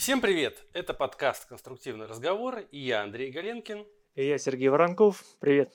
[0.00, 0.64] Всем привет!
[0.72, 3.86] Это подкаст «Конструктивный разговор» и я Андрей Галенкин.
[4.14, 5.22] И я Сергей Воронков.
[5.40, 5.74] Привет.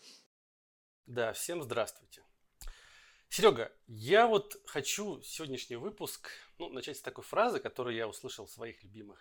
[1.05, 2.23] Да, всем здравствуйте.
[3.29, 8.49] Серега, я вот хочу сегодняшний выпуск ну, начать с такой фразы, которую я услышал в
[8.49, 9.19] своих любимых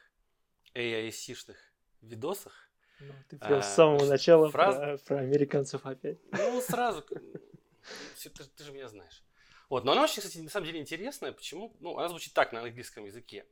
[0.74, 1.58] AIC-шных
[2.00, 2.70] видосах.
[3.00, 4.76] Ну, ты прям а, с самого начала фраз...
[4.76, 6.18] про, про американцев опять.
[6.32, 7.02] Ну, сразу.
[7.02, 9.22] Ты, ты же меня знаешь.
[9.68, 11.32] Вот, но она очень, кстати, на самом деле интересная.
[11.32, 11.76] Почему?
[11.80, 13.44] Ну, она звучит так на английском языке.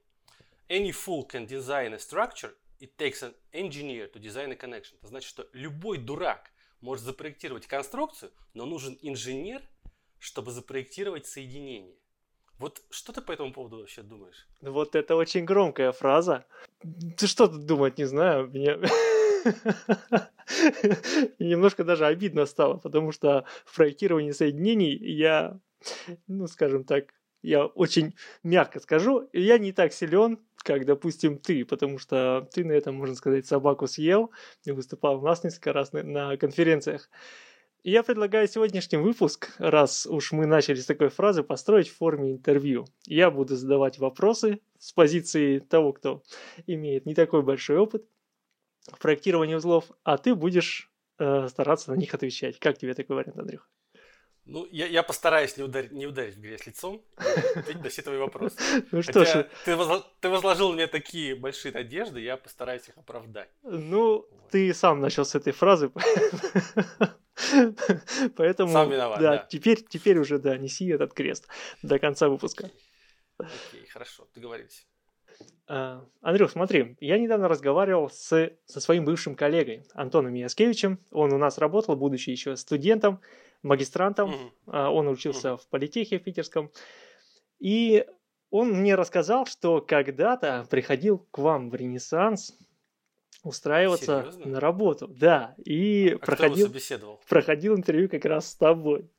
[0.73, 4.97] Any fool can design a structure, it takes an engineer to design a connection.
[5.01, 6.51] Это значит, что любой дурак
[6.81, 9.61] может запроектировать конструкцию, но нужен инженер,
[10.19, 11.95] чтобы запроектировать соединение.
[12.59, 14.49] Вот что ты по этому поводу вообще думаешь?
[14.63, 16.47] Вот это очень громкая фраза.
[17.19, 18.49] Ты что тут думать, не знаю.
[18.49, 18.79] Мне...
[21.39, 25.61] немножко даже обидно стало, потому что в проектировании соединений я,
[26.29, 27.13] ну, скажем так,
[27.43, 32.73] я очень мягко скажу, я не так силен, как, допустим, ты, потому что ты на
[32.73, 34.31] этом, можно сказать, собаку съел
[34.65, 37.11] выступал у нас несколько раз на, на конференциях.
[37.85, 42.87] Я предлагаю сегодняшний выпуск, раз уж мы начали с такой фразы, построить в форме интервью.
[43.07, 46.23] Я буду задавать вопросы с позиции того, кто
[46.69, 48.07] имеет не такой большой опыт
[48.87, 52.61] в проектировании узлов, а ты будешь э, стараться на них отвечать.
[52.61, 53.69] Как тебе такой вариант, Андрюх?
[54.45, 58.19] Ну, я, я постараюсь не ударить, не ударить в грязь лицом, ответить на все твои
[58.19, 58.57] вопросы.
[58.91, 59.49] Ну что ж.
[59.65, 63.51] Ты, возло, ты возложил мне такие большие надежды, я постараюсь их оправдать.
[63.63, 64.51] Ну, вот.
[64.51, 65.93] ты сам начал с этой фразы.
[68.37, 69.47] Поэтому, Сам виноват, да, да.
[69.49, 71.47] Теперь, теперь уже, да, неси этот крест
[71.83, 72.71] до конца выпуска.
[73.39, 74.87] Окей, хорошо, договорились.
[75.69, 80.99] Uh, Андрюх, смотри, я недавно разговаривал с, со своим бывшим коллегой Антоном Яскевичем.
[81.11, 83.21] Он у нас работал, будучи еще студентом,
[83.63, 84.53] магистрантом.
[84.67, 84.89] Mm-hmm.
[84.89, 85.57] Он учился mm-hmm.
[85.59, 86.71] в политехе в питерском.
[87.59, 88.07] И
[88.51, 92.57] он мне рассказал, что когда-то приходил к вам в Ренессанс
[93.43, 94.47] устраиваться Серьезно?
[94.47, 95.09] на работу.
[95.09, 96.73] Да, и а проходил,
[97.29, 99.11] проходил интервью как раз с тобой.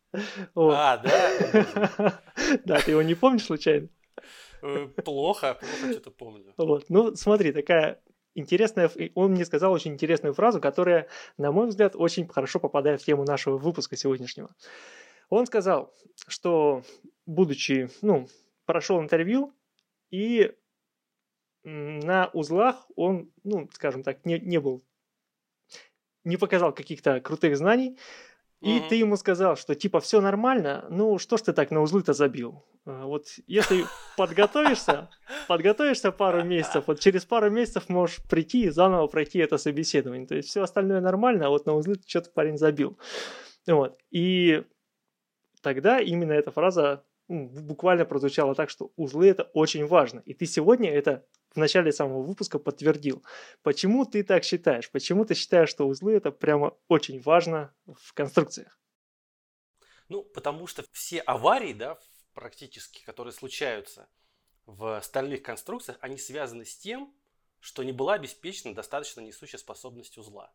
[0.53, 0.75] Вот.
[0.77, 2.21] А, да?
[2.65, 3.89] Да, ты его не помнишь случайно?
[4.61, 6.53] Э, плохо, плохо что-то помню.
[6.57, 7.99] Вот, ну смотри, такая
[8.35, 11.07] интересная, он мне сказал очень интересную фразу, которая,
[11.37, 14.55] на мой взгляд, очень хорошо попадает в тему нашего выпуска сегодняшнего.
[15.29, 15.93] Он сказал,
[16.27, 16.83] что,
[17.25, 18.27] будучи, ну,
[18.65, 19.53] прошел интервью,
[20.11, 20.55] и
[21.63, 24.83] на узлах он, ну, скажем так, не, не был,
[26.23, 27.97] не показал каких-то крутых знаний,
[28.63, 28.87] и mm-hmm.
[28.87, 32.63] ты ему сказал, что типа все нормально, ну что ж ты так на узлы-то забил?
[32.85, 33.83] А, вот если
[34.15, 35.09] подготовишься,
[35.49, 40.25] подготовишься пару месяцев, вот через пару месяцев можешь прийти и заново пройти это собеседование.
[40.25, 42.97] То есть все остальное нормально, а вот на узлы что-то парень забил.
[43.67, 43.99] Вот.
[44.11, 44.63] И
[45.61, 50.21] тогда именно эта фраза буквально прозвучала так, что узлы это очень важно.
[50.25, 53.23] И ты сегодня это в начале самого выпуска подтвердил.
[53.61, 54.89] Почему ты так считаешь?
[54.89, 58.79] Почему ты считаешь, что узлы это прямо очень важно в конструкциях?
[60.09, 61.97] Ну, потому что все аварии, да,
[62.33, 64.09] практически, которые случаются
[64.65, 67.13] в стальных конструкциях, они связаны с тем,
[67.59, 70.51] что не была обеспечена достаточно несущая способность узла.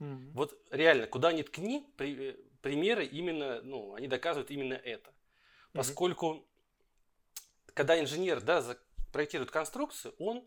[0.00, 0.30] Mm-hmm.
[0.34, 5.12] Вот реально, куда ни ткни, при, э, примеры именно, ну, они доказывают именно это.
[5.72, 7.72] Поскольку, mm-hmm.
[7.74, 8.62] когда инженер, да,
[9.14, 10.44] проектирует конструкцию, он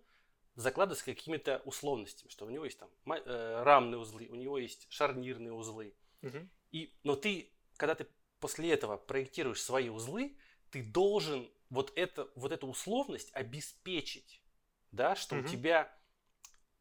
[0.55, 5.53] закладывается какими-то условностями, что у него есть там э, рамные узлы, у него есть шарнирные
[5.53, 5.95] узлы.
[6.21, 6.49] Угу.
[6.73, 8.07] И, но ты, когда ты
[8.41, 10.37] после этого проектируешь свои узлы,
[10.69, 14.41] ты должен вот, это, вот эту условность обеспечить,
[14.91, 15.45] да, что угу.
[15.45, 15.89] у тебя...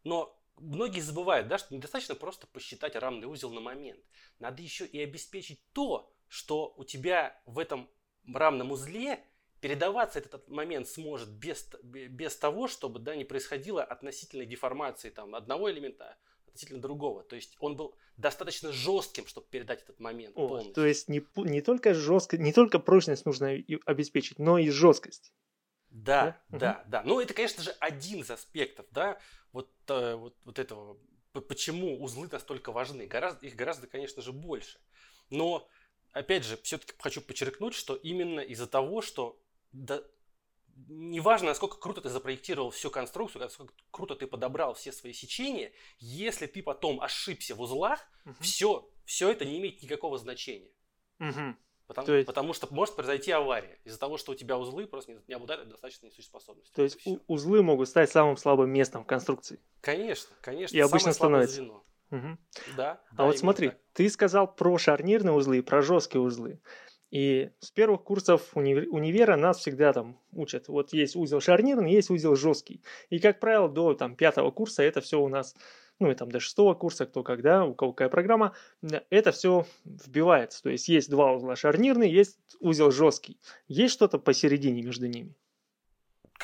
[0.02, 4.04] Но многие забывают, да, что недостаточно просто посчитать рамный узел на момент.
[4.40, 7.88] Надо еще и обеспечить то, что у тебя в этом
[8.26, 9.24] рамном узле
[9.66, 15.68] передаваться этот момент сможет без, без того, чтобы да, не происходило относительной деформации там, одного
[15.72, 16.16] элемента
[16.46, 17.24] относительно другого.
[17.24, 20.74] То есть он был достаточно жестким, чтобы передать этот момент О, полностью.
[20.74, 25.32] То есть не, не только жестко, не только прочность нужно обеспечить, но и жесткость.
[25.90, 26.90] Да, да, да, угу.
[26.90, 27.02] да.
[27.04, 29.18] Ну, это, конечно же, один из аспектов, да,
[29.50, 30.96] вот, э, вот, вот этого,
[31.32, 33.08] почему узлы настолько важны.
[33.08, 34.78] Гораздо, их гораздо, конечно же, больше.
[35.28, 35.68] Но,
[36.12, 39.42] опять же, все-таки хочу подчеркнуть, что именно из-за того, что
[39.72, 40.02] да,
[40.88, 46.46] неважно, насколько круто ты запроектировал всю конструкцию, насколько круто ты подобрал все свои сечения, если
[46.46, 48.34] ты потом ошибся в узлах, угу.
[48.40, 50.72] все, все это не имеет никакого значения.
[51.18, 51.56] Угу.
[51.86, 52.26] Потому, есть...
[52.26, 55.68] потому что может произойти авария из-за того, что у тебя узлы просто не, не обладают
[55.68, 56.74] достаточно несущей способностью.
[56.74, 59.60] То есть у, узлы могут стать самым слабым местом в конструкции.
[59.80, 60.76] Конечно, конечно.
[60.76, 61.56] И обычно становится.
[61.56, 61.84] Звено.
[62.10, 62.38] Угу.
[62.76, 63.00] Да.
[63.10, 63.78] А да, вот смотри, так.
[63.92, 66.60] ты сказал про шарнирные узлы и про жесткие узлы.
[67.10, 70.68] И с первых курсов уни- универа нас всегда там учат.
[70.68, 72.82] Вот есть узел шарнирный, есть узел жесткий.
[73.10, 75.54] И, как правило, до там, пятого курса это все у нас,
[76.00, 78.54] ну и там до шестого курса, кто когда, у кого какая программа,
[79.10, 80.62] это все вбивается.
[80.62, 83.40] То есть есть два узла шарнирный, есть узел жесткий.
[83.68, 85.34] Есть что-то посередине между ними?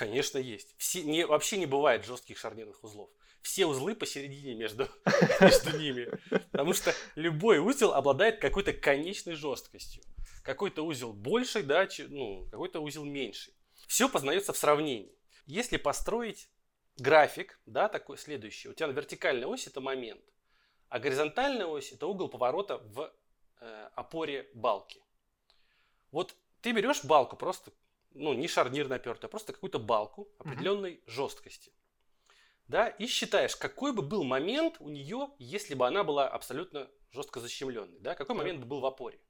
[0.03, 0.75] Конечно, есть.
[0.79, 3.09] Все, не, вообще не бывает жестких шарнирных узлов.
[3.41, 4.89] Все узлы посередине между,
[5.41, 6.11] между ними.
[6.51, 10.03] Потому что любой узел обладает какой-то конечной жесткостью.
[10.43, 13.55] Какой-то узел больший, да, ну, какой-то узел меньший.
[13.87, 15.17] Все познается в сравнении.
[15.47, 16.51] Если построить
[16.97, 20.25] график, да, такой следующий, у тебя на вертикальной оси это момент,
[20.89, 23.15] а горизонтальная ось это угол поворота в
[23.61, 25.01] э, опоре балки.
[26.11, 27.71] Вот ты берешь балку просто
[28.15, 31.11] ну, не шарнир напертый, а просто какую-то балку определенной mm-hmm.
[31.11, 31.73] жесткости.
[32.69, 37.41] Да, и считаешь, какой бы был момент у нее, если бы она была абсолютно жестко
[37.41, 39.21] защемленной, да, какой момент бы был в опоре.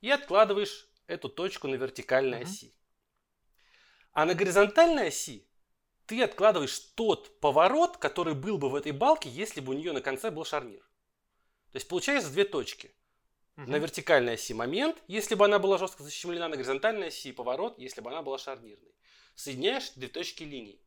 [0.00, 2.44] И откладываешь эту точку на вертикальной mm-hmm.
[2.44, 2.74] оси.
[4.12, 5.48] А на горизонтальной оси
[6.06, 10.00] ты откладываешь тот поворот, который был бы в этой балке, если бы у нее на
[10.00, 10.82] конце был шарнир.
[11.70, 12.94] То есть получается две точки.
[13.56, 13.70] Угу.
[13.70, 18.00] На вертикальной оси момент, если бы она была жестко защемлена, на горизонтальной оси поворот, если
[18.00, 18.94] бы она была шарнирной.
[19.34, 20.80] Соединяешь две точки линий.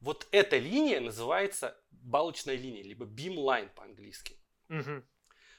[0.00, 4.36] Вот эта линия называется балочная линия, либо beam line по-английски.
[4.68, 5.02] Угу.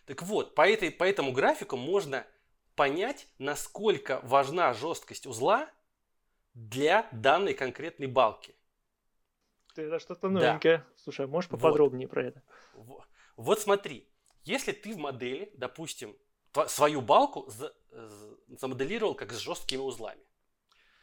[0.06, 2.25] Так вот, по, этой, по этому графику можно
[2.75, 5.69] понять, насколько важна жесткость узла
[6.54, 8.56] для данной конкретной балки.
[9.75, 10.80] Это что-то новенькое.
[10.80, 10.88] Да.
[10.98, 12.13] Слушай, а можешь поподробнее вот.
[12.13, 12.44] про это?
[12.74, 13.08] Вот.
[13.38, 14.11] вот смотри,
[14.44, 16.16] если ты в модели, допустим,
[16.68, 17.74] свою балку за,
[18.48, 20.22] замоделировал как с жесткими узлами.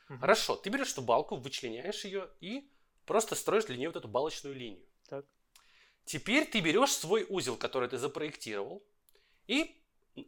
[0.08, 0.18] Угу.
[0.18, 2.70] Хорошо, ты берешь эту балку, вычленяешь ее и
[3.06, 4.84] просто строишь для нее вот эту балочную линию.
[5.08, 5.24] Так.
[6.04, 8.82] Теперь ты берешь свой узел, который ты запроектировал,
[9.46, 9.74] и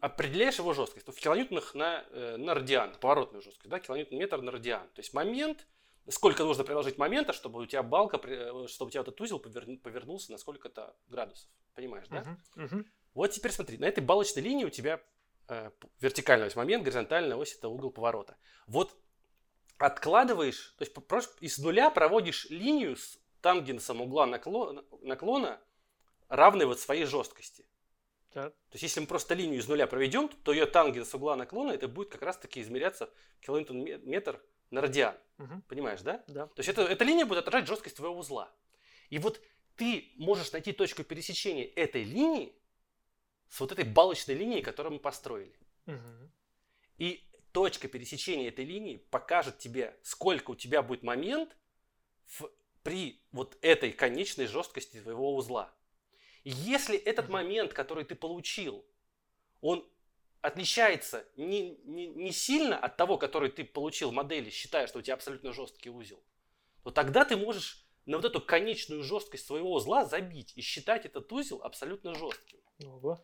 [0.00, 1.06] определяешь его жесткость.
[1.08, 4.86] В килоньютонах на, э, на радиан, поворотную жесткость, да, килоньютон метр на радиан.
[4.94, 5.66] То есть момент,
[6.08, 10.32] сколько нужно приложить момента, чтобы у тебя балка, э, чтобы у тебя этот узел повернулся
[10.32, 11.48] на сколько-то градусов.
[11.74, 12.38] Понимаешь, да?
[12.56, 12.84] Uh-huh, uh-huh.
[13.14, 15.00] Вот теперь смотри, на этой балочной линии у тебя
[15.48, 15.70] э,
[16.00, 18.36] вертикальный ось момент, горизонтальная ось это угол поворота.
[18.66, 18.96] Вот
[19.78, 25.60] откладываешь, то есть просто из нуля проводишь линию с тангенсом угла наклона, наклона
[26.28, 27.66] равной вот своей жесткости.
[28.32, 28.52] Так.
[28.52, 31.88] То есть, если мы просто линию из нуля проведем, то ее тангенс угла наклона, это
[31.88, 33.10] будет как раз-таки измеряться
[33.40, 35.16] километр метр на радиан.
[35.38, 35.62] Угу.
[35.68, 36.22] Понимаешь, да?
[36.28, 36.46] Да.
[36.46, 38.52] То есть, это, эта линия будет отражать жесткость твоего узла.
[39.08, 39.40] И вот
[39.74, 42.54] ты можешь найти точку пересечения этой линии
[43.50, 45.54] с вот этой балочной линией, которую мы построили.
[45.86, 46.30] Угу.
[46.98, 51.56] И точка пересечения этой линии покажет тебе, сколько у тебя будет момент
[52.26, 52.48] в,
[52.82, 55.72] при вот этой конечной жесткости твоего узла.
[56.44, 57.34] И если этот угу.
[57.34, 58.84] момент, который ты получил,
[59.60, 59.86] он
[60.40, 65.02] отличается не, не, не сильно от того, который ты получил в модели, считая, что у
[65.02, 66.22] тебя абсолютно жесткий узел,
[66.82, 71.30] то тогда ты можешь на вот эту конечную жесткость своего узла забить и считать этот
[71.32, 72.60] узел абсолютно жестким.
[72.86, 73.22] Ого.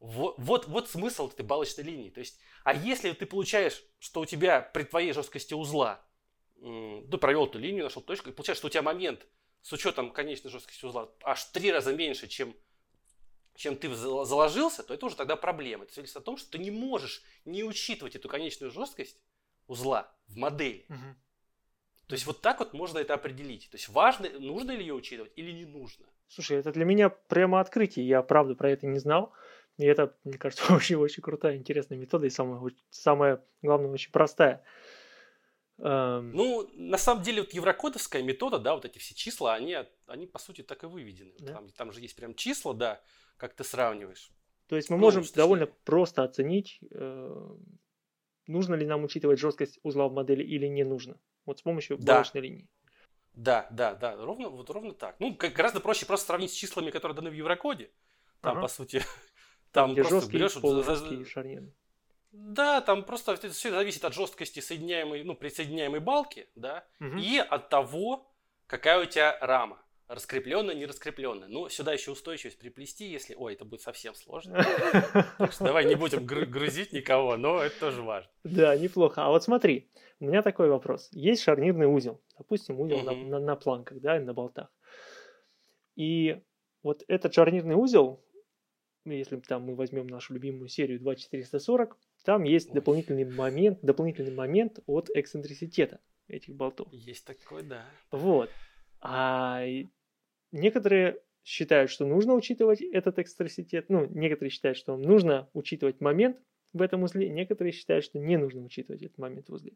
[0.00, 2.10] Вот, вот, вот смысл этой балочной линии.
[2.10, 6.00] То есть, а если ты получаешь, что у тебя при твоей жесткости узла,
[6.60, 9.26] ты провел эту линию, нашел точку, и получаешь, что у тебя момент
[9.62, 12.54] с учетом конечной жесткости узла аж три раза меньше, чем,
[13.56, 15.84] чем ты заложился, то это уже тогда проблема.
[15.84, 19.18] Это свидетельствует о том, что ты не можешь не учитывать эту конечную жесткость
[19.66, 20.86] узла в модели.
[20.88, 21.16] Угу.
[22.08, 23.68] То есть вот так вот можно это определить.
[23.70, 26.06] То есть важно, нужно ли ее учитывать или не нужно.
[26.28, 28.06] Слушай, это для меня прямо открытие.
[28.06, 29.32] Я правда про это не знал.
[29.78, 34.62] И это, мне кажется, очень-очень крутая, интересная метода и самая, самая главное, очень простая.
[35.78, 36.32] Эм...
[36.32, 40.38] Ну, на самом деле, вот еврокодовская метода, да, вот эти все числа, они, они по
[40.38, 41.32] сути так и выведены.
[41.38, 41.54] Да?
[41.54, 43.00] Там, там же есть прям числа, да,
[43.36, 44.32] как ты сравниваешь.
[44.66, 45.36] То есть мы ну, можем точнее...
[45.36, 47.56] довольно просто оценить, э,
[48.46, 51.18] нужно ли нам учитывать жесткость узла в модели или не нужно.
[51.46, 52.14] Вот с помощью да.
[52.14, 52.68] балочной линии.
[53.32, 55.16] Да, да, да, ровно, вот ровно так.
[55.20, 57.92] Ну, гораздо проще просто сравнить с числами, которые даны в Еврокоде.
[58.40, 58.62] Там, ага.
[58.62, 59.02] по сути,
[59.72, 60.56] Там Где просто берешь...
[60.56, 60.84] Вот,
[61.28, 61.72] шарниры.
[62.30, 67.16] Да, там просто все зависит от жесткости соединяемой, ну, присоединяемой балки, да, угу.
[67.18, 68.30] и от того,
[68.66, 69.82] какая у тебя рама.
[70.08, 71.48] Раскрепленная, не раскрепленная.
[71.48, 73.34] Ну, сюда еще устойчивость приплести, если...
[73.34, 74.64] Ой, это будет совсем сложно.
[75.36, 78.30] Так что давай не будем грузить никого, но это тоже важно.
[78.42, 79.26] Да, неплохо.
[79.26, 81.10] А вот смотри, у меня такой вопрос.
[81.12, 82.22] Есть шарнирный узел.
[82.38, 84.68] Допустим, узел на, планках, да, на болтах.
[85.94, 86.40] И
[86.82, 88.24] вот этот шарнирный узел,
[89.14, 95.10] если там мы возьмем нашу любимую серию 2440, там есть дополнительный момент, дополнительный момент от
[95.14, 96.88] эксцентриситета этих болтов.
[96.92, 97.84] Есть такой, да.
[98.10, 98.50] Вот.
[99.00, 99.64] А
[100.52, 106.38] некоторые считают, что нужно учитывать этот эксцентриситет, ну, некоторые считают, что нужно учитывать момент,
[106.74, 109.72] в этом узле, некоторые считают, что не нужно учитывать этот момент в узле.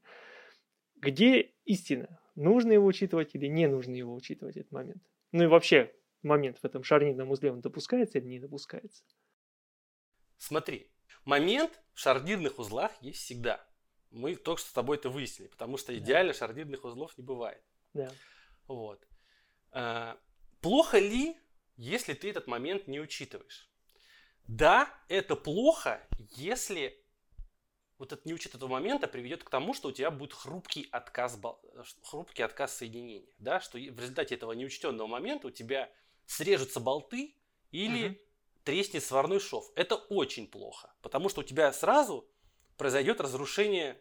[0.96, 2.20] Где истина?
[2.34, 5.02] Нужно его учитывать или не нужно его учитывать, этот момент?
[5.32, 9.02] Ну и вообще, момент в этом шарнирном узле, он допускается или не допускается?
[10.42, 10.90] Смотри,
[11.24, 13.64] момент в шарнирных узлах есть всегда.
[14.10, 16.38] Мы только что с тобой это выяснили, потому что идеально да.
[16.40, 17.62] шарнирных узлов не бывает.
[17.94, 18.10] Да.
[18.66, 19.06] Вот.
[19.70, 20.18] А,
[20.60, 21.36] плохо ли,
[21.76, 23.70] если ты этот момент не учитываешь?
[24.48, 27.00] Да, это плохо, если
[27.96, 31.38] вот этот неучет этого момента приведет к тому, что у тебя будет хрупкий отказ,
[32.02, 33.32] хрупкий отказ соединения.
[33.38, 33.60] Да?
[33.60, 35.88] Что в результате этого неучтенного момента у тебя
[36.26, 37.36] срежутся болты
[37.70, 38.18] или угу.
[38.64, 39.70] Треснет сварной шов.
[39.74, 42.28] Это очень плохо, потому что у тебя сразу
[42.76, 44.00] произойдет разрушение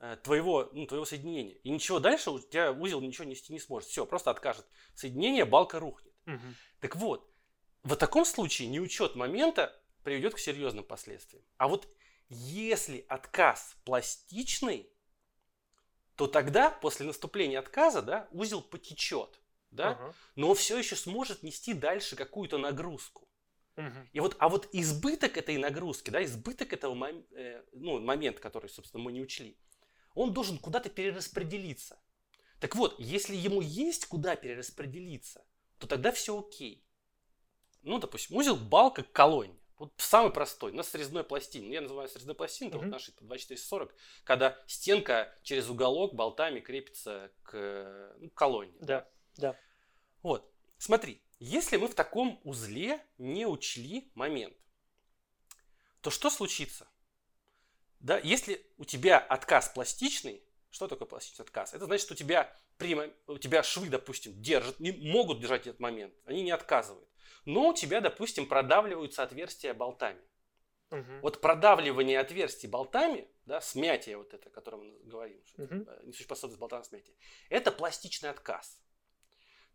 [0.00, 1.54] э, твоего, ну, твоего соединения.
[1.56, 3.88] И ничего дальше у тебя узел ничего нести не сможет.
[3.88, 6.14] Все, просто откажет соединение, балка рухнет.
[6.26, 6.54] Угу.
[6.80, 7.30] Так вот,
[7.82, 11.44] в таком случае неучет момента приведет к серьезным последствиям.
[11.56, 11.88] А вот
[12.28, 14.90] если отказ пластичный,
[16.16, 21.42] то тогда после наступления отказа да, узел потечет, да, uh но он все еще сможет
[21.42, 23.28] нести дальше какую-то нагрузку.
[24.12, 28.70] И вот, а вот избыток этой нагрузки, да, избыток этого мом, э, ну, момента, который,
[28.70, 29.58] собственно, мы не учли,
[30.14, 31.98] он должен куда-то перераспределиться.
[32.58, 35.44] Так вот, если ему есть куда перераспределиться,
[35.78, 36.82] то тогда все окей.
[37.82, 39.60] Ну, допустим, узел балка колонии.
[39.78, 41.74] Вот самый простой, на срезной пластине.
[41.74, 42.84] Я называю срезной пластиной, это mm-hmm.
[42.84, 48.78] вот наши 2440, когда стенка через уголок болтами крепится к ну, колонне.
[48.80, 49.06] Да,
[49.36, 49.54] да.
[50.22, 54.56] Вот, смотри, если мы в таком узле не учли момент,
[56.00, 56.88] то что случится?
[58.00, 61.74] Да, если у тебя отказ пластичный, что такое пластичный отказ?
[61.74, 65.80] Это значит, что у тебя, при, у тебя швы, допустим, держат, не, могут держать этот
[65.80, 67.08] момент, они не отказывают
[67.46, 70.20] но у тебя, допустим, продавливаются отверстия болтами.
[70.90, 71.20] Угу.
[71.22, 75.86] Вот продавливание отверстий болтами, да, смятие вот это, о котором мы говорим, угу.
[76.02, 77.16] несущая способность болта на смятие,
[77.48, 78.80] это пластичный отказ.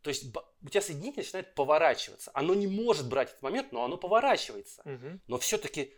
[0.01, 2.31] То есть у тебя соединение начинает поворачиваться.
[2.33, 4.81] Оно не может брать этот момент, но оно поворачивается.
[4.83, 5.19] Угу.
[5.27, 5.93] Но все-таки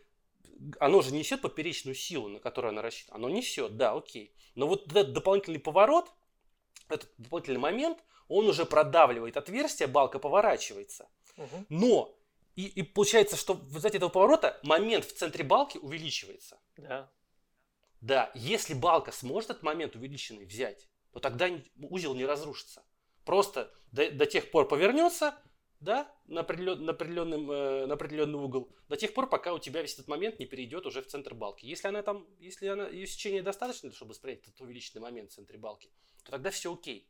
[0.79, 3.17] оно же несет поперечную силу, на которую оно рассчитано.
[3.17, 4.35] Оно несет, да, окей.
[4.55, 6.11] Но вот этот дополнительный поворот,
[6.89, 11.09] этот дополнительный момент, он уже продавливает отверстие, балка поворачивается.
[11.37, 11.65] Угу.
[11.69, 12.17] Но
[12.55, 16.59] и, и получается, что в результате этого поворота момент в центре балки увеличивается.
[16.77, 17.11] Да.
[18.01, 21.49] Да, если балка сможет этот момент увеличенный взять, то тогда
[21.89, 22.83] узел не разрушится.
[23.25, 25.37] Просто до, до тех пор повернется,
[25.79, 29.81] да, на, определен, на, определенным, э, на определенный угол, до тех пор, пока у тебя
[29.81, 31.65] весь этот момент не перейдет уже в центр балки.
[31.65, 35.57] Если она там, если она, ее сечение достаточно, чтобы спрятать этот увеличенный момент в центре
[35.57, 35.89] балки,
[36.23, 37.09] то тогда все окей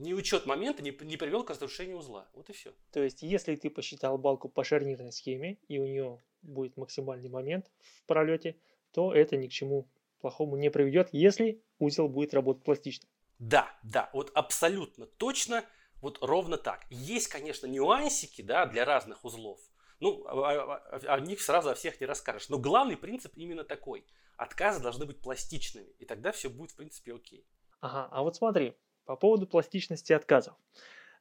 [0.00, 2.28] неучет момента не, не привел к разрушению узла.
[2.34, 2.72] Вот и все.
[2.90, 7.70] То есть, если ты посчитал балку по шарнирной схеме, и у нее будет максимальный момент
[7.80, 8.56] в пролете,
[8.92, 9.88] то это ни к чему
[10.20, 13.08] плохому не приведет, если узел будет работать пластично.
[13.40, 15.64] Да, да, вот абсолютно точно,
[16.02, 16.84] вот ровно так.
[16.90, 19.58] Есть, конечно, нюансики, да, для разных узлов.
[19.98, 22.50] Ну, о, о, о них сразу о всех не расскажешь.
[22.50, 24.04] Но главный принцип именно такой.
[24.36, 27.46] Отказы должны быть пластичными, и тогда все будет, в принципе, окей.
[27.80, 28.74] Ага, а вот смотри,
[29.06, 30.54] по поводу пластичности отказов.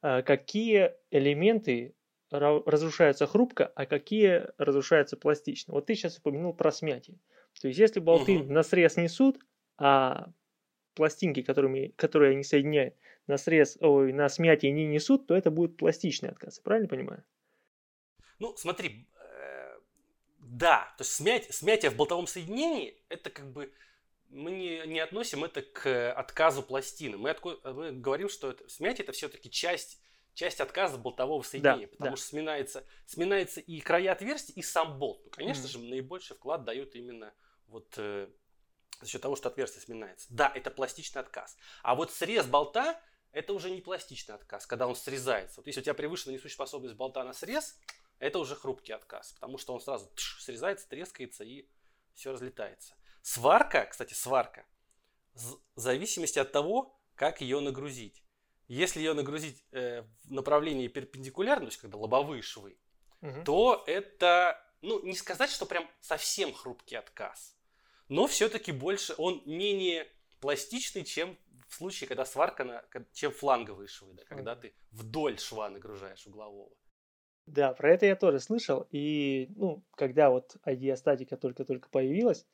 [0.02, 1.96] Э, какие элементы
[2.32, 5.74] разрушаются хрупко, а какие разрушаются пластично?
[5.74, 7.18] Вот ты сейчас упомянул про смятие.
[7.60, 8.54] То есть, если болты угу.
[8.54, 9.40] на срез несут,
[9.78, 10.28] а
[11.00, 12.94] пластинки, которыми, которые они соединяют,
[13.26, 16.60] на срез, ой, на смятие не несут, то это будет пластичный отказ.
[16.60, 17.24] Правильно понимаю?
[18.40, 19.80] Ну, смотри, э,
[20.40, 23.72] да, то есть смять, смятие в болтовом соединении, это как бы
[24.28, 27.16] мы не, не относим это к отказу пластины.
[27.16, 30.02] Мы, отко, мы говорим, что это, смятие это все-таки часть,
[30.34, 32.18] часть отказа болтового соединения, да, потому да.
[32.18, 35.22] что сминается, сминается и края отверстий, и сам болт.
[35.24, 35.72] Ну, конечно mm-hmm.
[35.72, 37.34] же, наибольший вклад дают именно
[37.68, 38.28] вот э,
[39.02, 40.28] за счет того, что отверстие сминается.
[40.30, 41.58] Да, это пластичный отказ.
[41.84, 43.02] А вот срез болта
[43.32, 45.60] это уже не пластичный отказ, когда он срезается.
[45.60, 47.78] Вот если у тебя превышена несущая способность болта на срез,
[48.18, 51.68] это уже хрупкий отказ, потому что он сразу тш, срезается, трескается и
[52.16, 52.96] все разлетается.
[53.22, 54.66] Сварка, кстати, сварка,
[55.34, 58.24] в зависимости от того, как ее нагрузить.
[58.68, 62.78] Если ее нагрузить э, в направлении перпендикулярно, то есть когда лобовые швы,
[63.22, 63.44] угу.
[63.44, 67.56] то это, ну, не сказать, что прям совсем хрупкий отказ,
[68.10, 70.08] но все-таки больше, он менее
[70.42, 71.38] пластичный, чем
[71.68, 76.72] в случае, когда сварка, на, чем фланговые швы, да, когда ты вдоль шва нагружаешь углового.
[77.46, 78.88] Да, про это я тоже слышал.
[78.92, 82.46] И, ну, когда вот идеостатика только-только появилась,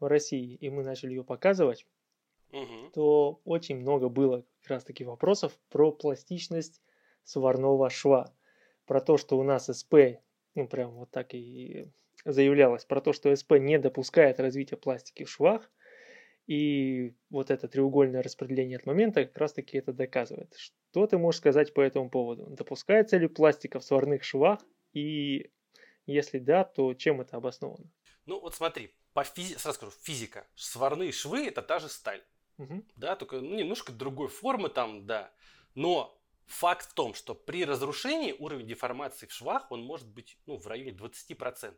[0.00, 1.86] в России, и мы начали ее показывать,
[2.52, 2.90] угу.
[2.94, 6.80] то очень много было как раз таки вопросов про пластичность
[7.24, 8.32] сварного шва.
[8.86, 9.94] Про то, что у нас СП,
[10.54, 11.92] ну прям вот так и
[12.24, 15.70] заявлялось про то, что СП не допускает развития пластики в швах,
[16.46, 20.54] и вот это треугольное распределение от момента как раз-таки это доказывает.
[20.56, 22.46] Что ты можешь сказать по этому поводу?
[22.48, 24.60] Допускается ли пластика в сварных швах?
[24.94, 25.50] И
[26.06, 27.90] если да, то чем это обосновано?
[28.24, 29.56] Ну вот смотри, по физи...
[29.58, 30.46] сразу скажу, физика.
[30.54, 32.24] Сварные швы это та же сталь.
[32.56, 32.84] Угу.
[32.96, 35.30] Да, только ну, немножко другой формы там, да.
[35.74, 40.56] Но факт в том, что при разрушении уровень деформации в швах, он может быть ну,
[40.56, 41.74] в районе 20%.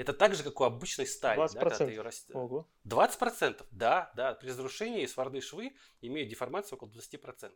[0.00, 1.38] Это так же, как у обычной стали.
[1.38, 1.52] 20%?
[1.52, 2.30] Да, когда ты ее раст...
[2.32, 2.66] Ого.
[2.86, 3.66] 20%?
[3.70, 4.32] Да, да.
[4.32, 7.52] При разрушении сварные швы имеют деформацию около 20%.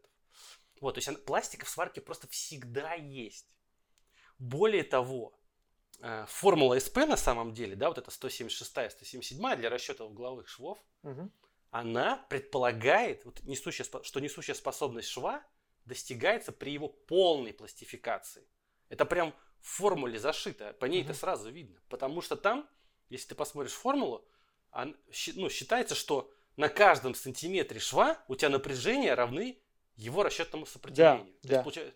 [0.83, 3.47] Вот, то есть пластика в сварке просто всегда есть.
[4.39, 5.33] Более того,
[6.01, 10.79] э, формула СП на самом деле, да, вот эта 176 177 для расчета угловых швов,
[11.03, 11.31] угу.
[11.71, 15.43] она предполагает, вот несущая, что несущая способность шва
[15.87, 18.47] достигается при его полной пластификации.
[18.91, 19.35] Это прям
[19.65, 21.11] в формуле зашито, по ней угу.
[21.11, 21.81] это сразу видно.
[21.89, 22.69] Потому что там,
[23.09, 24.29] если ты посмотришь формулу,
[24.71, 24.95] он,
[25.35, 29.59] ну, считается, что на каждом сантиметре шва у тебя напряжение равны
[29.97, 31.25] его расчетному сопротивлению.
[31.25, 31.55] Да, то, да.
[31.55, 31.95] Есть, получается,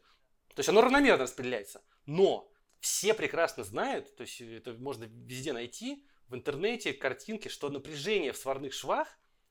[0.54, 1.82] то есть оно равномерно распределяется.
[2.06, 8.32] Но все прекрасно знают, то есть это можно везде найти, в интернете картинки, что напряжение
[8.32, 9.08] в сварных швах,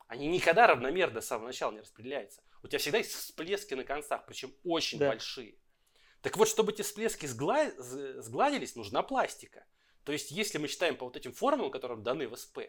[0.07, 2.41] они никогда равномерно с самого начала не распределяются.
[2.63, 5.09] У тебя всегда есть всплески на концах, причем очень да.
[5.09, 5.59] большие.
[6.27, 9.63] Так вот, чтобы эти всплески сгладились, нужна пластика.
[10.03, 12.59] То есть, если мы считаем по вот этим формулам, которые даны в СП,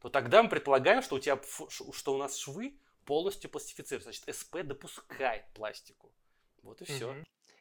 [0.00, 1.38] то тогда мы предполагаем, что у, тебя,
[1.70, 4.10] что у нас швы полностью пластифицируются.
[4.10, 6.12] Значит, СП допускает пластику.
[6.62, 7.14] Вот и все.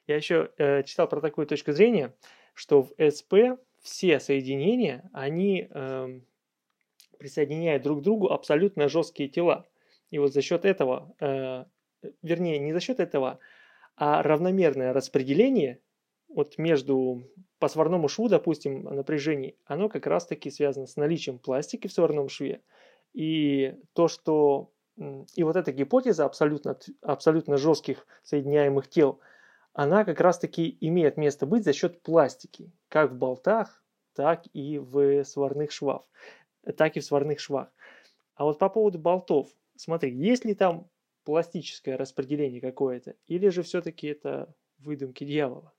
[0.08, 2.16] Я еще э, читал про такую точку зрения,
[2.56, 6.20] что в СП все соединения, они э,
[7.20, 9.68] присоединяют друг к другу абсолютно жесткие тела.
[10.10, 11.66] И вот за счет этого, э,
[12.24, 13.38] вернее, не за счет этого,
[13.98, 15.82] а равномерное распределение
[16.30, 17.24] вот между
[17.60, 22.62] по сварному шву, допустим, напряжений, оно как раз-таки связано с наличием пластики в сварном шве.
[23.14, 24.72] И то, что
[25.36, 29.20] и вот эта гипотеза абсолютно, абсолютно жестких соединяемых тел,
[29.74, 33.84] она как раз-таки имеет место быть за счет пластики, как в болтах,
[34.14, 36.04] так и в сварных швах,
[36.78, 37.70] так и в сварных швах.
[38.36, 40.88] А вот по поводу болтов, смотри, есть ли там
[41.28, 45.74] пластическое распределение какое-то, или же все-таки это выдумки дьявола?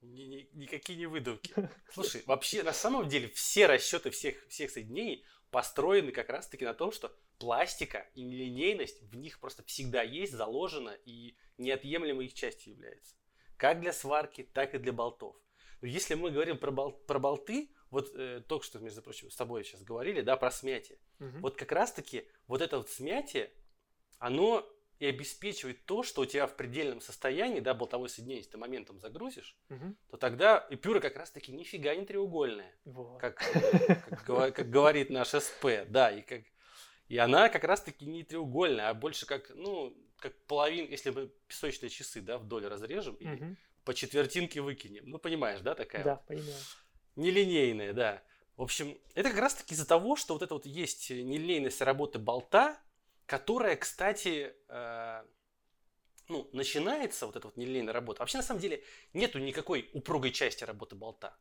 [0.00, 1.52] Ни, ни, никакие не выдумки.
[1.92, 6.90] Слушай, вообще на самом деле все расчеты всех, всех соединений построены как раз-таки на том,
[6.90, 13.16] что пластика и нелинейность в них просто всегда есть, заложена и неотъемлемой их частью является.
[13.58, 15.36] Как для сварки, так и для болтов.
[15.82, 19.36] Но если мы говорим про, бол, про болты, вот э, только что, между прочим, с
[19.36, 20.98] тобой сейчас говорили, да, про смятие.
[21.18, 21.40] Угу.
[21.40, 23.52] Вот как раз-таки вот это вот смятие,
[24.20, 24.64] оно
[25.00, 29.00] и обеспечивает то, что у тебя в предельном состоянии, да, болтовое соединение, если ты моментом
[29.00, 29.96] загрузишь, угу.
[30.10, 33.18] то тогда эпюра как раз-таки нифига не треугольная, вот.
[33.18, 33.36] как,
[34.26, 36.42] как, как говорит наш СП, да, и как
[37.08, 41.88] и она как раз-таки не треугольная, а больше как, ну, как половин, если мы песочные
[41.88, 43.56] часы, да, вдоль разрежем и угу.
[43.84, 45.08] по четвертинке выкинем.
[45.08, 46.04] Ну, понимаешь, да, такая?
[46.04, 46.54] Да, понимаю.
[47.16, 48.22] Нелинейная, да.
[48.56, 52.78] В общем, это как раз-таки из-за того, что вот это вот есть нелинейность работы болта,
[53.30, 55.24] которая, кстати, э,
[56.26, 58.22] ну, начинается вот эта вот нелинейная работа.
[58.22, 61.38] Вообще, на самом деле, нету никакой упругой части работы болта.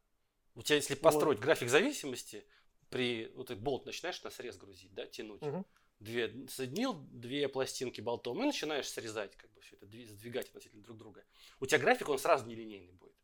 [0.53, 1.45] У тебя, если построить вот.
[1.45, 2.45] график зависимости,
[2.91, 5.41] при вот этот болт начинаешь на срез грузить, да, тянуть.
[5.41, 5.65] Угу.
[5.99, 10.95] Две, соединил две пластинки болтом и начинаешь срезать, как бы все это, сдвигать относительно друг
[10.95, 11.25] друга.
[11.59, 13.15] У тебя график, он сразу нелинейный будет.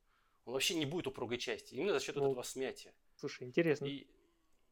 [0.46, 2.96] Он вообще не будет упругой части, именно за счет ну, вот этого смятия.
[3.16, 3.86] Слушай, интересно.
[3.86, 4.08] И,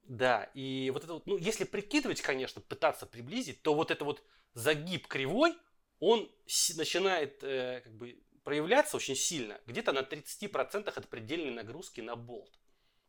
[0.04, 4.24] да, и вот это вот, ну, если прикидывать, конечно, пытаться приблизить, то вот это вот
[4.54, 5.56] загиб кривой,
[6.00, 6.30] он
[6.76, 12.52] начинает э, как бы проявляться очень сильно, где-то на 30% от предельной нагрузки на болт.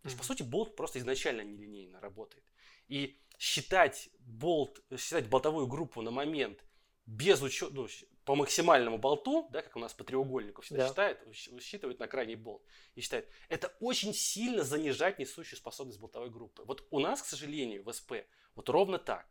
[0.03, 2.45] То есть, по сути, болт просто изначально нелинейно работает.
[2.89, 6.65] И считать болт, считать болтовую группу на момент
[7.07, 7.89] без учета, ну,
[8.25, 10.89] по максимальному болту, да, как у нас по треугольнику всегда да.
[10.89, 11.19] считает,
[11.61, 12.63] считывает на крайний болт
[12.95, 16.63] и считает, это очень сильно занижать несущую способность болтовой группы.
[16.65, 18.13] Вот у нас, к сожалению, в СП
[18.55, 19.27] вот ровно так.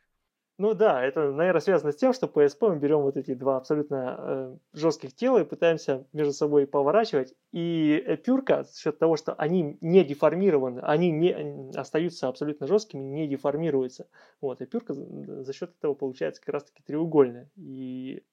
[0.60, 3.58] Ну да, это, наверное, связано с тем, что по СП мы берем вот эти два
[3.58, 7.34] абсолютно э, жестких тела и пытаемся между собой поворачивать.
[7.52, 13.28] И эпюрка, за счет того, что они не деформированы, они не остаются абсолютно жесткими, не
[13.28, 14.08] деформируются.
[14.42, 17.50] Вот, эпюрка за счет этого получается как раз-таки треугольная.
[17.56, 18.24] И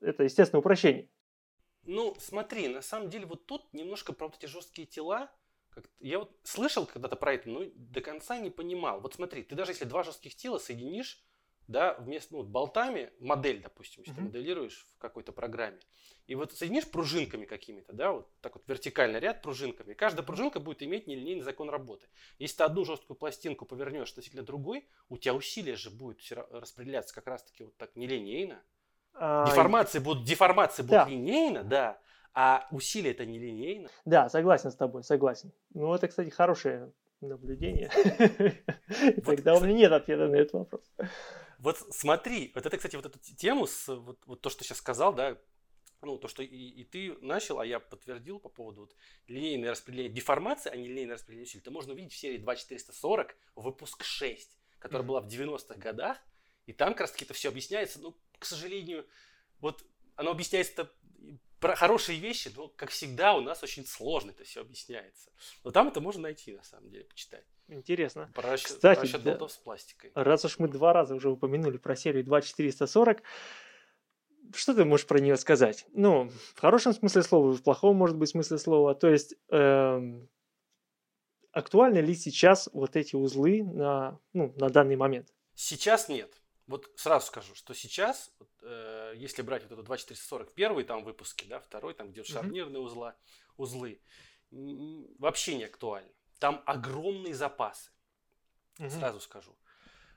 [0.00, 1.08] это, естественно, упрощение.
[1.84, 5.30] Ну, смотри, на самом деле вот тут немножко про вот эти жесткие тела,
[6.00, 9.00] я вот слышал когда-то про это, но до конца не понимал.
[9.00, 11.24] Вот смотри, ты даже если два жестких тела соединишь
[11.68, 14.16] да, вместо ну, болтами, модель, допустим, если mm-hmm.
[14.16, 15.78] ты моделируешь в какой-то программе,
[16.26, 20.60] и вот соединишь пружинками какими-то, да, вот так вот вертикальный ряд пружинками, и каждая пружинка
[20.60, 22.08] будет иметь нелинейный закон работы.
[22.38, 27.26] Если ты одну жесткую пластинку повернешь относительно другой, у тебя усилие же будет распределяться как
[27.26, 28.64] раз-таки вот так нелинейно.
[29.18, 29.46] А...
[29.46, 31.04] Деформации будут, деформации да.
[31.04, 31.98] будут линейно, да,
[32.34, 33.88] а усилие это нелинейно.
[34.04, 35.52] Да, согласен с тобой, согласен.
[35.74, 37.90] Ну, это, кстати, хорошее наблюдение.
[39.24, 40.92] Тогда у меня нет ответа на этот вопрос.
[41.58, 45.12] Вот смотри, вот это, кстати, вот эту тему, с, вот, вот то, что сейчас сказал,
[45.12, 45.36] да,
[46.02, 48.94] ну, то, что и, и ты начал, а я подтвердил по поводу вот
[49.26, 54.04] линейного распределения деформации, а не линейное распределение усилий, это можно увидеть в серии 2440, выпуск
[54.04, 55.08] 6, которая mm-hmm.
[55.08, 56.18] была в 90-х годах,
[56.66, 59.06] и там как раз таки это все объясняется, ну, к сожалению,
[59.60, 59.84] вот
[60.16, 60.90] оно объясняется
[61.60, 65.30] про хорошие вещи, но, как всегда, у нас очень сложно это все объясняется.
[65.64, 67.44] Но там это можно найти, на самом деле, почитать.
[67.66, 68.30] Интересно.
[68.34, 70.12] Про расчет, Кстати, про расчет да, с пластикой.
[70.14, 73.22] Раз уж мы два раза уже упомянули про серию 2440,
[74.54, 75.86] что ты можешь про нее сказать?
[75.92, 78.94] Ну, в хорошем смысле слова, в плохом, может быть, смысле слова.
[78.94, 80.28] То есть, эм,
[81.52, 85.28] актуальны ли сейчас вот эти узлы на, ну, на данный момент?
[85.54, 86.40] Сейчас нет.
[86.68, 91.46] Вот сразу скажу, что сейчас, вот, э, если брать вот эту 2440, первый там выпуски,
[91.46, 93.16] да, второй, там где шарнирные узла,
[93.56, 94.00] узлы,
[94.50, 96.12] вообще не актуально.
[96.38, 97.90] Там огромные запасы,
[98.76, 99.56] сразу скажу.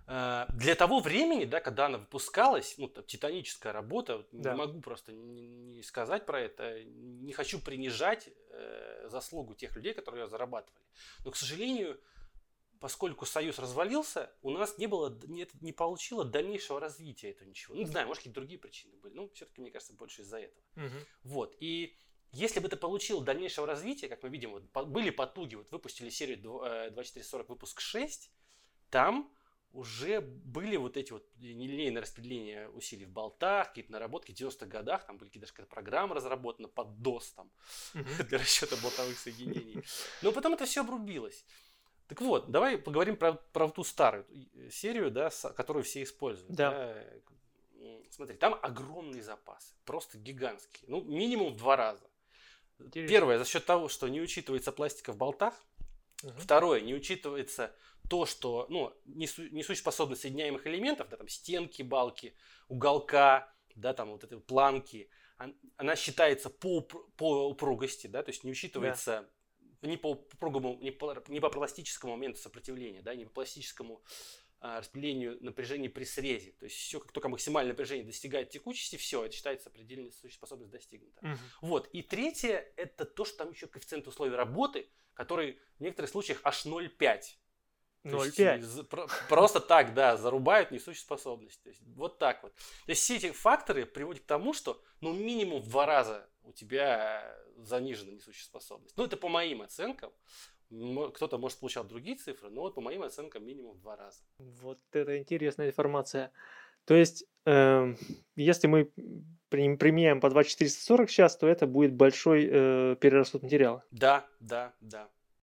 [0.07, 4.51] Э, для того времени, да, когда она выпускалась, ну, там, титаническая работа, да.
[4.51, 9.93] не могу просто не, не сказать про это, не хочу принижать э, заслугу тех людей,
[9.93, 10.83] которые ее зарабатывали.
[11.23, 11.97] Но, к сожалению,
[12.81, 17.75] поскольку Союз развалился, у нас не было, не, не получило дальнейшего развития этого ничего.
[17.75, 19.13] Ну, не знаю, может, какие-то другие причины были.
[19.13, 20.63] Ну, все-таки, мне кажется, больше из-за этого.
[20.75, 21.05] Угу.
[21.23, 21.55] Вот.
[21.59, 21.95] И
[22.31, 26.41] если бы это получило дальнейшего развития, как мы видим, вот, были потуги, вот выпустили серию
[26.41, 28.31] 2440 э, выпуск 6,
[28.89, 29.31] там
[29.73, 35.05] уже были вот эти вот нелинейные распределения усилий в болтах, какие-то наработки в 90-х годах,
[35.05, 37.51] там были даже какая-то программа разработана под DOS там,
[38.27, 39.83] для расчета болтовых соединений.
[40.23, 41.45] Но потом это все обрубилось.
[42.11, 44.25] Так вот, давай поговорим про, про ту старую
[44.69, 46.51] серию, да, которую все используют.
[46.51, 46.71] Да.
[46.71, 47.03] да.
[48.09, 52.05] Смотри, там огромный запас, просто гигантский, ну, минимум в два раза.
[52.79, 53.09] Интересно.
[53.09, 55.53] Первое, за счет того, что не учитывается пластика в болтах.
[56.21, 56.33] Угу.
[56.37, 57.73] Второе, не учитывается
[58.09, 62.35] то, что ну, несу, несущая способность соединяемых элементов, да, там стенки, балки,
[62.67, 65.09] уголка, да, там вот эти планки,
[65.77, 69.40] она считается по, по упругости, да, то есть не учитывается да.
[69.81, 74.03] Не по упругому, не по, не по пластическому моменту сопротивления, да, не по пластическому
[74.59, 76.51] а, распределению напряжения при срезе.
[76.51, 81.19] То есть все, как только максимальное напряжение достигает текучести, все, это считается предельная способность достигнута.
[81.21, 81.37] Угу.
[81.61, 81.89] Вот.
[81.93, 86.65] И третье, это то, что там еще коэффициент условий работы, который в некоторых случаях аж
[86.65, 87.21] 0,5.
[88.03, 89.27] 0,5.
[89.27, 91.61] Просто так, да, зарубают несущую способность.
[91.63, 92.53] То есть, вот так вот.
[92.53, 96.51] То есть все эти факторы приводят к тому, что ну минимум в два раза у
[96.51, 98.95] тебя занижена несущая способность.
[98.97, 100.11] Ну это по моим оценкам.
[100.69, 104.23] Кто-то может получать другие цифры, но вот по моим оценкам минимум в два раза.
[104.37, 106.31] Вот это интересная информация.
[106.85, 107.95] То есть, э,
[108.35, 108.91] если мы
[109.49, 113.83] применяем по 2440 сейчас, то это будет большой э, перерасход материала.
[113.91, 115.09] Да, да, да.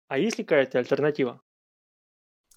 [0.08, 1.42] А есть ли какая-то альтернатива?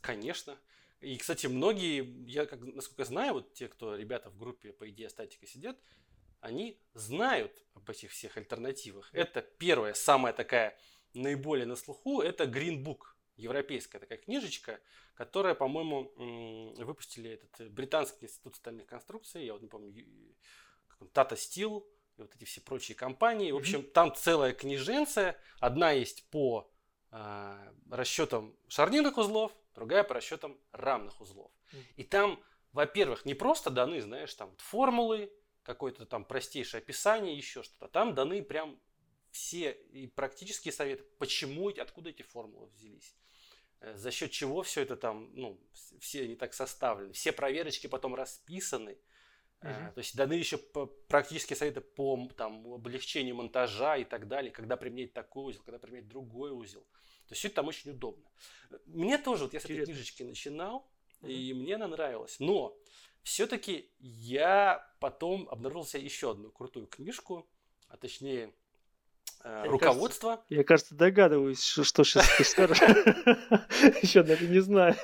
[0.00, 0.56] Конечно.
[1.00, 5.08] И, кстати, многие, я, как, насколько знаю, вот те, кто ребята в группе по идее
[5.10, 5.76] статика сидят,
[6.42, 9.08] они знают об этих всех альтернативах.
[9.14, 10.76] Это первая, самая такая
[11.14, 14.80] наиболее на слуху, это Green Book, европейская такая книжечка,
[15.14, 16.12] которая, по-моему,
[16.84, 19.94] выпустили этот британский институт стальных конструкций, я вот не помню,
[21.14, 21.84] Tata Steel,
[22.16, 23.52] и вот эти все прочие компании.
[23.52, 25.38] В общем, там целая книженция.
[25.60, 26.70] Одна есть по
[27.10, 31.50] э, расчетам шарнирных узлов, другая по расчетам равных узлов.
[31.96, 37.88] И там, во-первых, не просто даны, знаешь, там формулы, какое-то там простейшее описание, еще что-то.
[37.88, 38.78] Там даны прям
[39.30, 43.14] все и практические советы, почему, откуда эти формулы взялись.
[43.80, 45.60] Э, за счет чего все это там, ну,
[46.00, 47.12] все они так составлены.
[47.12, 48.98] Все проверочки потом расписаны.
[49.60, 49.92] Uh-huh.
[49.92, 55.12] То есть даны еще практические советы по там, облегчению монтажа и так далее, когда применять
[55.12, 56.80] такой узел, когда применять другой узел.
[56.80, 58.28] То есть все это там очень удобно.
[58.86, 61.32] Мне тоже, вот я с этой книжечки начинал, mm-hmm.
[61.32, 62.40] и мне она нравилась.
[62.40, 62.76] Но
[63.22, 67.48] все-таки я потом обнаружил себе еще одну крутую книжку,
[67.88, 68.52] а точнее
[69.44, 70.36] э, руководство.
[70.36, 72.80] Кажется, я, кажется, догадываюсь, что, что сейчас ты скажешь.
[74.02, 74.96] Еще даже не знаю.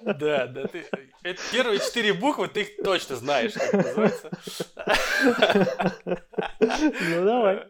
[0.00, 0.86] Да, да, ты
[1.22, 4.30] это первые четыре буквы ты их точно знаешь, как называется.
[6.60, 7.68] Ну давай.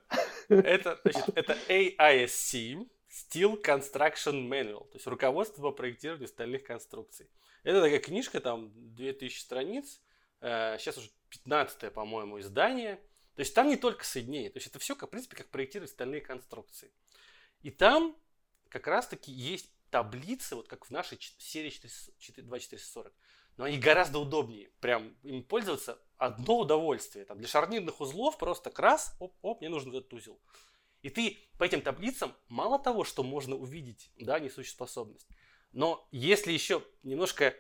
[0.49, 2.87] Это, значит, это AISC,
[3.19, 7.31] Steel Construction Manual, то есть руководство по проектированию стальных конструкций.
[7.63, 10.01] Это такая книжка, там 2000 страниц,
[10.41, 12.97] сейчас э, уже 15 по-моему, издание.
[13.35, 16.21] То есть там не только соединение, то есть это все, в принципе, как проектировать стальные
[16.21, 16.93] конструкции.
[17.63, 18.17] И там
[18.69, 23.13] как раз-таки есть таблицы, вот как в нашей серии 2440,
[23.57, 24.71] но они гораздо удобнее.
[24.81, 27.25] Прям им пользоваться одно удовольствие.
[27.25, 30.41] Там для шарнирных узлов просто крас, оп, оп, мне нужен этот узел.
[31.03, 35.29] И ты по этим таблицам мало того, что можно увидеть, да, несущую способность,
[35.73, 37.55] но если еще немножко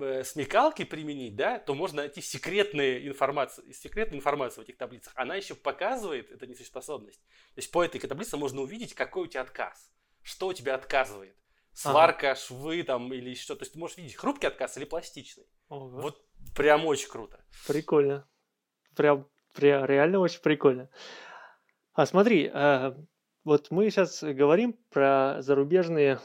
[0.00, 5.12] э, смекалки применить, да, то можно найти секретные информацию, секретную информацию в этих таблицах.
[5.16, 7.20] Она еще показывает эту несущую способность.
[7.54, 9.90] То есть по этой таблице можно увидеть, какой у тебя отказ,
[10.22, 11.36] что у тебя отказывает.
[11.72, 12.40] Сварка, ага.
[12.40, 13.56] швы там или что.
[13.56, 15.44] То есть ты можешь видеть хрупкий отказ или пластичный.
[15.68, 16.00] Ого.
[16.00, 16.24] Вот
[16.54, 17.44] прям очень круто.
[17.66, 18.28] Прикольно.
[18.94, 20.88] Прям, прям реально очень прикольно.
[21.94, 22.96] А смотри, а,
[23.44, 26.18] вот мы сейчас говорим про зарубежные,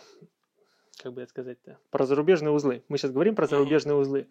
[0.98, 2.84] как бы это сказать-то, про зарубежные узлы.
[2.88, 4.28] Мы сейчас говорим про зарубежные узлы.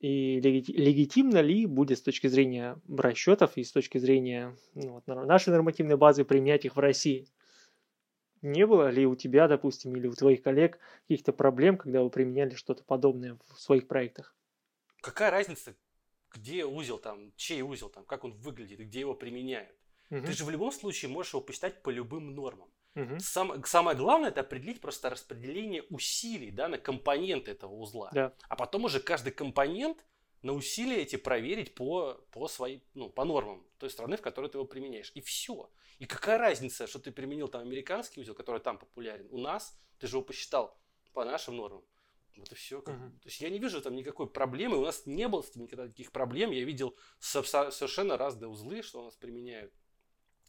[0.00, 5.48] И легитимно ли будет с точки зрения расчетов и с точки зрения ну, вот, нашей
[5.48, 7.26] нормативной базы применять их в России?
[8.42, 12.54] Не было ли у тебя, допустим, или у твоих коллег каких-то проблем, когда вы применяли
[12.54, 14.36] что-то подобное в своих проектах?
[15.00, 15.74] Какая разница,
[16.34, 19.74] где узел там, чей узел там, как он выглядит, где его применяют?
[20.10, 20.26] Угу.
[20.26, 22.70] Ты же в любом случае можешь его посчитать по любым нормам.
[22.94, 23.20] Угу.
[23.20, 28.10] Сам, самое главное это определить просто распределение усилий да, на компоненты этого узла.
[28.12, 28.32] Да.
[28.48, 30.04] А потом уже каждый компонент
[30.42, 34.58] на усилия эти проверить по, по, своей, ну, по нормам той страны, в которой ты
[34.58, 35.12] его применяешь.
[35.14, 35.70] И все.
[35.98, 39.26] И какая разница, что ты применил там американский узел, который там популярен.
[39.30, 40.78] У нас ты же его посчитал
[41.12, 41.84] по нашим нормам.
[42.36, 42.80] Вот и все.
[42.80, 43.10] Uh-huh.
[43.20, 44.76] То есть я не вижу там никакой проблемы.
[44.76, 46.50] У нас не было с этим никогда таких проблем.
[46.50, 49.72] Я видел совершенно разные узлы, что у нас применяют.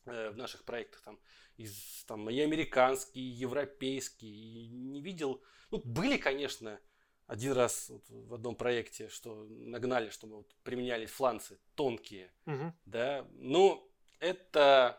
[0.08, 1.20] Э, в наших проектах там
[1.58, 5.44] из там и американские, и европейские, и не видел.
[5.70, 6.80] Ну, были, конечно,
[7.26, 12.74] один раз вот в одном проекте, что нагнали, что мы вот применяли фланцы тонкие, угу.
[12.86, 13.86] да, ну,
[14.20, 14.98] это,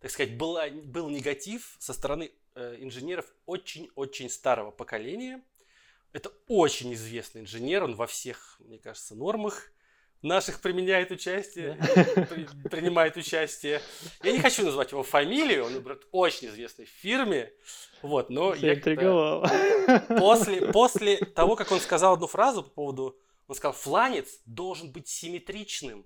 [0.00, 5.40] так сказать, была, был негатив со стороны э, инженеров очень-очень старого поколения.
[6.12, 9.70] Это очень известный инженер, он во всех, мне кажется, нормах
[10.26, 11.78] наших применяет участие,
[12.28, 13.80] при, принимает участие.
[14.22, 17.52] Я не хочу назвать его фамилию, он, например, очень известный в фирме.
[18.02, 18.76] Вот, но я
[20.18, 25.08] после, после того, как он сказал одну фразу по поводу, он сказал, фланец должен быть
[25.08, 26.04] симметричным.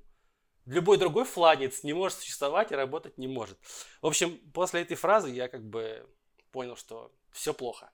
[0.67, 3.59] Любой другой фланец не может существовать и работать не может.
[4.03, 6.07] В общем, после этой фразы я как бы
[6.53, 7.91] понял, что все плохо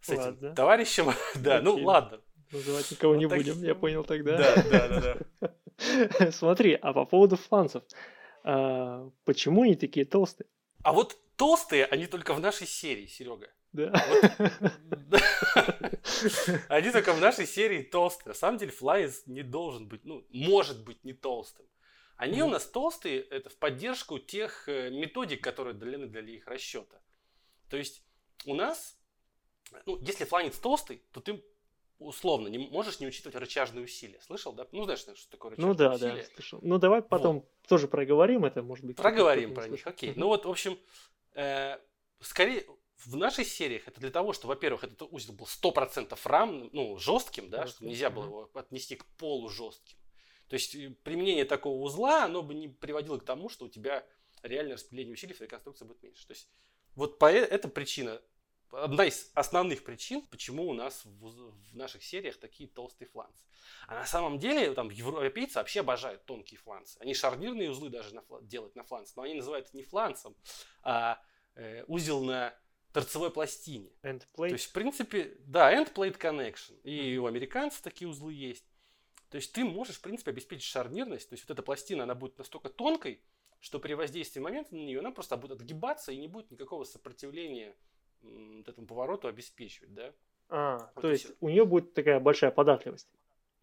[0.00, 0.54] с этим ладно.
[0.54, 1.12] товарищем.
[1.36, 2.20] да, ну ладно,
[2.52, 4.36] Называть никого не будем, я понял тогда.
[4.36, 6.30] Да, да, да, да.
[6.32, 7.82] Смотри, а по поводу фланцев.
[8.42, 10.46] А, почему они такие толстые?
[10.82, 13.50] А вот толстые, они только в нашей серии, Серега.
[13.72, 13.92] Да.
[16.68, 18.30] Они только в нашей серии толстые.
[18.30, 21.66] На самом деле флайз не должен быть, ну, может быть не толстым.
[22.16, 27.00] Они у нас толстые, это в поддержку тех э, методик, которые даны для их расчета.
[27.68, 28.02] То есть
[28.44, 28.98] у нас,
[29.86, 31.42] ну, если фланец толстый, то ты
[32.00, 34.20] условно не можешь не учитывать рычажные усилия.
[34.20, 34.66] Слышал, да?
[34.72, 36.22] Ну, знаешь, что такое рычажные ну, да, усилия?
[36.22, 36.58] да, слышал.
[36.62, 37.50] Ну, давай потом вот.
[37.68, 38.96] тоже проговорим это, может быть.
[38.96, 40.14] Проговорим про них, окей.
[40.16, 40.78] Ну, вот, в общем,
[41.34, 41.78] э,
[42.20, 46.96] скорее, в наших сериях это для того, что, во-первых, этот узел был 100% рам, ну,
[46.98, 49.98] жестким, да, что нельзя было его отнести к полужестким.
[50.48, 54.04] То есть э, применение такого узла, оно бы не приводило к тому, что у тебя
[54.42, 56.26] реальное распределение усилий в твоей конструкции будет меньше.
[56.26, 56.48] То есть
[56.94, 58.20] вот по э, эта причина
[58.72, 63.44] одна из основных причин, почему у нас в, в наших сериях такие толстые фланцы.
[63.86, 66.98] А на самом деле там европейцы вообще обожают тонкие фланцы.
[67.00, 70.36] Они шарнирные узлы даже на, делают на фланце, но они называют это не фланцем,
[70.82, 71.20] а
[71.54, 72.54] э, узел на
[72.92, 73.90] торцевой пластине.
[74.02, 74.48] End plate.
[74.48, 76.80] То есть, в принципе, да, end plate connection.
[76.82, 78.64] И у американцев такие узлы есть.
[79.30, 81.28] То есть ты можешь, в принципе, обеспечить шарнирность.
[81.28, 83.22] То есть вот эта пластина, она будет настолько тонкой,
[83.60, 87.76] что при воздействии момента на нее она просто будет отгибаться и не будет никакого сопротивления
[88.22, 90.12] вот этому повороту обеспечивать, да.
[90.48, 91.34] А, вот то есть все.
[91.40, 93.08] у нее будет такая большая податливость.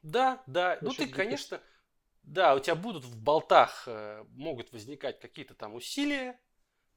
[0.03, 0.77] Да, да.
[0.81, 1.61] ну ты, конечно,
[2.23, 6.39] да, у тебя будут в болтах э, могут возникать какие-то там усилия,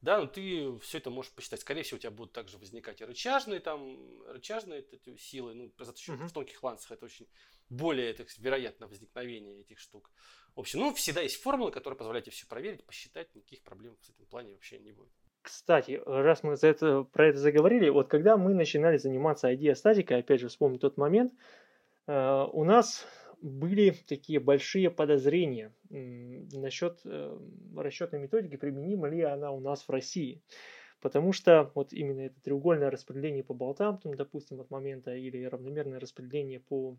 [0.01, 1.61] да, но ты все это можешь посчитать.
[1.61, 5.97] Скорее всего, у тебя будут также возникать и рычажные там, рычажные эти силы, ну, за
[5.97, 6.29] счет угу.
[6.29, 7.29] в тонких ланцах это очень
[7.69, 10.11] более это, вероятно возникновение этих штук.
[10.55, 14.11] В общем, ну, всегда есть формулы, которые позволяют тебе все проверить, посчитать, никаких проблем в
[14.11, 15.13] этом плане вообще не будет.
[15.43, 20.41] Кстати, раз мы за это, про это заговорили, вот когда мы начинали заниматься идеостатикой, опять
[20.41, 21.33] же вспомню тот момент,
[22.07, 23.07] э, у нас
[23.41, 27.39] были такие большие подозрения насчет э,
[27.75, 30.43] расчетной методики, применима ли она у нас в России.
[31.01, 35.99] Потому что вот именно это треугольное распределение по болтам, там, допустим, от момента или равномерное
[35.99, 36.99] распределение по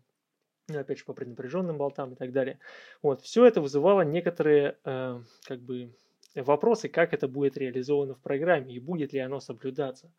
[0.68, 2.58] ну, опять же, по преднапряженным болтам и так далее.
[3.02, 5.92] Вот, все это вызывало некоторые, э, как бы,
[6.34, 10.12] вопросы, как это будет реализовано в программе и будет ли оно соблюдаться.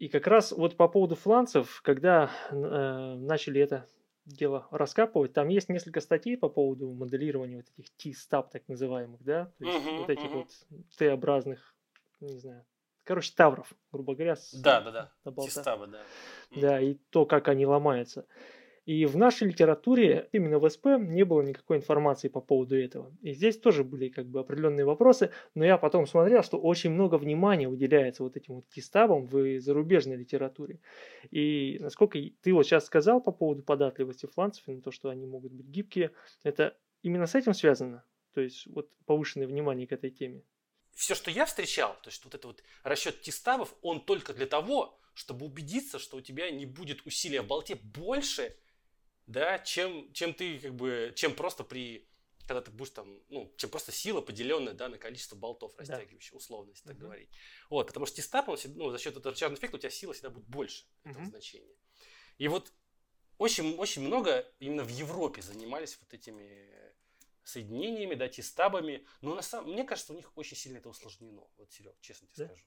[0.00, 2.54] И как раз вот по поводу фланцев, когда э,
[3.18, 3.86] начали это
[4.24, 9.52] дело раскапывать, там есть несколько статей по поводу моделирования вот этих T-стаб так называемых, да,
[9.58, 10.34] то есть uh-huh, вот этих uh-huh.
[10.34, 10.48] вот
[10.96, 11.74] T-образных,
[12.20, 12.64] не знаю,
[13.04, 14.36] короче, тавров, грубо говоря.
[14.36, 16.02] С, да, да, да, T-стабы, да.
[16.56, 18.24] Да, и то, как они ломаются.
[18.86, 23.14] И в нашей литературе, именно в СП, не было никакой информации по поводу этого.
[23.20, 27.16] И здесь тоже были как бы определенные вопросы, но я потом смотрел, что очень много
[27.16, 30.80] внимания уделяется вот этим вот кистабам в зарубежной литературе.
[31.30, 35.26] И насколько ты вот сейчас сказал по поводу податливости фланцев и на то, что они
[35.26, 36.12] могут быть гибкие,
[36.42, 38.04] это именно с этим связано?
[38.32, 40.42] То есть вот повышенное внимание к этой теме?
[40.92, 44.98] Все, что я встречал, то есть вот это вот расчет тистабов, он только для того,
[45.14, 48.56] чтобы убедиться, что у тебя не будет усилия в болте больше,
[49.30, 52.06] да, чем, чем ты как бы, чем просто при
[52.46, 56.36] когда ты будешь там, ну, чем просто сила, поделенная, да, на количество болтов растягивающих, да.
[56.36, 57.00] условно, если так uh-huh.
[57.00, 57.30] говорить.
[57.68, 60.30] Вот, потому что тестап, он, ну, за счет этого рычажного эффекта у тебя сила всегда
[60.30, 61.12] будет больше uh-huh.
[61.12, 61.76] этого значения.
[62.38, 62.72] И вот
[63.38, 66.68] очень, очень много именно в Европе занимались вот этими
[67.44, 69.06] соединениями, да, тестабами.
[69.20, 71.46] Но на самом, мне кажется, у них очень сильно это усложнено.
[71.56, 72.54] Вот, Серег, честно тебе да?
[72.54, 72.64] скажу.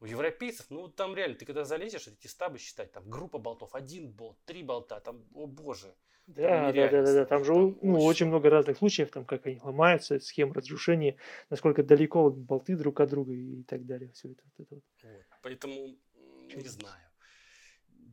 [0.00, 4.10] У европейцев, ну там реально, ты когда залезешь, эти стабы считать, там группа болтов, один
[4.10, 5.94] болт, три болта, там, о боже.
[6.26, 8.06] Да, да, да, да, да, там же там ну, очень...
[8.06, 11.16] очень много разных случаев, там как они ломаются, схем разрушения,
[11.50, 14.42] насколько далеко болты друг от друга и так далее, все это.
[14.44, 14.84] Вот это вот.
[15.02, 15.24] Вот.
[15.42, 15.98] Поэтому,
[16.54, 17.10] не знаю.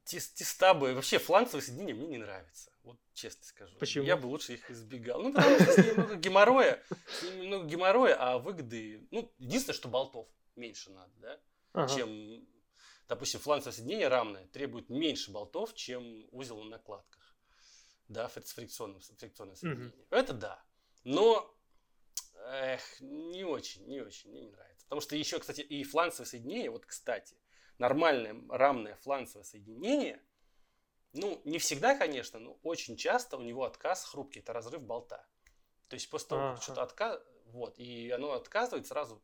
[0.04, 2.71] Тестабы, вообще фланцевые соединения мне не нравятся.
[2.84, 3.78] Вот честно скажу.
[3.78, 4.06] Почему?
[4.06, 5.21] Я бы лучше их избегал.
[5.21, 9.76] Ну, потому что с ними много геморроя, с ними много геморроя, а выгоды, ну, единственное,
[9.76, 11.39] что болтов меньше надо, да?
[11.84, 11.96] Ага.
[11.96, 12.48] чем,
[13.08, 17.36] допустим, фланцевое соединение равное требует меньше болтов, чем узел на накладках.
[18.08, 19.90] Да, с фрикционным, фрикционное соединение.
[19.90, 20.06] Угу.
[20.12, 20.63] Это да.
[21.04, 21.54] Но
[22.46, 24.86] эх, не очень, не очень, мне не нравится.
[24.86, 27.36] Потому что еще, кстати, и фланцевое соединение, вот, кстати,
[27.78, 30.22] нормальное равное фланцевое соединение,
[31.13, 35.26] ну, не всегда, конечно, но очень часто у него отказ хрупкий, это разрыв болта.
[35.90, 39.22] То есть после того, как что-то отказ, вот, и оно отказывает сразу,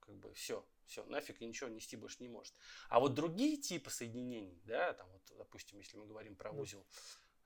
[0.00, 2.54] как бы, все, все, нафиг и ничего нести больше не может.
[2.88, 6.86] А вот другие типы соединений, да, там вот, допустим, если мы говорим про узел,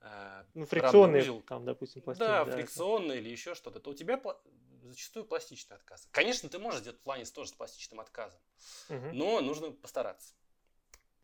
[0.00, 2.26] э, ну, узел, там, допустим, пластин.
[2.26, 3.24] Да, да фрикционный это.
[3.24, 4.40] или еще что-то, то у тебя пла-
[4.82, 6.08] зачастую пластичный отказ.
[6.10, 8.40] Конечно, ты можешь сделать планец тоже с пластичным отказом,
[8.88, 9.10] угу.
[9.12, 10.34] но нужно постараться.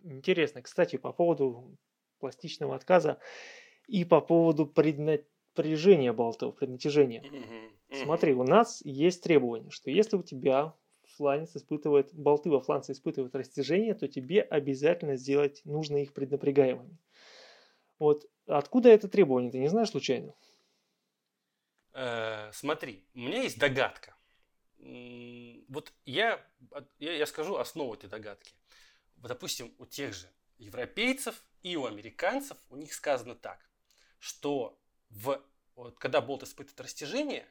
[0.03, 1.79] Интересно, кстати, по поводу
[2.19, 3.19] пластичного отказа
[3.87, 7.23] и по поводу преднапряжения болтов, преднатяжения.
[7.23, 8.03] Угу.
[8.05, 10.75] Смотри, у нас есть требование, что если у тебя
[11.17, 16.99] фланец испытывает, болты во фланце испытывают растяжение, то тебе обязательно сделать, нужно их преднапрягаемыми.
[17.99, 20.35] Вот откуда это требование, ты не знаешь случайно?
[21.93, 24.17] Э, смотри, у меня есть догадка.
[24.79, 26.45] Вот я,
[26.99, 28.55] я, я скажу основу этой догадки.
[29.17, 33.59] Вот, допустим, у тех же европейцев и у американцев у них сказано так,
[34.19, 35.43] что в,
[35.75, 37.47] вот, когда болт испытывает растяжение,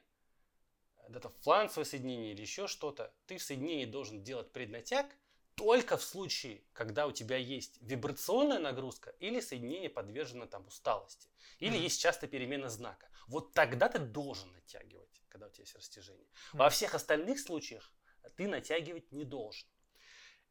[1.12, 5.06] это фланцевое соединение или еще что-то, ты в соединении должен делать преднатяг
[5.54, 11.28] только в случае, когда у тебя есть вибрационная нагрузка или соединение подвержено там усталости.
[11.58, 11.82] Или mm-hmm.
[11.82, 13.08] есть часто перемена знака.
[13.28, 16.26] Вот тогда ты должен натягивать, когда у тебя есть растяжение.
[16.26, 16.58] Mm-hmm.
[16.58, 17.92] Во всех остальных случаях
[18.36, 19.68] ты натягивать не должен.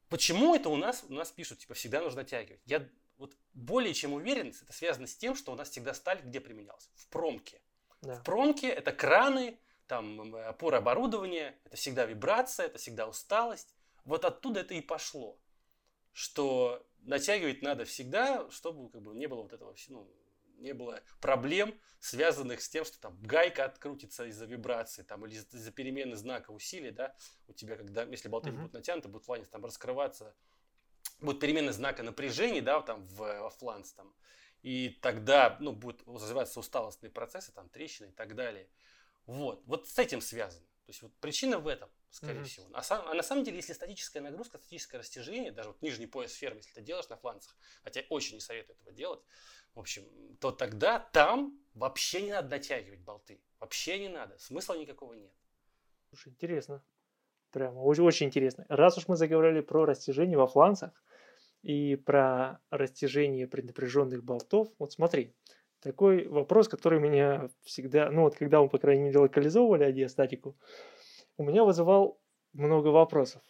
[0.09, 2.61] Почему это у нас, у нас пишут, типа, всегда нужно натягивать?
[2.65, 2.87] Я
[3.17, 6.89] вот более чем уверен, это связано с тем, что у нас всегда сталь где применялся?
[6.95, 7.61] В промке.
[8.01, 8.15] Да.
[8.15, 13.75] В промке это краны, там опора оборудования, это всегда вибрация, это всегда усталость.
[14.05, 15.37] Вот оттуда это и пошло,
[16.11, 20.09] что натягивать надо всегда, чтобы как бы не было вот этого, ну,
[20.57, 25.71] не было проблем, связанных с тем, что там гайка открутится из-за вибрации, там, или из-за
[25.71, 27.15] перемены знака усилия, да,
[27.47, 28.57] у тебя, когда, если болты uh-huh.
[28.57, 30.35] будут натянуты, будет фланец там раскрываться,
[31.19, 34.13] будет перемена знака напряжения, да, там, в, во фланц, там,
[34.61, 38.69] и тогда, ну, будет развиваться усталостные процессы, там, трещины и так далее.
[39.25, 40.65] Вот, вот с этим связано.
[40.85, 42.43] То есть вот причина в этом, скорее mm-hmm.
[42.43, 42.67] всего.
[42.73, 46.33] А, сам, а на самом деле, если статическая нагрузка, статическое растяжение, даже вот нижний пояс
[46.33, 49.21] фермы, если ты делаешь на фланцах, хотя очень не советую этого делать,
[49.75, 50.03] в общем,
[50.39, 53.41] то тогда там вообще не надо натягивать болты.
[53.59, 54.37] Вообще не надо.
[54.37, 55.31] Смысла никакого нет.
[56.09, 56.83] Слушай, интересно.
[57.51, 58.65] Прямо очень, очень интересно.
[58.67, 60.91] Раз уж мы заговорили про растяжение во фланцах
[61.61, 65.33] и про растяжение преднапряженных болтов, вот смотри,
[65.83, 70.55] такой вопрос, который меня всегда, ну вот когда мы, по крайней мере, локализовывали адиастатику,
[71.37, 72.19] у меня вызывал
[72.53, 73.41] много вопросов.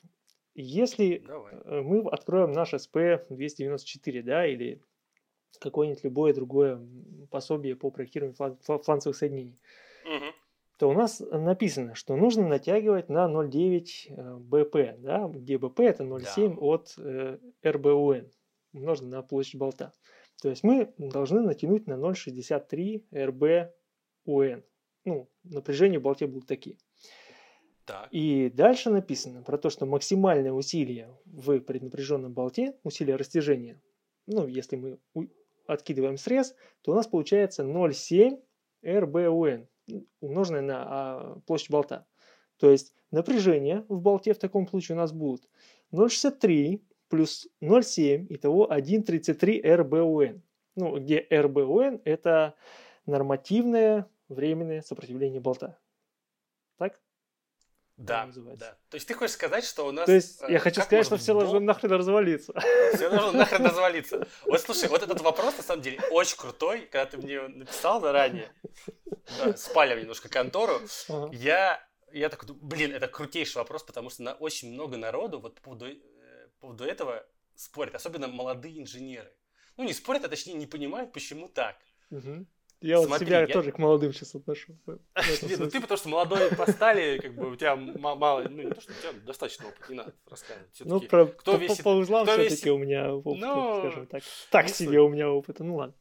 [0.55, 1.53] Если Давай.
[1.53, 4.81] э, мы откроем наш SP-294, да, или
[5.59, 6.79] какое-нибудь любое другое
[7.29, 9.59] пособие по проектированию флан- фла- фланцевых соединений,
[10.05, 10.31] Мгм.
[10.77, 16.03] то у нас написано, что нужно натягивать на 0,9 э, БП, да, где БП это
[16.03, 18.29] 0,7 от э, РБУН,
[18.73, 19.91] умноженное на площадь болта.
[20.43, 24.63] То есть мы должны натянуть на 0,63 РБУН.
[25.05, 26.75] Ну, напряжения в болте будут такие.
[27.85, 28.09] Так.
[28.11, 33.81] И дальше написано про то, что максимальное усилие в преднапряженном болте, усилие растяжения,
[34.27, 34.99] ну, если мы
[35.65, 38.41] откидываем срез, то у нас получается 0,7
[38.85, 39.69] РБУН,
[40.19, 42.05] умноженное на а, площадь болта.
[42.57, 45.47] То есть напряжение в болте в таком случае у нас будут
[45.93, 46.81] 0,63
[47.13, 50.41] плюс 0,7, итого 1,33 РБУН.
[50.75, 52.55] Ну, где РБУН это
[53.05, 55.77] нормативное временное сопротивление болта.
[56.79, 56.99] Так?
[57.97, 58.79] Да, да.
[58.89, 60.07] То есть ты хочешь сказать, что у нас...
[60.07, 62.51] То есть э, я хочу как сказать, что все должно нахрен развалиться.
[62.95, 64.27] Все должно нахрен развалиться.
[64.47, 66.87] Вот слушай, вот этот вопрос на самом деле очень крутой.
[66.91, 68.51] Когда ты мне написал заранее,
[69.55, 70.81] спалив немножко контору,
[71.31, 75.61] я, я такой, блин, это крутейший вопрос, потому что на очень много народу вот по
[75.61, 76.12] поводу, э, по
[76.63, 79.31] поводу этого спорят, особенно молодые инженеры.
[79.75, 81.75] Ну, не спорят, а точнее не понимают, почему так.
[82.09, 82.47] Мгм.
[82.79, 84.77] Я вот Смотри, себя я- тоже к молодым сейчас отношу.
[85.41, 88.69] Нет, ну ты потому что молодой по стали, как бы у тебя мало, ну не
[88.73, 90.81] то, что у тебя достаточно опыта, не надо рассказывать.
[90.85, 94.23] Ну, про, кто по, весит- по узлам все-таки у меня опыт, Ну, скажем так.
[94.51, 95.95] Так себе у меня опыта, ну ладно.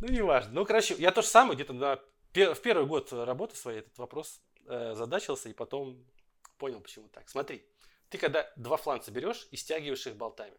[0.00, 0.52] Ну, не важно.
[0.52, 1.98] Ну, короче, я то же самое где-то на
[2.54, 6.04] в первый год работы своей этот вопрос э, задачился и потом
[6.58, 7.28] понял, почему так.
[7.28, 7.64] Смотри,
[8.08, 10.56] ты когда два фланца берешь и стягиваешь их болтами,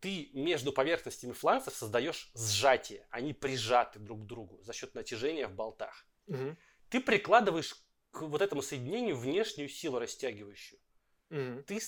[0.00, 3.06] ты между поверхностями фланцев создаешь сжатие.
[3.10, 6.06] Они прижаты друг к другу за счет натяжения в болтах.
[6.26, 6.56] Мгм.
[6.90, 7.74] Ты прикладываешь
[8.10, 10.80] к вот этому соединению внешнюю силу растягивающую.
[11.30, 11.64] Мгм.
[11.64, 11.80] Ты,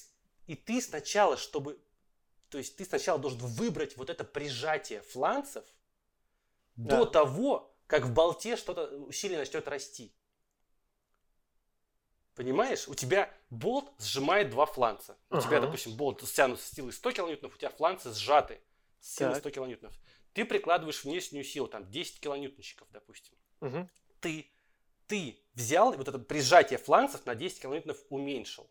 [0.46, 1.80] и ты сначала, чтобы...
[2.48, 5.64] То есть ты сначала должен выбрать вот это прижатие фланцев
[6.76, 7.00] Да.
[7.00, 10.14] до того, как в болте что-то усилие начнет расти.
[12.38, 12.86] Понимаешь?
[12.86, 15.18] У тебя болт сжимает два фланца.
[15.28, 15.66] У тебя, Ага.
[15.66, 18.60] допустим, болт стянут с силой 100 килоньютонов, у тебя фланцы сжаты
[19.00, 19.40] с силой Так.
[19.40, 19.98] 100 килоньютонов.
[20.34, 23.34] Ты прикладываешь внешнюю силу, там 10 килоньютончиков, допустим.
[23.60, 23.90] Мгм.
[24.20, 24.48] Ты,
[25.08, 28.70] ты взял и вот это прижатие фланцев на 10 килоньютонов уменьшил.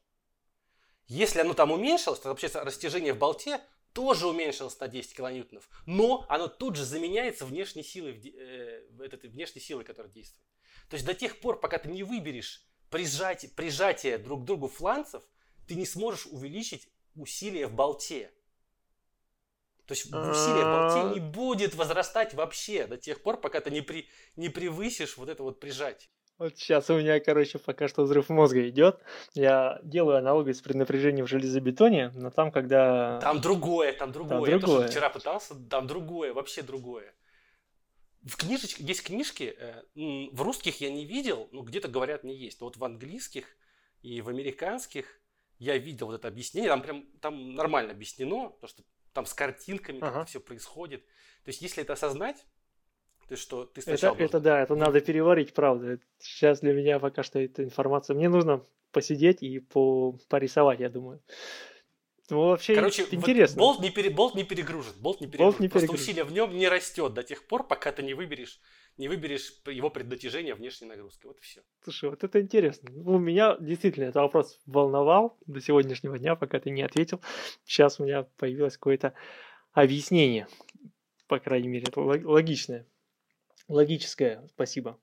[1.08, 3.60] Если оно там уменьшилось, то вообще растяжение в болте
[3.92, 5.68] тоже уменьшилось на 10 килоньютонов.
[5.86, 10.48] Но оно тут же заменяется внешней силой, э, этой внешней силой, которая действует.
[10.90, 15.24] То есть до тех пор, пока ты не выберешь прижатие, прижатие друг к другу фланцев,
[15.68, 18.32] ты не сможешь увеличить усилие в болте.
[19.86, 23.82] То есть усилие в болте не будет возрастать вообще до тех пор, пока ты не,
[23.82, 26.10] при, не превысишь вот это вот прижатие.
[26.38, 29.00] Вот сейчас у меня, короче, пока что взрыв мозга идет.
[29.34, 33.20] Я делаю аналогию с преднапряжением в железобетоне, но там, когда...
[33.22, 34.42] Там другое, там другое.
[34.42, 34.88] Там Я тоже другое.
[34.88, 37.12] вчера пытался, там другое, вообще другое.
[38.24, 42.60] В книжечке, есть книжки, э, в русских я не видел, но где-то говорят не есть.
[42.60, 43.56] Но вот в английских
[44.02, 45.20] и в американских
[45.60, 46.70] я видел вот это объяснение.
[46.70, 50.22] Там прям там нормально объяснено, потому что там с картинками Ага.
[50.22, 51.04] это все происходит.
[51.44, 52.38] То есть если это осознать,
[53.28, 56.00] то есть что ты Это, сначала это должен- да, это надо переварить, правда.
[56.20, 58.16] Сейчас для меня пока что эта информация.
[58.16, 61.22] Мне нужно посидеть и по, порисовать, я думаю.
[62.30, 63.58] Ну, вообще Короче, вот интересно.
[63.60, 64.94] болт не, пере, болт не перегружен.
[65.00, 65.62] Болт не Болт перегружен.
[65.62, 66.04] не Просто перегружен.
[66.04, 68.60] усилие в нем не растет до тех пор, пока ты не выберешь,
[68.98, 71.30] не выберешь его преднатяжение внешней нагрузкой.
[71.30, 71.62] Вот и все.
[71.84, 72.90] Слушай, вот это интересно.
[72.92, 77.22] Ну, меня действительно этот вопрос волновал до сегодняшнего дня, пока ты не ответил.
[77.64, 79.14] Сейчас у меня появилось какое-то
[79.72, 80.48] объяснение,
[81.28, 82.86] по крайней мере, логичное.
[83.70, 85.00] Логическое, спасибо.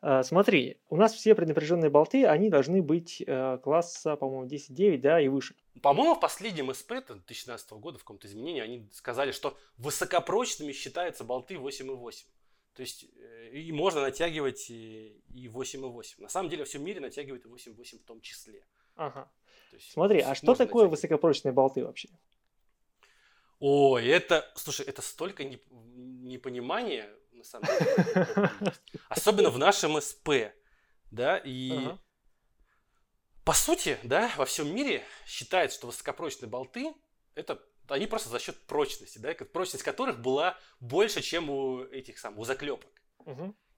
[0.00, 5.20] А, Смотри, у нас все преднапряженные болты, они должны быть э, класса, по-моему, 10.9, да,
[5.20, 5.54] и выше.
[5.82, 11.54] По-моему, в последнем СП 2017 года в каком-то изменении они сказали, что высокопрочными считаются болты
[11.54, 12.26] 8,8.
[12.74, 16.22] То есть э, и можно натягивать и и 8,8.
[16.22, 18.64] На самом деле, во всем мире натягивают и 8,8 в том числе.
[18.94, 19.28] Ага.
[19.70, 20.90] То есть Смотри, а что такое натягивать.
[20.90, 22.08] высокопрочные болты вообще?
[23.60, 27.08] Ой, это, слушай, это столько не- непонимания,
[27.48, 28.72] самом деле.
[29.08, 30.28] Особенно в нашем СП,
[31.10, 31.98] да, и Ага.
[33.44, 36.94] по сути, да, во всем мире считают, что высокопрочные болты,
[37.34, 42.40] это они просто за счет прочности, да, прочность которых была больше, чем у этих самых,
[42.40, 42.90] у заклепок.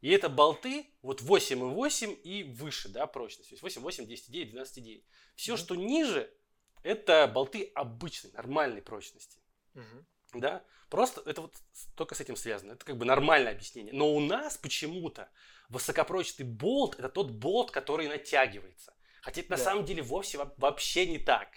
[0.00, 3.50] И это болты вот 8,8 и выше, да, прочность.
[3.50, 5.04] То есть 8,8, 10,9, 12,9.
[5.36, 5.58] Все, Мгм.
[5.58, 6.34] что ниже,
[6.82, 9.42] это болты обычной, нормальной прочности.
[9.74, 10.06] Мгм.
[10.34, 11.54] Да, просто это вот
[11.96, 12.72] только с этим связано.
[12.72, 13.92] Это как бы нормальное объяснение.
[13.92, 15.28] Но у нас почему-то
[15.68, 18.94] высокопрочный болт это тот болт, который натягивается.
[19.22, 19.56] Хотя это да.
[19.56, 21.48] на самом деле вовсе вообще не так.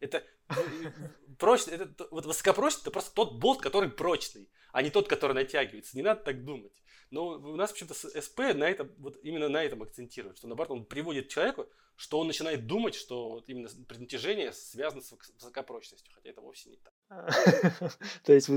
[0.00, 0.24] Это
[1.38, 5.96] прочный, это вот высокопрочный, это просто тот болт, который прочный, а не тот, который натягивается.
[5.96, 6.72] Не надо так думать.
[7.10, 10.84] Но у нас почему-то СП на этом, вот именно на этом акцентирует, что наоборот он
[10.86, 16.40] приводит человеку, что он начинает думать, что вот именно преднапряжение связано с высокопрочностью, хотя это
[16.40, 16.91] вовсе не так.
[18.24, 18.48] То есть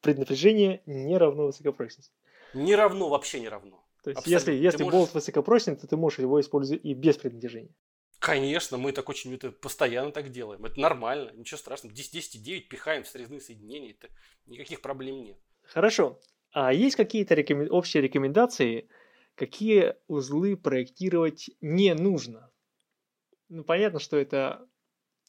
[0.00, 2.12] преднапряжение не равно высокопрочности?
[2.52, 3.84] Не равно, вообще не равно.
[4.02, 4.98] То есть если, если можешь...
[4.98, 7.74] болт высокопрочный, то ты можешь его использовать и без преднатяжения.
[8.18, 10.64] Конечно, мы так очень это постоянно так делаем.
[10.64, 11.94] Это нормально, ничего страшного.
[11.94, 14.08] 10-10-9 пихаем в срезные соединения, это
[14.46, 15.38] никаких проблем нет.
[15.62, 16.20] Хорошо.
[16.52, 17.68] А есть какие-то рекомен...
[17.70, 18.88] общие рекомендации,
[19.34, 22.50] какие узлы проектировать не нужно?
[23.48, 24.66] Ну, понятно, что это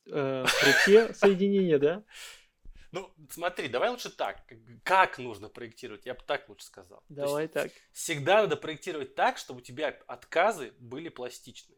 [0.05, 2.03] э, руке соединение, да?
[2.95, 4.41] Ну, смотри, давай лучше так.
[4.85, 6.05] Как нужно проектировать?
[6.05, 7.03] Я бы так лучше сказал.
[7.09, 7.69] Давай так.
[7.91, 11.77] Всегда надо проектировать так, чтобы у тебя отказы были пластичные.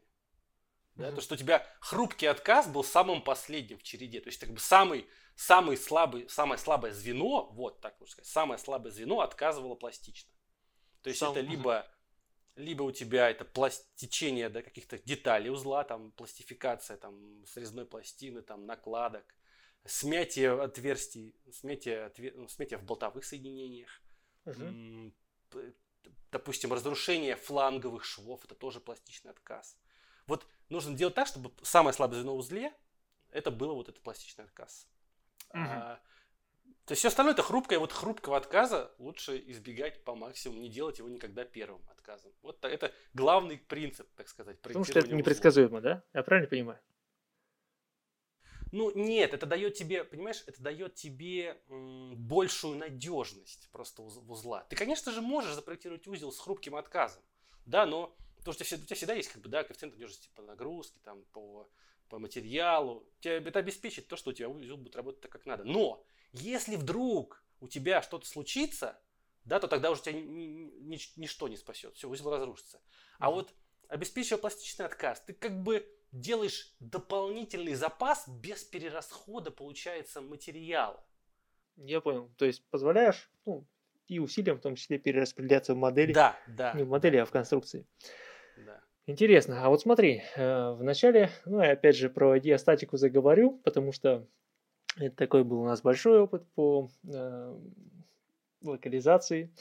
[0.94, 1.08] Да?
[1.10, 1.16] Mm-hmm.
[1.16, 4.22] То, что у тебя хрупкий отказ был самым последним в череде.
[4.22, 8.60] То есть, как бы самый, самый слабый, самое слабое звено, вот так можно сказать, самое
[8.60, 10.32] слабое звено отказывало пластично.
[11.02, 11.32] То есть, Сам...
[11.32, 11.88] это либо,
[12.56, 18.68] либо у тебя это пластичение да, каких-то деталей узла, там, пластификация там, срезной пластины, там,
[18.68, 19.26] накладок,
[19.88, 22.34] смятие отверстий, смятие, отвер...
[22.36, 24.02] Ну, смятие в болтовых соединениях,
[24.46, 25.14] uh-huh.
[26.32, 29.78] допустим, разрушение фланговых швов, это тоже пластичный отказ.
[30.28, 32.74] Вот нужно делать так, чтобы самое слабое звено в узле
[33.32, 34.88] это было вот этот пластичный отказ.
[35.54, 35.60] Угу.
[35.60, 36.00] А,
[36.86, 41.00] то есть все остальное это хрупкое, вот хрупкого отказа лучше избегать по максимуму, не делать
[41.00, 42.32] его никогда первым отказом.
[42.42, 44.60] Вот это главный принцип, так сказать.
[44.62, 46.04] Потому что это непредсказуемо, да?
[46.14, 46.80] Я правильно понимаю?
[48.78, 54.64] Ну, нет, это дает тебе, понимаешь, это дает тебе м, большую надежность просто узла.
[54.70, 57.24] Ты, конечно же, можешь запроектировать узел с хрупким отказом,
[57.66, 58.16] да, но
[58.48, 61.70] Потому что у тебя всегда есть как бы, да, коэффициент надежности по нагрузке, там, по,
[62.08, 63.06] по материалу.
[63.20, 65.66] Тебе это обеспечит то, что у тебя узел будет работать так, как надо.
[65.66, 66.02] Но
[66.32, 68.98] если вдруг у тебя что-то случится,
[69.44, 71.96] да, то тогда уже тебя ни, ни, ничто не спасет.
[71.96, 72.80] Все, узел разрушится.
[73.20, 73.54] А вот
[73.90, 81.04] обеспечивая пластичный отказ, ты как бы делаешь дополнительный запас без перерасхода, получается, материала.
[81.78, 82.30] Я понял.
[82.38, 83.66] То есть позволяешь ну,
[84.08, 86.14] и усилиям, в том числе, перераспределяться в модели.
[86.14, 86.74] Да, да.
[86.74, 87.86] Не в модели, а в конструкции.
[89.06, 89.64] Интересно.
[89.64, 94.28] А вот смотри, э, в начале, ну, я опять же про диастатику заговорю, потому что
[94.98, 97.58] это такой был у нас большой опыт по э,
[98.62, 99.54] локализации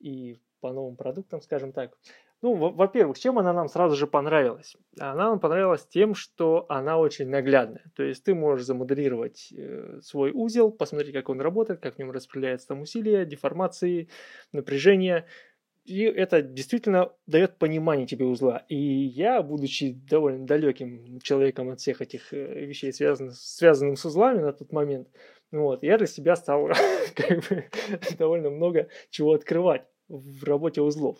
[0.00, 1.96] и по новым продуктам, скажем так.
[2.40, 4.76] Ну, во-первых, чем она нам сразу же понравилась?
[4.98, 7.90] Она нам понравилась тем, что она очень наглядная.
[7.96, 12.12] То есть ты можешь замоделировать э, свой узел, посмотреть, как он работает, как в нем
[12.12, 14.08] распределяется там усилия, деформации,
[14.52, 15.26] напряжение,
[15.88, 18.58] и это действительно дает понимание тебе узла.
[18.68, 24.40] И я, будучи довольно далеким человеком от всех этих э, вещей, связанных, связанным с узлами
[24.40, 25.08] на тот момент,
[25.50, 26.68] вот, я для себя стал
[27.16, 27.64] как бы,
[28.18, 31.16] довольно много чего открывать в работе узлов.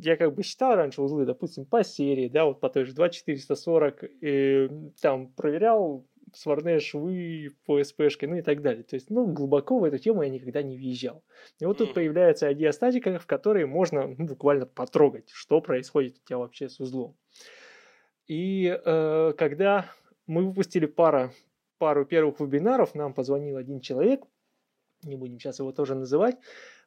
[0.00, 4.04] Я как бы считал раньше узлы, допустим, по серии, да, вот по той же 2440,
[4.20, 4.68] и
[5.00, 8.84] там проверял сварные швы по СПшке, ну и так далее.
[8.84, 11.24] То есть, ну, глубоко в эту тему я никогда не въезжал.
[11.58, 16.38] И вот тут появляется диастатика, в которой можно ну, буквально потрогать, что происходит у тебя
[16.38, 17.16] вообще с узлом.
[18.26, 19.90] И э, когда
[20.26, 21.32] мы выпустили пара,
[21.78, 24.22] пару первых вебинаров, нам позвонил один человек,
[25.02, 26.36] не будем сейчас его тоже называть,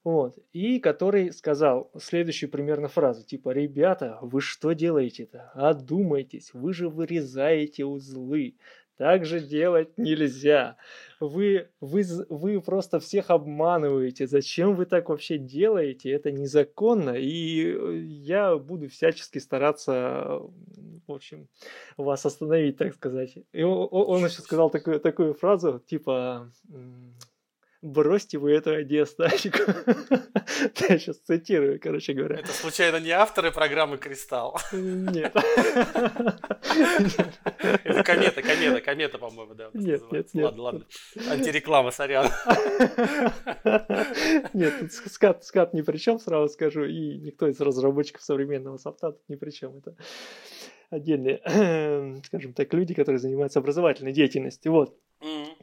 [0.03, 5.51] вот, и который сказал следующую примерно фразу, типа, ребята, вы что делаете-то?
[5.53, 8.55] Одумайтесь, вы же вырезаете узлы,
[9.01, 10.77] так же делать нельзя.
[11.19, 14.27] Вы, вы, вы просто всех обманываете.
[14.27, 16.11] Зачем вы так вообще делаете?
[16.11, 17.15] Это незаконно.
[17.17, 20.41] И я буду всячески стараться,
[21.07, 21.47] в общем,
[21.97, 23.35] вас остановить, так сказать.
[23.53, 26.51] И он, он еще сказал такую, такую фразу, типа,
[27.81, 29.59] бросьте вы эту диастатику.
[30.89, 32.37] Я сейчас цитирую, короче говоря.
[32.37, 34.57] Это случайно не авторы программы «Кристалл»?
[34.71, 35.33] Нет.
[37.83, 39.69] Это комета, комета, комета, по-моему, да.
[39.73, 40.45] Нет, нет, нет.
[40.45, 40.85] Ладно, ладно.
[41.29, 42.27] Антиреклама, сорян.
[44.53, 49.11] Нет, тут скат, скат ни при чем, сразу скажу, и никто из разработчиков современного софта
[49.11, 49.77] тут ни при чем.
[49.77, 49.95] Это
[50.89, 51.41] отдельные,
[52.25, 54.71] скажем так, люди, которые занимаются образовательной деятельностью.
[54.71, 54.95] Вот.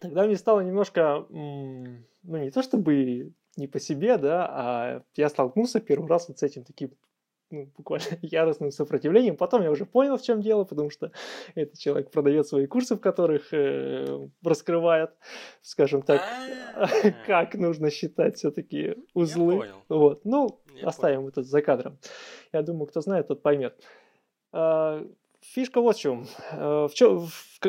[0.01, 5.80] Тогда мне стало немножко, ну не то чтобы не по себе, да, а я столкнулся
[5.80, 6.90] первый раз вот с этим таким
[7.51, 9.36] ну, буквально яростным сопротивлением.
[9.36, 11.12] Потом я уже понял, в чем дело, потому что
[11.55, 15.11] этот человек продает свои курсы, в которых э, раскрывает,
[15.62, 16.22] скажем так,
[17.26, 19.70] как нужно считать все-таки узлы.
[19.88, 20.24] Вот.
[20.24, 21.99] Ну, оставим это за кадром.
[22.53, 23.82] Я думаю, кто знает, тот поймет.
[24.53, 25.05] А,
[25.40, 26.26] фишка вот в чем.
[26.53, 27.61] В чем в,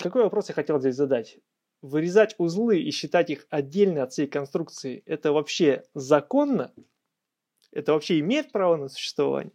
[0.00, 1.38] какой вопрос я хотел здесь задать?
[1.84, 6.72] Вырезать узлы и считать их отдельно от всей конструкции, это вообще законно?
[7.72, 9.52] Это вообще имеет право на существование?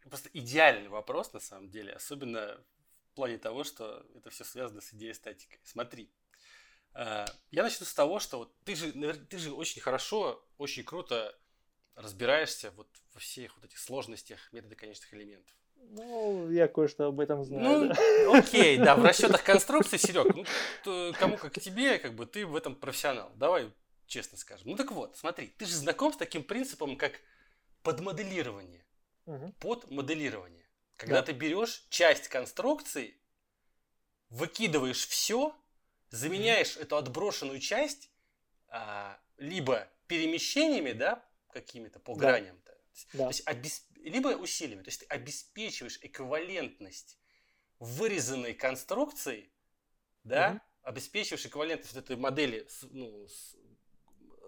[0.00, 2.60] Просто идеальный вопрос, на самом деле, особенно
[3.12, 5.60] в плане того, что это все связано с идеей статикой.
[5.62, 6.10] Смотри,
[6.94, 11.38] э, я начну с того, что вот ты же, ты же очень хорошо, очень круто
[11.94, 15.54] разбираешься вот во всех вот этих сложностях метода конечных элементов.
[15.90, 17.62] Ну, я кое-что об этом знаю.
[17.62, 18.38] Ну, да.
[18.38, 20.44] окей, да, в расчетах конструкции, Серег, ну,
[20.84, 23.32] то, кому как тебе, как бы ты в этом профессионал.
[23.34, 23.72] Давай
[24.06, 24.70] честно скажем.
[24.70, 27.20] Ну так вот, смотри, ты же знаком с таким принципом, как
[27.82, 28.84] подмоделирование.
[29.26, 29.52] Угу.
[29.60, 30.66] Подмоделирование.
[30.96, 31.22] Когда да.
[31.22, 33.16] ты берешь часть конструкции,
[34.28, 35.56] выкидываешь все,
[36.10, 36.82] заменяешь угу.
[36.82, 38.10] эту отброшенную часть
[38.68, 42.20] а, либо перемещениями, да, какими-то по да.
[42.20, 42.60] граням.
[43.14, 43.24] Да.
[43.24, 43.84] То есть обесп...
[43.96, 44.82] либо усилиями.
[44.82, 47.18] То есть ты обеспечиваешь эквивалентность
[47.78, 49.50] вырезанной конструкции,
[50.22, 50.60] да, угу.
[50.82, 53.56] обеспечиваешь эквивалентность вот этой модели ну, с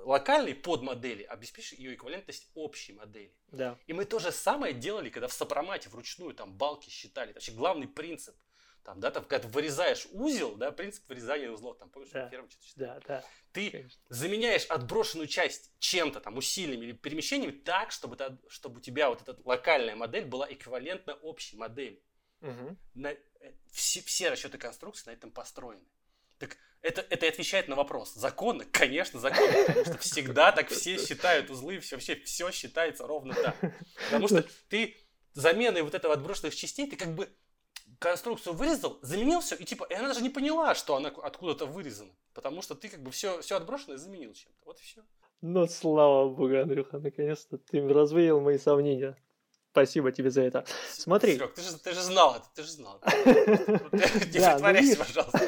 [0.04, 3.34] локальной подмодели, обеспечиваешь ее эквивалентность общей модели.
[3.48, 3.78] Да.
[3.86, 7.30] И мы то же самое делали, когда в сопромате вручную там балки считали.
[7.30, 8.36] Это вообще главный принцип.
[8.84, 12.28] Там, да, там, когда ты вырезаешь узел, да, принцип вырезания узлов, там, помнишь, да.
[12.28, 13.24] первым что-то Да, да.
[13.52, 14.02] Ты Конечно.
[14.08, 19.22] заменяешь отброшенную часть чем-то, там, усилиями или перемещениями так, чтобы, это, чтобы у тебя вот
[19.22, 22.02] эта локальная модель была эквивалентна общей модели.
[22.40, 22.76] Угу.
[22.94, 23.18] На, э,
[23.70, 25.84] все, все расчеты конструкции на этом построены.
[26.38, 28.12] Так это, это отвечает на вопрос.
[28.14, 28.64] Законно?
[28.64, 29.64] Конечно, законно.
[29.66, 33.56] Потому что всегда так все считают узлы, все, вообще все считается ровно так.
[34.06, 34.96] Потому что ты
[35.34, 37.32] заменой вот этого отброшенных частей, ты как бы
[38.02, 42.10] конструкцию вырезал, заменил все, и типа, и она даже не поняла, что она откуда-то вырезана.
[42.34, 44.58] Потому что ты как бы все, все отброшенное заменил чем-то.
[44.66, 45.02] Вот и все.
[45.40, 49.16] Ну, слава богу, Андрюха, наконец-то ты развеял мои сомнения.
[49.70, 50.66] Спасибо тебе за это.
[50.90, 51.34] Смотри.
[51.34, 53.00] Серег, ты же, ты же знал это, ты же знал.
[53.92, 55.38] Не притворяйся, пожалуйста.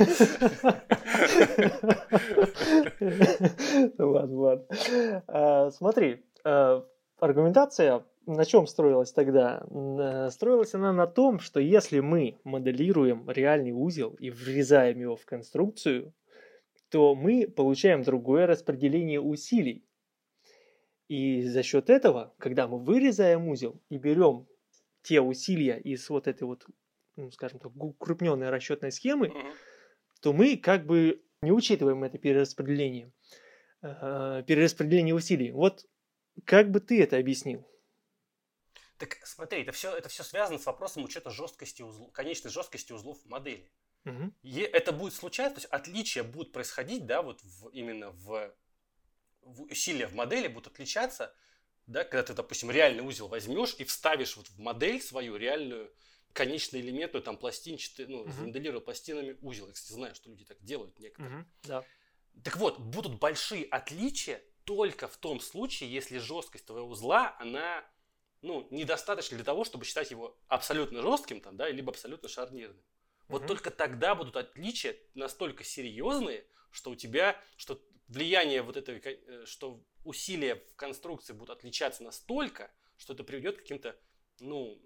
[3.99, 5.71] Ладно, ладно.
[5.71, 6.87] Смотри, а,
[7.19, 9.65] аргументация на чем строилась тогда?
[9.71, 15.25] Э, строилась она на том, что если мы моделируем реальный узел и врезаем его в
[15.25, 16.15] конструкцию,
[16.91, 19.85] то мы получаем другое распределение усилий.
[21.09, 24.47] И за счет этого, когда мы вырезаем узел и берем
[25.03, 26.67] те усилия из вот этой вот,
[27.17, 29.53] ну, скажем так, укрупненной расчетной схемы, mm-hmm.
[30.23, 33.13] то мы как бы не учитываем это перераспределение,
[33.83, 35.53] э, перераспределение усилий.
[35.53, 35.85] Вот
[36.45, 37.67] как бы ты это объяснил?
[39.05, 43.19] Так смотри, это все, это все связано с вопросом учета жесткости узлов, конечной жесткости узлов
[43.27, 43.71] модели.
[44.07, 44.33] Угу.
[44.43, 48.55] И это будет случаться, то есть отличия будут происходить, да, вот в, именно в,
[49.43, 51.35] в усилия в модели будут отличаться,
[51.87, 55.93] да, когда ты, допустим, реальный узел возьмешь и вставишь вот в модель свою реальную
[56.33, 58.33] конечно элементную, там, пластинчатую, ну, uh-huh.
[58.33, 59.69] замоделировал пластинами узел.
[59.69, 61.43] Я, кстати, знаю, что люди так делают некоторые.
[61.43, 61.47] Uh-huh.
[61.63, 61.85] Да.
[62.43, 67.85] Так вот, будут большие отличия только в том случае, если жесткость твоего узла, она
[68.45, 72.85] ну, недостаточно для того, чтобы считать его абсолютно жестким, там, да, либо абсолютно шарнирным.
[73.29, 78.97] Вот mm только тогда будут отличия настолько серьезные, что у тебя, что влияние вот этого,
[78.97, 83.97] э, что усилия в конструкции будут отличаться настолько, что это приведет к каким-то,
[84.41, 84.79] ну,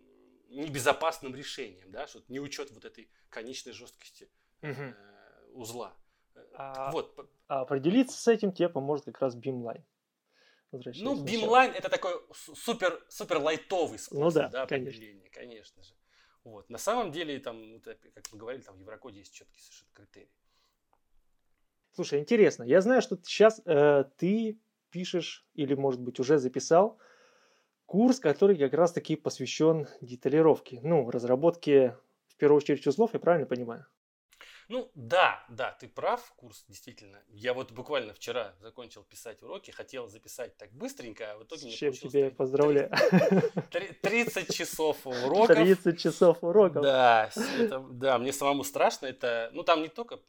[0.51, 4.31] небезопасным решениям, да, что не учет вот этой конечной жесткости
[4.63, 5.97] mm э, узла.
[6.37, 7.29] Э, а, вот.
[7.49, 9.83] А определиться с этим тебе поможет как раз Beamline.
[10.71, 12.13] Ну, Beamline это такой
[12.55, 15.81] супер, супер лайтовый способ ну, да, да, определения, конечно.
[15.81, 15.95] конечно же.
[16.45, 16.69] Вот.
[16.69, 20.31] На самом деле, там, как мы говорили, там в Еврокоде есть четкие совершенно критерии.
[21.93, 22.63] Слушай, интересно.
[22.65, 24.61] Я знаю, что сейчас э, ты
[24.91, 26.99] пишешь или, может быть, уже записал
[27.87, 31.97] курс, который как раз-таки посвящен деталировке, ну, разработке,
[32.29, 33.87] в первую очередь, узлов, я правильно понимаю?
[34.69, 37.23] Ну, да, да, ты прав, курс действительно.
[37.29, 41.75] Я вот буквально вчера закончил писать уроки, хотел записать так быстренько, а в итоге С
[41.75, 42.91] чем тебе поздравляю.
[44.03, 45.57] 30 часов уроков.
[45.57, 46.83] 30 часов уроков.
[46.83, 49.07] Да, это, да, мне самому страшно.
[49.07, 50.21] Это, ну, там не только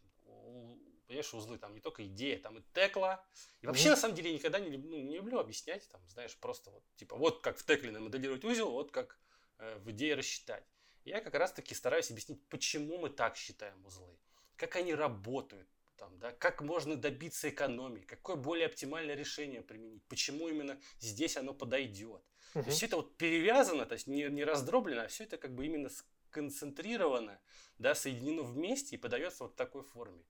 [1.08, 3.26] понимаешь, узлы, там не только идея, там и текла.
[3.62, 3.92] И вообще, mm-hmm.
[3.92, 7.18] на самом деле, я никогда не, ну, не люблю объяснять, там, знаешь, просто вот, типа,
[7.18, 9.20] вот как в текле моделировать узел, вот как
[9.58, 10.64] э, в идее рассчитать.
[11.06, 14.16] Я как раз-таки стараюсь объяснить, почему мы так считаем узлы
[14.60, 20.50] как они работают, там, да, как можно добиться экономии, какое более оптимальное решение применить, почему
[20.50, 22.22] именно здесь оно подойдет.
[22.54, 22.64] Угу.
[22.64, 25.56] То есть все это вот перевязано, то есть не, не раздроблено, а все это как
[25.56, 25.90] бы именно
[26.28, 27.40] сконцентрировано,
[27.78, 30.24] да, соединено вместе и подается вот в такой форме.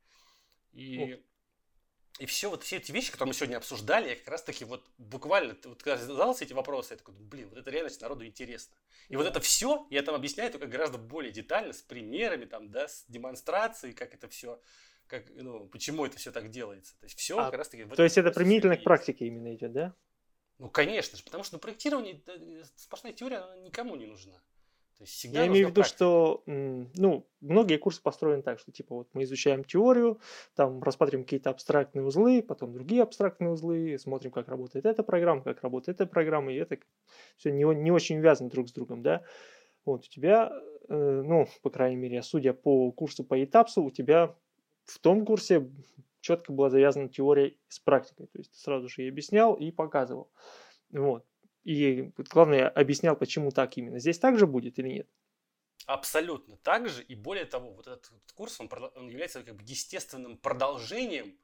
[0.73, 1.23] И
[2.19, 4.85] И все, вот все эти вещи, которые мы сегодня обсуждали, я как раз таки вот
[4.97, 8.75] буквально, вот когда задался эти вопросы, я такой, блин, вот это реально народу интересно.
[9.07, 12.89] И вот это все я там объясняю только гораздо более детально, с примерами, там, да,
[12.89, 14.61] с демонстрацией, как это все,
[15.07, 16.93] как, ну, почему это все так делается.
[16.99, 17.85] То есть все а, как раз таки...
[17.85, 19.95] То есть это применительно к практике именно идет, да?
[20.57, 22.21] Ну, конечно же, потому что на проектировании
[22.75, 24.41] сплошная теория, она никому не нужна.
[24.99, 25.95] То есть всегда Я имею в виду, практика.
[25.95, 30.19] что ну, многие курсы построены так, что типа вот мы изучаем теорию,
[30.55, 35.63] там рассматриваем какие-то абстрактные узлы, потом другие абстрактные узлы, смотрим, как работает эта программа, как
[35.63, 36.79] работает эта программа, и это
[37.37, 39.23] все не, не очень связано друг с другом, да.
[39.85, 40.51] Вот у тебя,
[40.89, 44.35] э, ну, по крайней мере, судя по курсу по этапсу, у тебя
[44.83, 45.71] в том курсе
[46.19, 48.27] четко была завязана теория с практикой.
[48.27, 50.29] То есть ты сразу же и объяснял, и показывал.
[50.91, 51.23] Вот.
[51.63, 53.99] И главное, объяснял, почему так именно.
[53.99, 55.09] Здесь также будет или нет?
[55.85, 57.03] Абсолютно так же.
[57.03, 61.37] И более того, вот этот курс, он, он является как бы естественным продолжением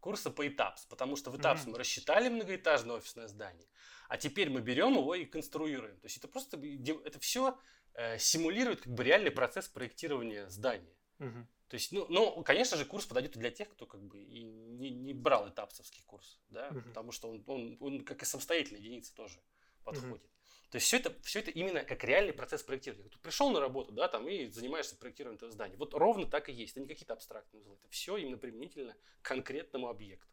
[0.00, 0.84] курса по этапс.
[0.86, 1.70] Потому что в этапс mm-hmm.
[1.70, 3.66] мы рассчитали многоэтажное офисное здание,
[4.08, 5.98] а теперь мы берем его и конструируем.
[6.00, 6.60] То есть это просто,
[7.04, 7.58] это все
[7.94, 10.94] э, симулирует как бы реальный процесс проектирования здания.
[11.18, 11.46] Mm-hmm.
[11.68, 14.90] То есть, ну, ну, конечно же, курс подойдет для тех, кто как бы и не,
[14.90, 16.82] не брал этапсовский курс, да, mm-hmm.
[16.82, 19.40] потому что он, он, он как и самостоятельная единица тоже
[19.86, 20.22] подходит.
[20.22, 20.70] Mm-hmm.
[20.70, 23.08] То есть все это, все это именно как реальный процесс проектирования.
[23.08, 25.76] Ты пришел на работу, да, там и занимаешься проектированием этого здания.
[25.76, 26.72] Вот ровно так и есть.
[26.72, 27.76] Это не какие-то абстрактные узлы.
[27.80, 30.26] Это все именно применительно к конкретному объекту.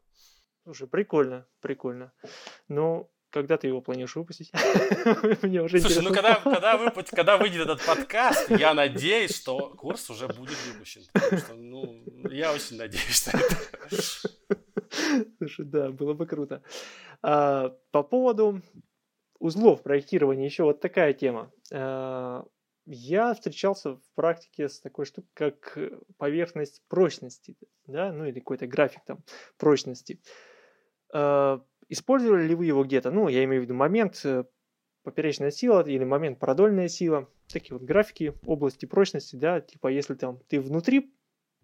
[0.64, 2.14] Слушай, прикольно, прикольно.
[2.68, 4.52] Ну, когда ты его планируешь выпустить?
[5.44, 10.10] Мне уже Слушай, ну когда, когда, выпу- когда выйдет этот подкаст, я надеюсь, что курс
[10.10, 11.04] уже будет выпущен.
[11.14, 13.58] Потому что, ну, я очень надеюсь на это.
[15.38, 16.64] Слушай, да, было бы круто.
[17.22, 18.62] А, по поводу
[19.44, 21.52] узлов проектирования еще вот такая тема.
[21.72, 22.46] А,
[22.86, 25.78] я встречался в практике с такой штукой, как
[26.18, 29.20] поверхность прочности, да, ну или какой-то график там
[29.58, 30.22] прочности.
[31.14, 33.12] А, использовали ли вы его где-то?
[33.12, 34.46] Ну, я имею в виду момент э,
[35.04, 37.30] поперечная сила или момент продольная сила.
[37.52, 41.14] Такие вот графики области прочности, да, типа если там ты внутри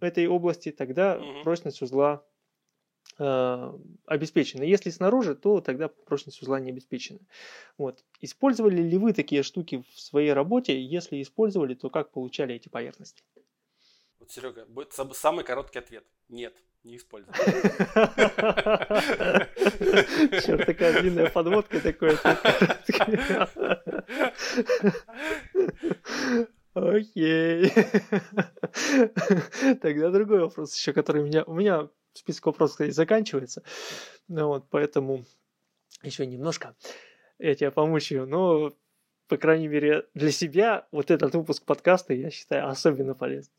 [0.01, 1.43] этой области, тогда mm-hmm.
[1.43, 2.25] прочность узла
[3.17, 3.73] э,
[4.05, 4.63] обеспечена.
[4.63, 7.19] Если снаружи, то тогда прочность узла не обеспечена.
[7.77, 8.03] Вот.
[8.21, 10.81] Использовали ли вы такие штуки в своей работе?
[10.81, 13.23] Если использовали, то как получали эти поверхности?
[14.19, 16.05] Вот, Серега, будет самый короткий ответ.
[16.27, 17.33] Нет, не использовал.
[20.41, 22.17] Черт, такая длинная подводка такой.
[26.73, 27.71] Окей.
[29.81, 31.89] Тогда другой вопрос еще, который меня, у меня
[32.19, 33.63] список вопросов, кстати, заканчивается.
[34.27, 35.25] Ну вот, поэтому
[36.03, 36.75] еще немножко
[37.39, 38.27] я тебя помучаю.
[38.27, 38.73] Но,
[39.27, 43.55] по крайней мере, для себя вот этот выпуск подкаста я считаю особенно полезным.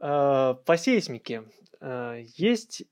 [0.00, 1.44] А, по сейсмике
[1.80, 2.84] а, есть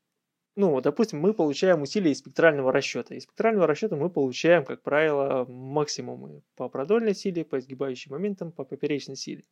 [0.59, 3.15] ну, допустим, мы получаем усилия из спектрального расчета.
[3.15, 8.65] Из спектрального расчета мы получаем, как правило, максимумы по продольной силе, по изгибающим моментам, по
[8.65, 9.45] поперечной силе.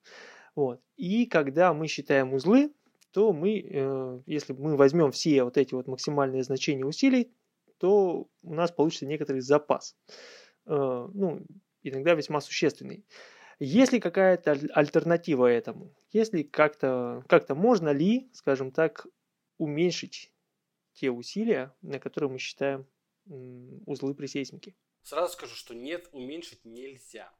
[0.57, 0.81] Вот.
[0.97, 2.73] И когда мы считаем узлы,
[3.15, 7.33] то мы, э, если мы возьмем все вот эти вот максимальные значения усилий,
[7.79, 9.97] то у нас получится некоторый запас.
[10.67, 11.47] Э, ну,
[11.85, 13.07] иногда весьма существенный.
[13.61, 15.95] Есть ли какая-то альтернатива этому?
[16.11, 19.07] Если как-то как можно ли, скажем так,
[19.59, 20.33] уменьшить
[20.95, 22.85] те усилия, на которые мы считаем
[23.27, 24.75] узлы при сейсмике?
[25.05, 27.33] Сразу скажу, что нет, уменьшить нельзя.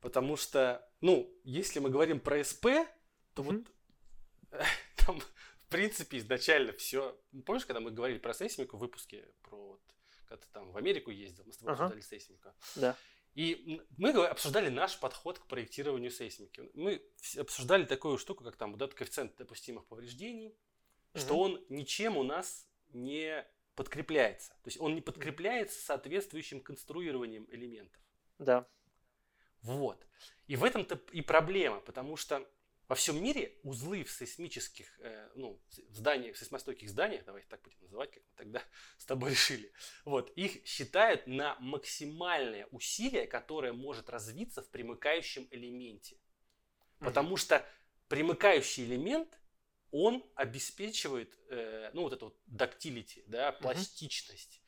[0.00, 2.66] Потому что, ну, если мы говорим про СП,
[3.34, 3.42] то mm-hmm.
[3.42, 3.74] вот
[5.06, 7.18] там, в принципе, изначально все...
[7.44, 9.82] Помнишь, когда мы говорили про сейсмику в выпуске, про вот,
[10.26, 11.84] когда ты там в Америку ездил, мы с тобой ага.
[11.84, 12.50] обсуждали сейсмику.
[12.76, 12.96] Да.
[13.34, 16.70] И мы обсуждали наш подход к проектированию сейсмики.
[16.74, 17.02] Мы
[17.36, 20.56] обсуждали такую штуку, как там вот этот коэффициент допустимых повреждений,
[21.12, 21.20] угу.
[21.20, 23.44] что он ничем у нас не
[23.74, 24.50] подкрепляется.
[24.62, 28.00] То есть он не подкрепляется соответствующим конструированием элементов.
[28.38, 28.68] Да.
[29.62, 30.06] Вот.
[30.46, 32.46] И в этом-то и проблема, потому что
[32.88, 37.62] во всем мире узлы в сейсмических, э, ну, в зданиях, в сейсмостойких зданиях, давайте так
[37.62, 38.62] будем называть, как мы тогда
[38.98, 39.72] с тобой решили,
[40.04, 46.18] вот, их считают на максимальное усилие, которое может развиться в примыкающем элементе.
[46.98, 47.66] Потому что
[48.08, 49.38] примыкающий элемент,
[49.90, 54.60] он обеспечивает, э, ну, вот эту вот дактилити, да, пластичность.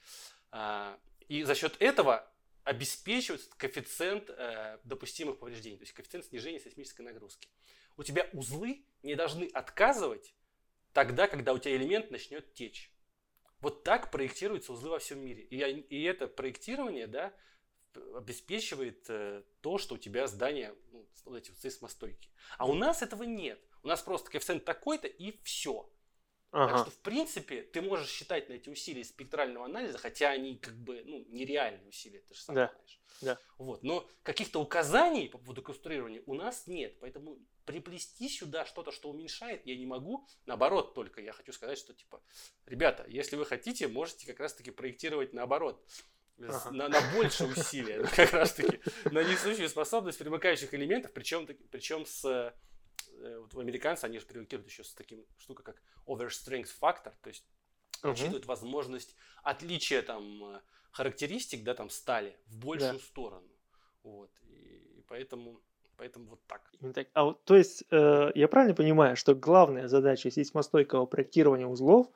[0.53, 0.97] Э,
[1.29, 7.49] и за счет этого обеспечивается коэффициент э, допустимых повреждений, то есть коэффициент снижения сейсмической нагрузки
[7.97, 10.35] у тебя узлы не должны отказывать
[10.93, 12.93] тогда, когда у тебя элемент начнет течь.
[13.61, 15.43] Вот так проектируются узлы во всем мире.
[15.43, 17.33] И, и это проектирование да,
[18.15, 22.31] обеспечивает э, то, что у тебя здание ну, вот эти вот сейсмостойкие.
[22.59, 23.61] А у нас этого нет.
[23.83, 25.91] У нас просто коэффициент такой-то и все.
[26.51, 26.73] Ага.
[26.73, 30.75] Так что, в принципе, ты можешь считать на эти усилия спектрального анализа, хотя они как
[30.75, 32.73] бы ну, нереальные усилия, ты же сам да.
[32.73, 33.01] знаешь.
[33.21, 33.39] Да.
[33.59, 33.83] Вот.
[33.83, 36.99] Но каких-то указаний по поводу конструирования у нас нет.
[37.01, 40.27] Поэтому приплести сюда что-то, что уменьшает, я не могу.
[40.47, 42.23] Наоборот, только я хочу сказать, что типа,
[42.65, 45.85] ребята, если вы хотите, можете как раз-таки проектировать наоборот.
[46.39, 46.71] Ага.
[46.71, 52.55] На, на больше усилия, как раз таки, на несущую способность примыкающих элементов, причем, причем с
[53.21, 57.45] Э, вот американцы, они же привыкли еще с таким штукой, как overstrength factor, то есть
[58.03, 58.13] uh-huh.
[58.13, 60.61] учитывают возможность отличия там э,
[60.91, 63.05] характеристик, да, там стали в большую да.
[63.05, 63.49] сторону.
[64.03, 64.31] Вот.
[64.43, 65.63] И, и поэтому,
[65.97, 66.71] поэтому вот так.
[66.81, 67.09] Именно так.
[67.13, 72.09] А вот, то есть, э, я правильно понимаю, что главная задача сейсмостойкого проектирования узлов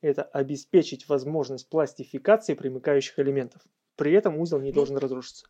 [0.00, 3.62] это обеспечить возможность пластификации примыкающих элементов.
[3.96, 5.46] При этом узел не ну, должен разрушиться.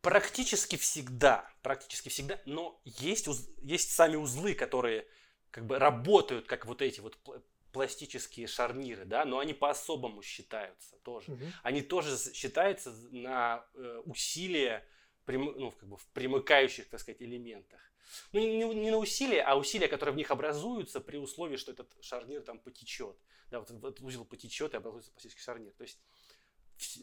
[0.00, 5.06] Практически всегда, практически всегда, но есть, уз, есть сами узлы, которые
[5.50, 7.18] как бы работают как вот эти вот
[7.72, 11.32] пластические шарниры, да, но они по-особому считаются тоже.
[11.32, 11.44] Угу.
[11.62, 14.84] Они тоже считаются на э, усилия
[15.30, 17.80] прим, ну, как бы в примыкающих, так сказать, элементах.
[18.32, 21.96] Ну, не, не на усилия, а усилия, которые в них образуются при условии, что этот
[22.00, 23.16] шарнир там потечет.
[23.50, 25.72] Да, вот этот узел потечет и образуется пластический шарнир.
[25.72, 26.00] То есть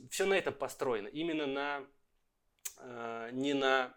[0.10, 1.08] все на этом построено.
[1.08, 1.88] Именно на
[2.80, 3.96] Э, не на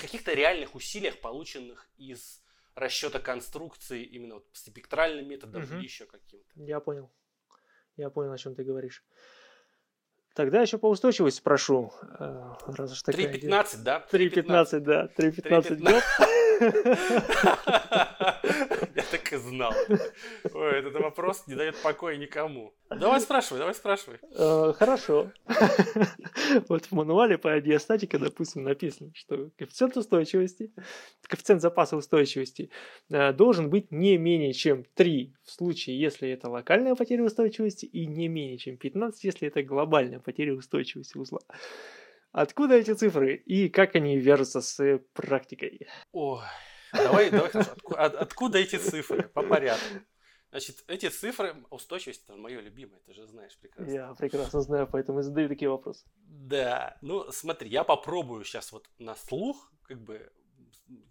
[0.00, 2.42] каких-то реальных усилиях, полученных из
[2.74, 5.74] расчета конструкции именно вот спектральным методом угу.
[5.74, 6.46] или еще каким-то.
[6.54, 7.10] Я понял.
[7.96, 9.04] Я понял, о чем ты говоришь.
[10.34, 11.92] Тогда еще по устойчивости спрошу.
[13.06, 14.04] 3.15, да?
[14.10, 15.08] 3.15, да.
[15.16, 16.02] 3.15 год.
[18.94, 19.74] Я так и знал.
[20.52, 22.74] Ой, этот вопрос не дает покоя никому.
[22.90, 24.18] Давай спрашивай, давай спрашивай.
[24.36, 25.32] Э, хорошо.
[26.68, 30.72] Вот в мануале по диастатике, допустим, написано, что коэффициент устойчивости,
[31.26, 32.70] коэффициент запаса устойчивости
[33.10, 38.06] э, должен быть не менее чем 3 в случае, если это локальная потеря устойчивости, и
[38.06, 41.40] не менее чем 15, если это глобальная потеря устойчивости узла.
[42.34, 45.86] Откуда эти цифры и как они вяжутся с практикой?
[46.10, 46.42] Ой,
[46.92, 47.70] давай, давай хорошо.
[47.70, 49.28] Откуда, откуда эти цифры?
[49.28, 50.00] По порядку.
[50.50, 53.92] Значит, эти цифры, устойчивость, это мое любимое, ты же знаешь прекрасно.
[53.92, 56.04] Я прекрасно знаю, поэтому и задаю такие вопросы.
[56.26, 60.32] Да, ну смотри, я попробую сейчас вот на слух, как бы,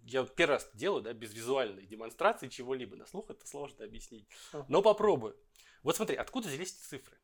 [0.02, 2.96] я первый раз делаю, да, без визуальной демонстрации чего-либо.
[2.96, 4.28] На слух это сложно объяснить,
[4.68, 5.38] но попробую.
[5.82, 7.16] Вот смотри, откуда взялись эти цифры?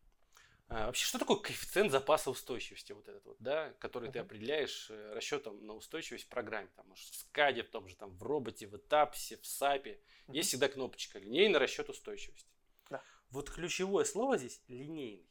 [0.73, 4.13] А, вообще, что такое коэффициент запаса устойчивости, вот этот вот, да, который uh-huh.
[4.13, 7.97] ты определяешь э, расчетом на устойчивость в программе, там, может, в скаде, в том же,
[7.97, 10.35] там, в роботе, в этапсе, в сапе, uh-huh.
[10.37, 12.49] есть всегда кнопочка линейный расчет устойчивости.
[12.89, 13.03] Да.
[13.31, 15.29] Вот ключевое слово здесь линейный.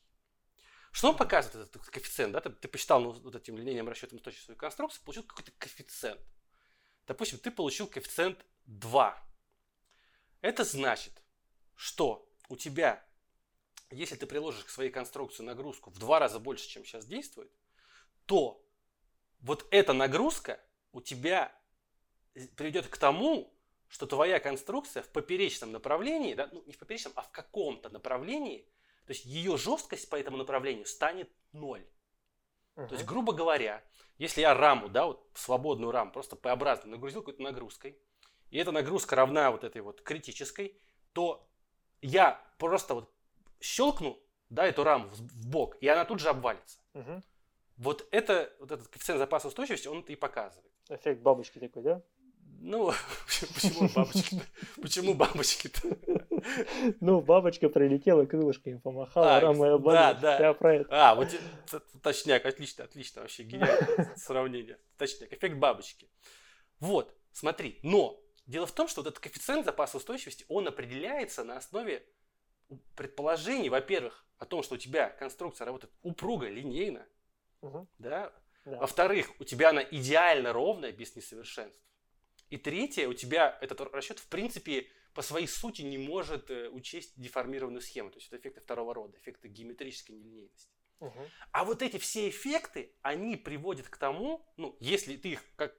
[0.91, 4.47] Что он показывает, этот коэффициент, да, ты, ты посчитал ну, вот этим линейным расчетом устойчивости
[4.47, 6.19] свою конструкцию, получил какой-то коэффициент.
[7.07, 9.23] Допустим, ты получил коэффициент 2.
[10.41, 11.23] Это значит,
[11.75, 13.07] что у тебя
[13.91, 17.51] если ты приложишь к своей конструкции нагрузку в два раза больше, чем сейчас действует,
[18.25, 18.63] то
[19.39, 20.59] вот эта нагрузка
[20.91, 21.51] у тебя
[22.55, 23.53] приведет к тому,
[23.87, 28.69] что твоя конструкция в поперечном направлении, да, ну не в поперечном, а в каком-то направлении,
[29.05, 31.85] то есть ее жесткость по этому направлению станет ноль.
[32.75, 32.87] Uh-huh.
[32.87, 33.83] То есть, грубо говоря,
[34.19, 37.97] если я раму, да, вот свободную раму, просто П-образно нагрузил какой-то нагрузкой,
[38.51, 40.79] и эта нагрузка равна вот этой вот критической,
[41.13, 41.49] то
[42.01, 43.13] я просто вот
[43.61, 46.79] щелкну, да, эту раму в бок, и она тут же обвалится.
[46.93, 47.21] Угу.
[47.77, 50.71] Вот это, вот этот коэффициент запаса устойчивости, он это и показывает.
[50.89, 52.01] Эффект бабочки такой, да?
[52.61, 52.91] Ну,
[53.53, 54.41] почему бабочки
[54.81, 55.97] Почему бабочки-то?
[57.01, 60.21] Ну, бабочка прилетела, крылышками помахала, а, рама обвалилась.
[60.21, 60.53] Да, да.
[60.53, 60.87] про это.
[60.89, 61.27] А, вот
[62.01, 64.77] точняк, отлично, отлично, вообще гениальное сравнение.
[64.97, 66.09] Точняк, эффект бабочки.
[66.79, 71.57] Вот, смотри, но дело в том, что вот этот коэффициент запаса устойчивости, он определяется на
[71.57, 72.05] основе
[72.95, 77.05] предположений, во-первых, о том, что у тебя конструкция работает упруго, линейно,
[77.61, 77.87] угу.
[77.97, 78.33] да?
[78.65, 78.79] да.
[78.79, 81.79] Во-вторых, у тебя она идеально ровная, без несовершенств.
[82.49, 87.19] И третье, у тебя этот расчет, в принципе, по своей сути не может э, учесть
[87.19, 88.09] деформированную схему.
[88.09, 90.71] То есть это эффекты второго рода, эффекты геометрической нелинейности.
[90.99, 91.19] Угу.
[91.51, 95.75] А вот эти все эффекты, они приводят к тому, ну, если ты их как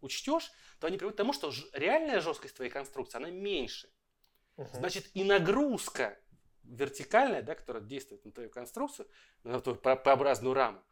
[0.00, 3.90] учтешь, то они приводят к тому, что реальная жесткость твоей конструкции, она меньше.
[4.56, 4.68] Угу.
[4.74, 6.18] Значит, и нагрузка
[6.64, 9.08] вертикальная, да, которая действует на твою конструкцию,
[9.44, 10.82] на твою П-образную раму,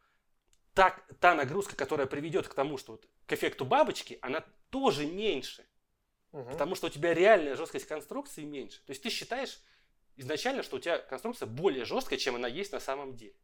[0.73, 5.65] так, та нагрузка, которая приведет к тому, что вот к эффекту бабочки, она тоже меньше.
[6.31, 6.51] Угу.
[6.51, 8.81] Потому что у тебя реальная жесткость конструкции меньше.
[8.85, 9.59] То есть ты считаешь
[10.15, 13.35] изначально, что у тебя конструкция более жесткая, чем она есть на самом деле.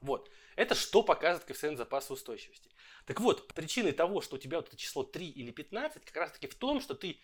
[0.00, 0.30] Вот.
[0.54, 2.70] Это что показывает коэффициент запаса устойчивости.
[3.06, 6.32] Так вот, причиной того, что у тебя вот это число 3 или 15, как раз
[6.32, 7.18] таки в том, что ты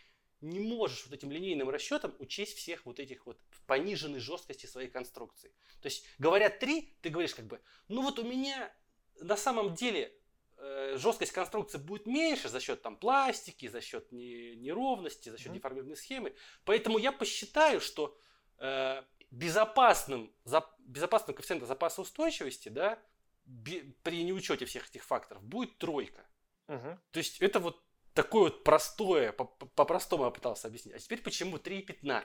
[0.45, 5.53] не можешь вот этим линейным расчетом учесть всех вот этих вот пониженной жесткости своей конструкции.
[5.81, 8.73] То есть, говоря 3, ты говоришь как бы, ну вот у меня
[9.21, 10.15] на самом деле
[10.59, 15.49] э, жесткость конструкции будет меньше за счет там пластики, за счет не, неровности, за счет
[15.49, 15.55] mm-hmm.
[15.55, 16.35] деформированной схемы.
[16.65, 18.17] Поэтому я посчитаю, что
[18.59, 23.03] э, безопасным, за, безопасным коэффициентом запаса устойчивости, да,
[23.47, 26.27] би, при неучете всех этих факторов будет тройка.
[26.67, 26.99] Uh-huh.
[27.11, 27.84] То есть это вот
[28.15, 30.95] такое вот простое, по-простому я пытался объяснить.
[30.95, 32.25] А теперь почему 3,15?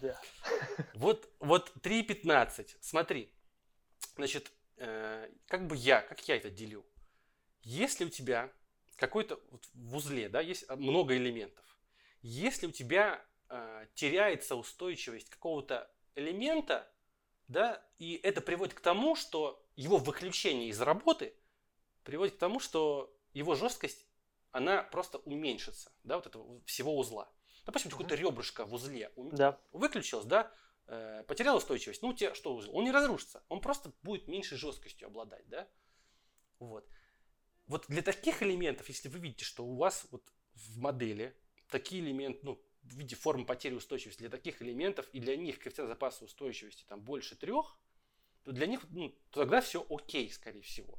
[0.00, 0.20] Да.
[0.94, 2.76] Вот, вот 3,15.
[2.80, 3.32] Смотри,
[4.16, 6.84] значит, э, как бы я, как я это делю?
[7.62, 8.50] Если у тебя
[8.96, 11.64] какой-то вот в узле, да, есть много элементов.
[12.22, 16.90] Если у тебя э, теряется устойчивость какого-то элемента,
[17.48, 21.34] да, и это приводит к тому, что его выключение из работы
[22.04, 24.05] приводит к тому, что его жесткость,
[24.56, 27.30] она просто уменьшится, да, вот этого всего узла.
[27.66, 27.98] Допустим, угу.
[27.98, 29.60] какое-то ребрышко в узле да.
[29.72, 30.50] выключилось, да,
[30.86, 32.74] э, потерял устойчивость, ну, у тебя что узел?
[32.74, 35.68] Он не разрушится, он просто будет меньшей жесткостью обладать, да.
[36.58, 36.88] Вот.
[37.66, 40.22] Вот для таких элементов, если вы видите, что у вас вот
[40.54, 41.36] в модели
[41.68, 45.88] такие элементы, ну, в виде формы потери устойчивости для таких элементов, и для них коэффициент
[45.88, 47.76] запаса устойчивости там больше трех,
[48.44, 50.98] то для них, ну, то тогда все окей, скорее всего.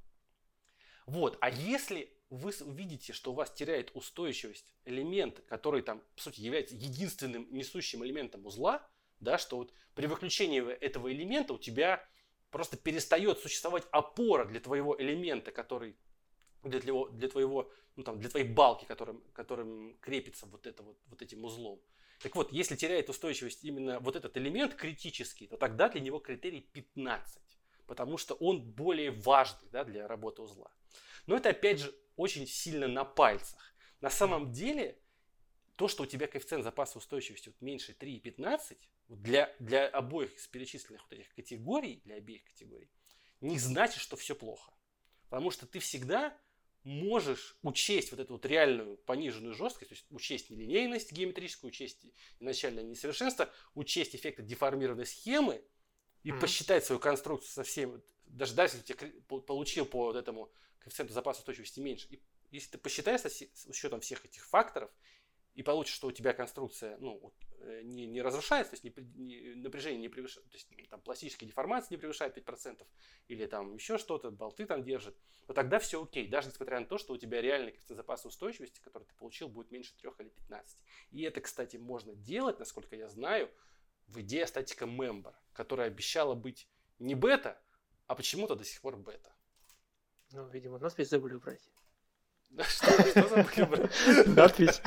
[1.08, 6.42] Вот, а если вы видите, что у вас теряет устойчивость элемент, который там, по сути,
[6.42, 8.88] является единственным несущим элементом узла,
[9.20, 12.06] да, что вот при выключении этого элемента у тебя
[12.52, 15.96] просто перестает существовать опора для твоего элемента, который
[16.64, 20.98] для твоего, для твоего ну, там, для твоей балки, которым, которым крепится вот, это вот,
[21.08, 21.82] вот этим узлом.
[22.22, 26.62] Так вот, если теряет устойчивость именно вот этот элемент критический, то тогда для него критерий
[26.62, 27.42] 15,
[27.86, 30.72] потому что он более важный да, для работы узла.
[31.28, 33.76] Но это опять же очень сильно на пальцах.
[34.02, 35.00] На самом деле,
[35.76, 38.78] то, что у тебя коэффициент запаса устойчивости вот меньше 3,15,
[39.10, 42.90] для, для обоих из перечисленных вот этих категорий, для обеих категорий,
[43.40, 44.74] не значит, что все плохо.
[45.30, 46.38] Потому что ты всегда
[46.84, 52.06] можешь учесть вот эту вот реальную пониженную жесткость, то есть учесть нелинейность геометрическую, учесть
[52.40, 55.62] начальное несовершенство, учесть эффекты деформированной схемы
[56.24, 56.40] и mm-hmm.
[56.40, 60.52] посчитать свою конструкцию со всеми, даже, даже если ты получил по вот этому
[60.88, 62.22] коэффициенту запаса устойчивости меньше, и
[62.52, 64.92] если ты посчитаешь с учетом всех этих факторов
[65.54, 69.56] и получишь, что у тебя конструкция ну, э, не, не разрушается, то есть не, не,
[69.56, 72.86] напряжение не превышает, то есть там пластические деформации не превышает 5%,
[73.28, 75.18] или там еще что-то, болты там держит,
[75.48, 78.80] то тогда все окей, даже несмотря на то, что у тебя реальный коэффициент запаса устойчивости,
[78.82, 80.84] который ты получил, будет меньше 3 или 15.
[81.12, 83.50] И это, кстати, можно делать, насколько я знаю,
[84.08, 86.70] в идее статика Member, которая обещала быть
[87.00, 87.62] не бета,
[88.06, 89.37] а почему-то до сих пор бета.
[90.32, 91.62] Ну, видимо, нас ведь забыли убрать.
[92.68, 94.28] Что, что забыли брать?
[94.28, 94.82] Надпись.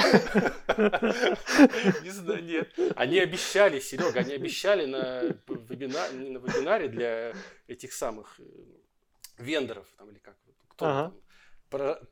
[2.03, 2.73] Не знаю, нет.
[2.97, 7.35] Они обещали, Серега, они обещали на, вебинаре, на вебинаре для
[7.69, 8.45] этих самых э,
[9.39, 10.37] вендоров, там, или как,
[10.69, 11.03] кто ага.
[11.11, 11.21] там,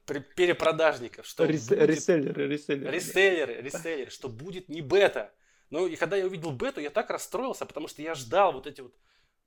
[0.06, 2.94] про, перепродажников, что Рес, будет, реселлеры, реселлеры.
[2.94, 5.34] Реселлеры, реселлеры, что будет не бета.
[5.70, 8.80] Ну, и когда я увидел бету, я так расстроился, потому что я ждал вот эти
[8.80, 8.94] вот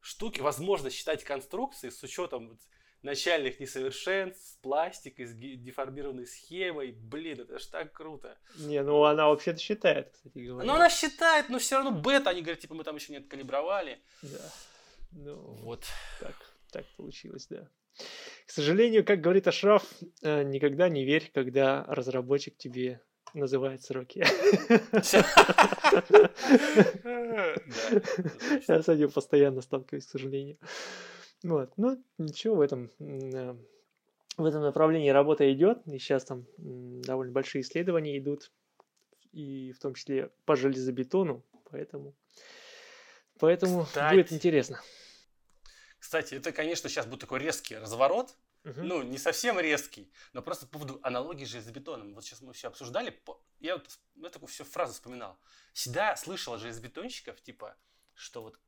[0.02, 2.60] штуки, возможность считать конструкции с учетом вот
[3.04, 6.92] начальных несовершенств, с пластикой, с деформированной схемой.
[6.92, 8.38] Блин, это ж так круто.
[8.58, 10.68] Не, ну она вообще-то считает, кстати говоря.
[10.68, 14.00] Ну она считает, но все равно бета, они говорят, типа мы там еще не откалибровали.
[14.22, 14.52] Да.
[15.12, 15.86] Ну, вот.
[16.20, 16.36] Так,
[16.72, 17.68] так получилось, да.
[18.46, 19.84] К сожалению, как говорит Ашраф,
[20.22, 23.02] э, никогда не верь, когда разработчик тебе
[23.34, 24.20] называет сроки.
[28.68, 30.58] Я с этим постоянно сталкиваюсь, к сожалению.
[31.44, 31.74] Вот.
[31.78, 38.18] Ну, ничего в этом, в этом направлении работа идет, и сейчас там довольно большие исследования
[38.18, 38.52] идут,
[39.32, 42.16] и в том числе по железобетону, поэтому,
[43.40, 44.82] поэтому Кстати, будет интересно.
[46.00, 48.82] Кстати, это, конечно, сейчас будет такой резкий разворот, Угу.
[48.84, 52.14] Ну, не совсем резкий, но просто по поводу аналогии с железобетоном.
[52.14, 53.20] Вот сейчас мы все обсуждали,
[53.60, 55.40] я вот я такую всю фразу вспоминал.
[55.74, 57.76] Всегда слышал от железобетонщиков, типа,
[58.14, 58.60] что вот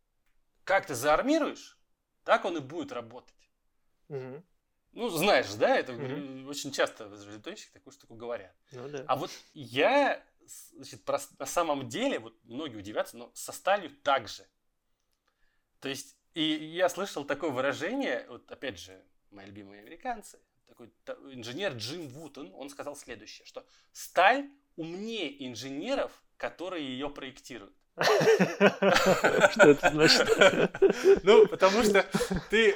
[0.63, 1.77] как ты заармируешь,
[2.23, 3.49] так он и будет работать.
[4.09, 4.43] Угу.
[4.93, 6.49] Ну, знаешь, да, это угу.
[6.49, 8.55] очень часто железобетонщики такую штуку говорят.
[8.71, 9.03] Ну, да.
[9.07, 10.23] А вот я,
[10.71, 14.45] значит, про, на самом деле, вот многие удивятся, но со сталью так же.
[15.79, 20.93] То есть, и я слышал такое выражение, вот опять же, мои любимые американцы, такой
[21.33, 27.75] инженер Джим Вутон, он сказал следующее, что сталь умнее инженеров, которые ее проектируют.
[28.01, 30.27] Что это значит?
[31.23, 32.05] Ну, потому что
[32.49, 32.75] ты...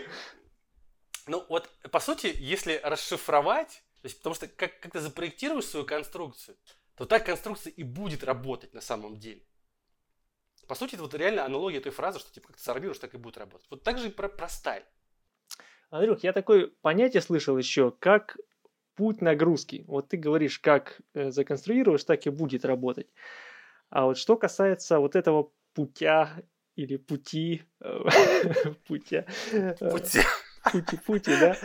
[1.28, 5.86] Ну, вот, по сути, если расшифровать, то есть, потому что как, как ты запроектируешь свою
[5.86, 6.55] конструкцию,
[6.95, 9.41] то так конструкция и будет работать на самом деле.
[10.68, 13.18] По сути, это вот реально аналогия той фразы, что типа как ты сорбируешь, так и
[13.18, 13.68] будет работать.
[13.70, 14.84] Вот так же и про, про сталь.
[15.89, 18.38] Андрюх, я такое понятие слышал еще, как
[18.95, 19.86] путь нагрузки.
[19.88, 23.07] Вот ты говоришь, как э, законструируешь, так и будет работать.
[23.90, 26.30] А вот что касается вот этого путя
[26.76, 28.00] или пути, э,
[28.88, 30.20] путя, э, Пути.
[30.72, 31.58] пути, пути, да,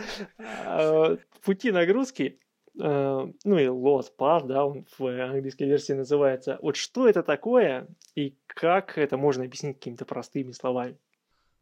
[0.65, 2.39] А, пути нагрузки,
[2.79, 6.57] э, ну и load path, да, он в английской версии называется.
[6.61, 10.97] Вот что это такое и как это можно объяснить какими-то простыми словами?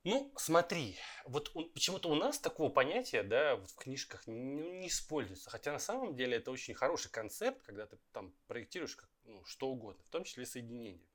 [0.04, 4.34] Ну, смотри, вот почему-то у нас такого понятия, да, вот в книжках ну,
[4.80, 5.50] не используется.
[5.50, 9.70] Хотя на самом деле это очень хороший концепт, когда ты там проектируешь как, ну, что
[9.70, 11.08] угодно, в том числе соединение.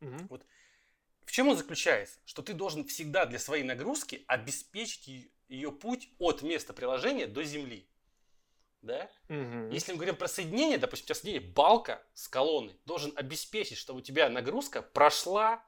[0.00, 0.28] Мгм.
[1.26, 2.18] В чем он заключается?
[2.24, 7.86] Что ты должен всегда для своей нагрузки обеспечить ее путь от места приложения до земли.
[8.80, 9.10] Да?
[9.28, 9.68] Мгм.
[9.70, 13.98] Если мы говорим про соединение, допустим, у тебя соединение балка с колонной, должен обеспечить, чтобы
[13.98, 15.62] у тебя нагрузка прошла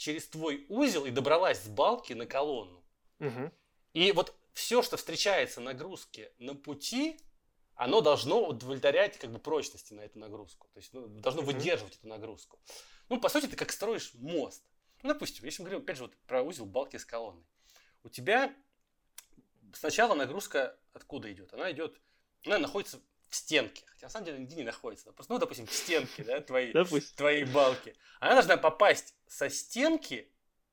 [0.00, 2.82] через твой узел и добралась с балки на колонну.
[3.18, 3.52] Мгм.
[3.92, 7.20] И вот все, что встречается нагрузки на пути,
[7.74, 10.68] оно должно удовлетворять как бы прочности на эту нагрузку.
[10.72, 11.52] То есть ну, должно Мгм.
[11.52, 12.58] выдерживать эту нагрузку.
[13.10, 14.64] Ну, по сути, ты как строишь мост.
[15.02, 17.44] Ну, допустим, если мы говорим, опять же, вот про узел балки с колонной.
[18.02, 18.54] У тебя
[19.74, 21.52] сначала нагрузка откуда идет?
[21.52, 22.00] Она идет,
[22.46, 23.84] она находится в стенке.
[23.86, 25.12] Хотя на самом деле нигде не находится.
[25.12, 27.16] Просто, ну, допустим, в стенке, да, твоей, Допустим.
[27.16, 27.96] твоей балки.
[28.18, 30.30] Она должна попасть со стенки,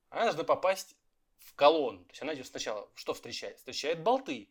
[0.10, 0.96] она должна попасть
[1.38, 2.04] в колонну.
[2.06, 3.58] То есть она идет сначала, что встречает?
[3.58, 4.50] Встречает болты.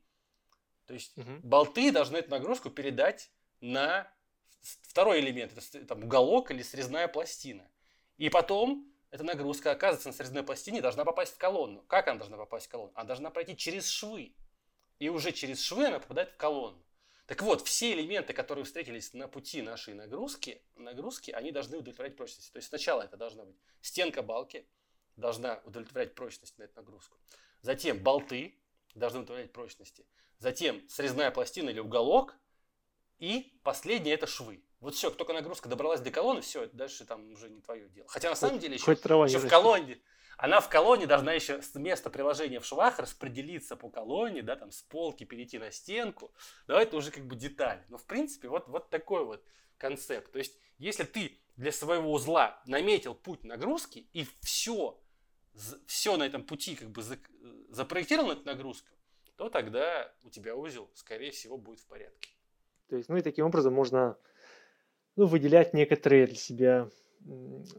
[0.86, 1.40] То есть Мгм.
[1.42, 3.30] болты должны эту нагрузку передать
[3.60, 4.10] на
[4.82, 7.68] второй элемент, это там, уголок или срезная пластина.
[8.18, 11.82] И потом эта нагрузка оказывается на срезной пластине должна попасть в колонну.
[11.82, 12.92] Как она должна попасть в колонну?
[12.94, 14.34] Она должна пройти через швы.
[14.98, 16.82] И уже через швы она попадает в колонну.
[17.26, 22.52] Так вот, все элементы, которые встретились на пути нашей нагрузки, нагрузки, они должны удовлетворять прочности.
[22.52, 24.66] То есть сначала это должна быть стенка балки,
[25.16, 27.18] должна удовлетворять прочность на эту нагрузку.
[27.62, 28.54] Затем болты
[28.94, 30.06] должны удовлетворять прочности.
[30.38, 32.36] Затем срезная пластина или уголок.
[33.18, 34.62] И последнее это швы.
[34.80, 38.06] Вот все, только нагрузка добралась до колонны, все, дальше там уже не твое дело.
[38.08, 40.00] Хотя на самом деле еще, еще в колонне,
[40.36, 44.70] она в колонне должна еще с места приложения в швах распределиться по колонне, да, там
[44.70, 46.32] с полки перейти на стенку.
[46.66, 47.82] Да, это уже как бы деталь.
[47.88, 49.42] Но в принципе вот, вот такой вот
[49.78, 50.30] концепт.
[50.32, 55.00] То есть, если ты для своего узла наметил путь нагрузки и все,
[55.86, 58.88] все на этом пути как бы зак- запроектировал эту нагрузку,
[59.36, 62.30] то тогда у тебя узел, скорее всего, будет в порядке.
[62.88, 64.18] То есть, ну и таким образом можно
[65.16, 66.90] ну, выделять некоторые для себя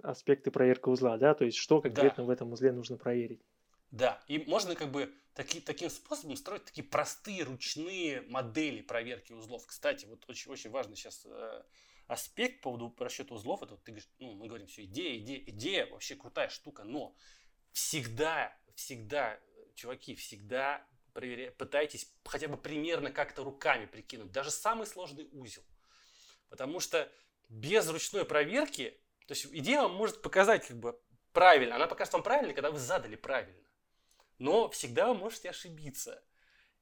[0.04, 3.42] аспекты проверки узла, да, то есть что конкретно в этом узле нужно проверить.
[3.92, 9.66] Да, и можно как бы таки, таким способом строить такие простые ручные модели проверки узлов.
[9.66, 11.64] Кстати, вот очень, очень важный сейчас э,
[12.08, 13.64] аспект по поводу расчета узлов.
[13.64, 17.16] Это вот ты говоришь, ну, мы говорим все, идея, идея, идея, вообще крутая штука, но
[17.72, 19.40] всегда, всегда,
[19.76, 21.52] чуваки, всегда проверя...
[21.52, 25.64] пытайтесь хотя бы примерно как-то руками прикинуть, даже самый сложный узел.
[26.50, 27.12] Потому что
[27.50, 31.00] без ручной проверки, то есть идея вам может показать как бы
[31.34, 33.68] правильно, она покажет вам правильно, когда вы задали правильно.
[34.40, 36.24] Но всегда вы можете ошибиться.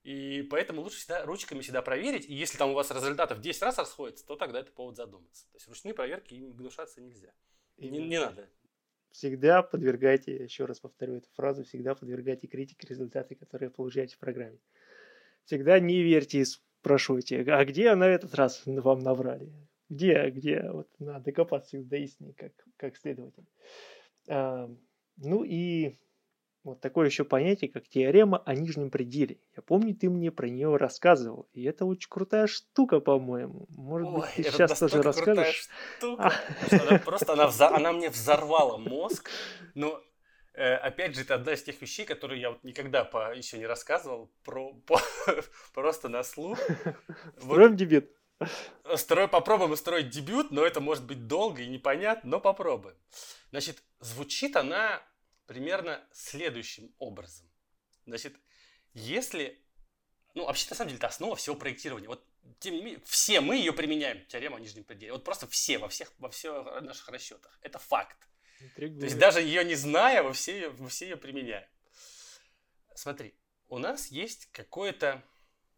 [0.04, 2.30] И поэтому лучше всегда ручками всегда проверить.
[2.30, 5.46] И если там у вас результаты в 10 раз расходятся, то тогда это повод задуматься.
[5.52, 7.34] То есть ручные проверки им гнушаться нельзя.
[7.78, 8.48] Не, не надо.
[9.10, 14.60] Всегда подвергайте, еще раз повторю эту фразу, всегда подвергайте критике результаты, которые получаете в программе.
[15.46, 19.52] Всегда не верьте и спрашивайте, а где на этот раз вам наврали?
[19.90, 20.70] Где, где?
[20.72, 23.46] Вот надо докопаться до истины, как, как следователь.
[24.28, 24.70] А,
[25.18, 25.96] ну и
[26.66, 29.38] вот такое еще понятие, как теорема о нижнем пределе.
[29.56, 31.48] Я помню, ты мне про нее рассказывал.
[31.54, 33.68] И это очень крутая штука, по-моему.
[33.70, 35.70] Может быть, Ой, ты это сейчас тоже расскажешь?
[35.98, 36.34] штука,
[36.72, 39.30] она просто она, вза- она мне взорвала мозг.
[39.76, 40.02] Но
[40.56, 43.68] э, опять же, это одна из тех вещей, которые я вот никогда по, еще не
[43.68, 45.00] рассказывал про, по-
[45.76, 46.58] просто на слух.
[47.36, 48.10] Вот Строим дебют.
[48.96, 52.98] Строй, попробуем устроить дебют, но это может быть долго и непонятно, но попробуем.
[53.52, 55.02] Значит, звучит она
[55.46, 57.50] примерно следующим образом.
[58.06, 58.36] Значит,
[58.94, 59.62] если...
[60.34, 62.08] Ну, вообще, на самом деле, это основа всего проектирования.
[62.08, 62.26] Вот,
[62.60, 65.14] тем не менее, все мы ее применяем, теорему о нижнем пределе.
[65.14, 67.58] Вот просто все, во всех, во всех наших расчетах.
[67.62, 68.18] Это факт.
[68.60, 69.18] То есть Интригует.
[69.18, 71.68] даже ее не зная, мы все ее, мы все ее применяем.
[72.94, 73.34] Смотри,
[73.68, 75.24] у нас есть какое-то,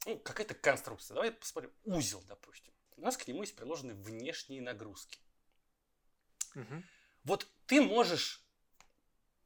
[0.07, 1.15] ну, какая-то конструкция.
[1.15, 1.71] Давай посмотрим.
[1.84, 2.73] Узел, допустим.
[2.95, 5.19] У нас к нему есть приложены внешние нагрузки.
[6.55, 6.84] Мгм.
[7.23, 8.41] Вот ты можешь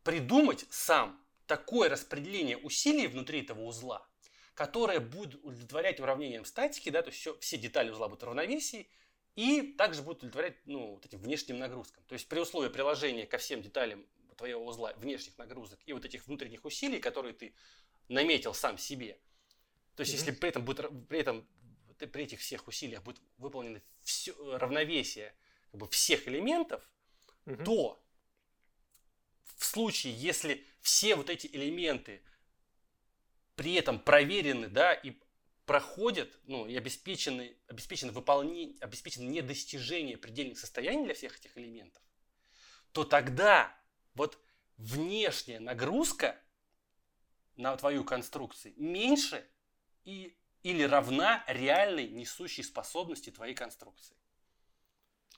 [0.03, 4.07] придумать сам такое распределение усилий внутри этого узла,
[4.53, 8.87] которое будет удовлетворять уравнением статики, да, то есть все, все детали узла будут в равновесии,
[9.35, 12.03] и также будет удовлетворять ну, вот этим внешним нагрузкам.
[12.05, 14.05] То есть при условии приложения ко всем деталям
[14.37, 17.53] твоего узла внешних нагрузок и вот этих внутренних усилий, которые ты
[18.07, 19.19] наметил сам себе.
[19.95, 20.17] То есть, mm-hmm.
[20.17, 21.47] если при этом будет при этом
[21.97, 25.35] при этих всех усилиях будет выполнено все, равновесие
[25.71, 26.83] как бы, всех элементов,
[27.45, 27.63] mm-hmm.
[27.63, 28.03] то
[29.57, 32.23] в случае, если все вот эти элементы
[33.55, 35.13] при этом проверены, да, и
[35.65, 42.01] проходят, ну, и обеспечены, обеспечено выполнение, обеспечено недостижение предельных состояний для всех этих элементов,
[42.91, 43.77] то тогда
[44.15, 44.39] вот
[44.77, 46.41] внешняя нагрузка
[47.55, 49.47] на твою конструкцию меньше
[50.05, 54.15] и, или равна реальной несущей способности твоей конструкции.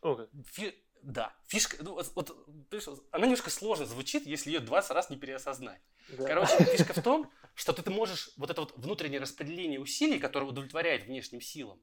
[0.02, 0.30] Okay.
[0.52, 5.18] Фи, да, фишка, ну, вот, вот, она немножко сложно звучит, если ее 20 раз не
[5.18, 5.82] переосознать.
[6.10, 6.26] Да.
[6.26, 10.46] Короче, фишка в том, что ты, ты можешь вот это вот внутреннее распределение усилий, которое
[10.46, 11.82] удовлетворяет внешним силам,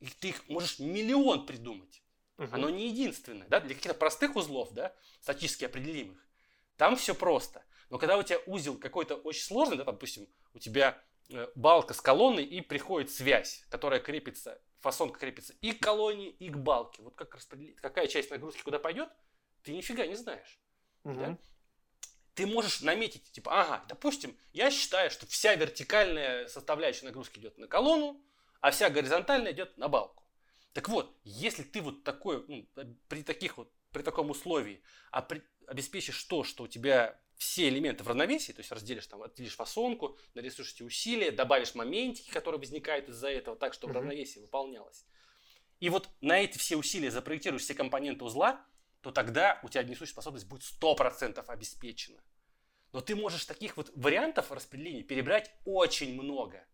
[0.00, 2.02] и ты их можешь миллион придумать.
[2.38, 2.48] Угу.
[2.52, 6.18] Оно не единственное, да, для каких-то простых узлов, да, статически определимых.
[6.76, 7.62] Там все просто.
[7.90, 11.00] Но когда у тебя узел какой-то очень сложный, да, допустим, у тебя
[11.54, 16.56] балка с колонной и приходит связь, которая крепится, фасонка крепится и к колонне, и к
[16.56, 17.02] балке.
[17.02, 19.08] Вот как распределить, какая часть нагрузки куда пойдет,
[19.62, 20.60] ты нифига не знаешь.
[21.04, 21.14] Угу.
[21.14, 21.38] Да?
[22.34, 27.68] Ты можешь наметить, типа, ага, допустим, я считаю, что вся вертикальная составляющая нагрузки идет на
[27.68, 28.24] колонну,
[28.60, 30.24] а вся горизонтальная идет на балку.
[30.72, 32.66] Так вот, если ты вот такой, ну,
[33.08, 38.04] при таких вот, при таком условии а при, обеспечишь то, что у тебя все элементы
[38.04, 43.08] в равновесии, то есть разделишь там, отделишь фасонку, нарисуешь эти усилия, добавишь моментики, которые возникают
[43.08, 43.96] из-за этого, так, чтобы mm-hmm.
[43.98, 45.04] равновесие выполнялось.
[45.80, 48.64] И вот на эти все усилия запроектируешь все компоненты узла,
[49.00, 52.22] то тогда у тебя несущая способность будет 100% обеспечена.
[52.92, 56.64] Но ты можешь таких вот вариантов распределения перебрать очень много.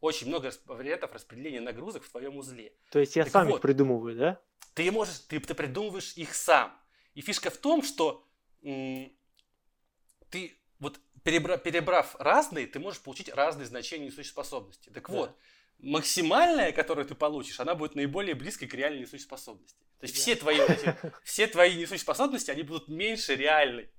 [0.00, 2.74] Очень много вариантов распределения нагрузок в твоем узле.
[2.90, 4.40] То есть я так сам вот, их придумываю, да?
[4.74, 6.78] Ты можешь, ты, ты придумываешь их сам.
[7.14, 8.26] И фишка в том, что
[8.62, 9.10] м-
[10.30, 14.90] ты вот перебра- перебрав разные, ты можешь получить разные значения несущей способности.
[14.90, 15.14] Так да.
[15.14, 15.36] вот,
[15.78, 19.78] максимальная, которую ты получишь, она будет наиболее близкой к реальной несущей способности.
[19.98, 20.20] То есть да.
[20.20, 23.90] все твои эти, все твои несущие способности, они будут меньше реальной.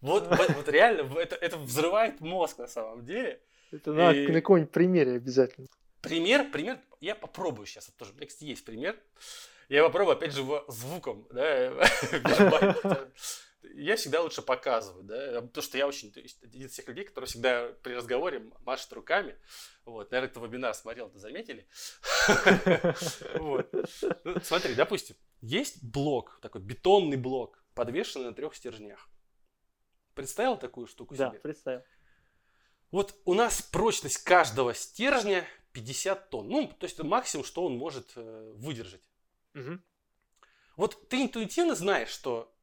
[0.00, 3.40] Вот, вот, вот реально, это, это взрывает мозг на самом деле.
[3.70, 4.26] Это надо и...
[4.26, 5.68] на каком-нибудь примере обязательно.
[6.00, 8.98] Пример, пример, я попробую сейчас, это тоже, кстати, есть пример.
[9.68, 11.70] Я попробую, опять же, звуком, да,
[13.62, 17.04] я всегда лучше показываю, да, потому что я очень, то есть, один из тех людей,
[17.04, 19.36] которые всегда при разговоре машет руками,
[19.84, 21.66] вот, наверное, кто вебинар смотрел, это заметили.
[24.24, 29.08] Ну, смотри, допустим, есть блок, такой бетонный блок, подвешенный на трех стержнях.
[30.14, 31.30] Представил такую штуку себе?
[31.32, 31.82] Да, представил.
[32.90, 36.48] Вот у нас прочность каждого стержня 50 тонн.
[36.48, 39.08] Ну, то есть это максимум, что он может э, выдержать.
[40.76, 42.54] Вот ты интуитивно знаешь, что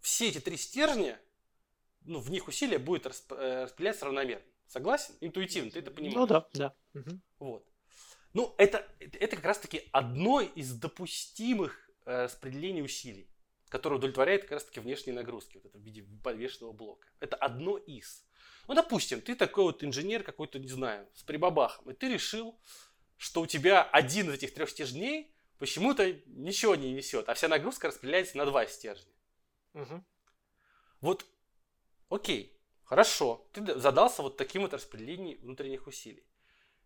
[0.00, 1.20] все эти три стержня,
[2.04, 4.44] ну, в них усилия будет расп- э, распределяться равномерно.
[4.66, 5.14] Согласен?
[5.20, 6.16] Интуитивно, ты это понимаешь.
[6.16, 6.74] Ну да, да.
[6.94, 7.20] Угу.
[7.38, 7.66] Вот.
[8.32, 13.30] Ну, это, это как раз-таки одно из допустимых э, распределений усилий,
[13.68, 17.08] которое удовлетворяет как раз-таки внешние нагрузки, вот это в виде подвешенного блока.
[17.20, 18.26] Это одно из.
[18.68, 22.58] Ну, допустим, ты такой вот инженер какой-то, не знаю, с прибабахом, и ты решил,
[23.16, 27.88] что у тебя один из этих трех стержней почему-то ничего не несет, а вся нагрузка
[27.88, 29.10] распределяется на два стержня.
[29.76, 30.04] Угу.
[31.02, 31.26] Вот,
[32.08, 36.26] окей, хорошо, ты задался вот таким вот распределением внутренних усилий.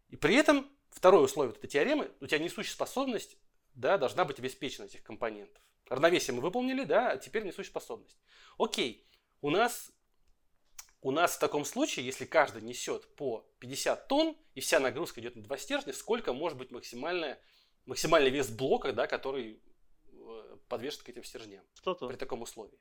[0.08, 3.36] И при этом второе условие этой теоремы, у тебя несущая способность
[3.74, 5.62] да, должна быть обеспечена этих компонентов.
[5.88, 8.18] Равновесие мы выполнили, да, а теперь несущая способность.
[8.58, 9.06] Окей,
[9.40, 9.92] у нас,
[11.00, 15.36] у нас в таком случае, если каждый несет по 50 тонн, и вся нагрузка идет
[15.36, 17.40] на два стержня, сколько может быть максимальная
[17.86, 19.60] максимальный вес блока, да, который
[20.70, 21.62] подвешен к этим стержням.
[21.74, 22.08] 100 тонн.
[22.08, 22.78] При таком условии.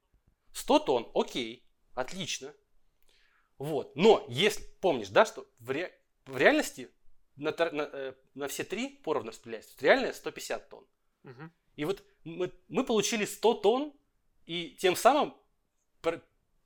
[0.53, 2.53] 100 тонн, окей, отлично.
[3.57, 3.94] Вот.
[3.95, 5.94] Но если помнишь, да, что в, ре,
[6.26, 6.90] в реальности
[7.36, 9.76] на, на, э, на все три поровну распределяется.
[9.82, 10.88] Реальная 150 тонн.
[11.24, 11.49] Угу.
[11.76, 13.94] И вот мы, мы получили 100 тонн,
[14.45, 15.36] и тем самым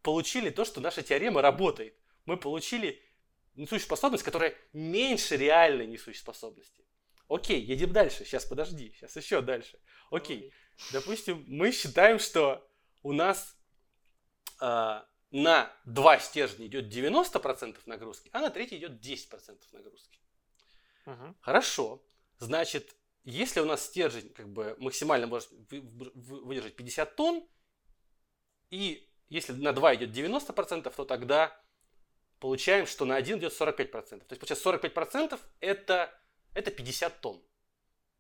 [0.02, 1.98] получили то, что наша теорема работает.
[2.26, 3.02] Мы получили
[3.56, 6.86] несущую способность, которая меньше реальной несущей способности.
[7.34, 8.26] Окей, едем дальше.
[8.26, 9.80] Сейчас подожди, сейчас еще дальше.
[10.12, 10.54] Окей,
[10.92, 12.70] допустим, мы считаем, что
[13.02, 13.58] у нас
[14.62, 15.02] э,
[15.32, 20.20] на два стержня идет 90% нагрузки, а на третий идет 10% нагрузки.
[21.08, 21.36] Угу.
[21.42, 22.04] Хорошо.
[22.38, 27.48] Значит, если у нас стержень как бы максимально может выдержать 50 тонн,
[28.70, 31.60] и если на 2 идет 90%, то тогда
[32.40, 33.90] получаем, что на 1 идет 45%.
[33.90, 36.23] То есть, получается, 45% это
[36.54, 37.42] это 50 тонн.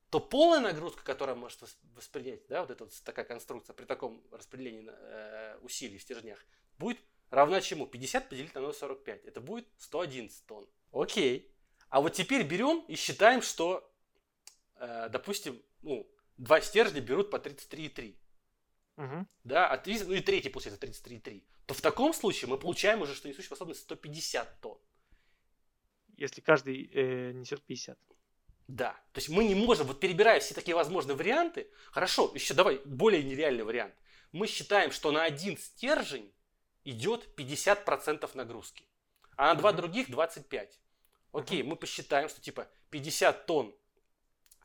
[0.09, 1.59] то полная нагрузка, которая может
[1.95, 6.39] воспринять, да, вот эта вот такая конструкция при таком распределении э, усилий в стержнях,
[6.77, 6.99] будет
[7.29, 7.87] равна чему?
[7.87, 9.27] 50 поделить на 0,45.
[9.27, 10.67] Это будет 111 тонн.
[10.91, 11.51] Окей.
[11.89, 13.91] А вот теперь берем и считаем, что,
[14.75, 16.07] э, допустим, ну,
[16.37, 18.15] два стержня берут по 33,3.
[18.97, 19.27] Угу.
[19.43, 21.43] Да, а 30, ну и третий получается 33,3.
[21.65, 24.79] То в таком случае мы получаем уже, что несущая способность 150 тонн.
[26.17, 27.97] Если каждый э, несет 50.
[28.67, 28.91] Да.
[29.11, 33.23] То есть мы не можем, вот перебирая все такие возможные варианты, хорошо, еще давай более
[33.23, 33.93] нереальный вариант.
[34.31, 36.33] Мы считаем, что на один стержень
[36.83, 38.85] идет 50% нагрузки,
[39.35, 40.79] а на два других 25.
[41.33, 43.75] Окей, мы посчитаем, что типа 50 тонн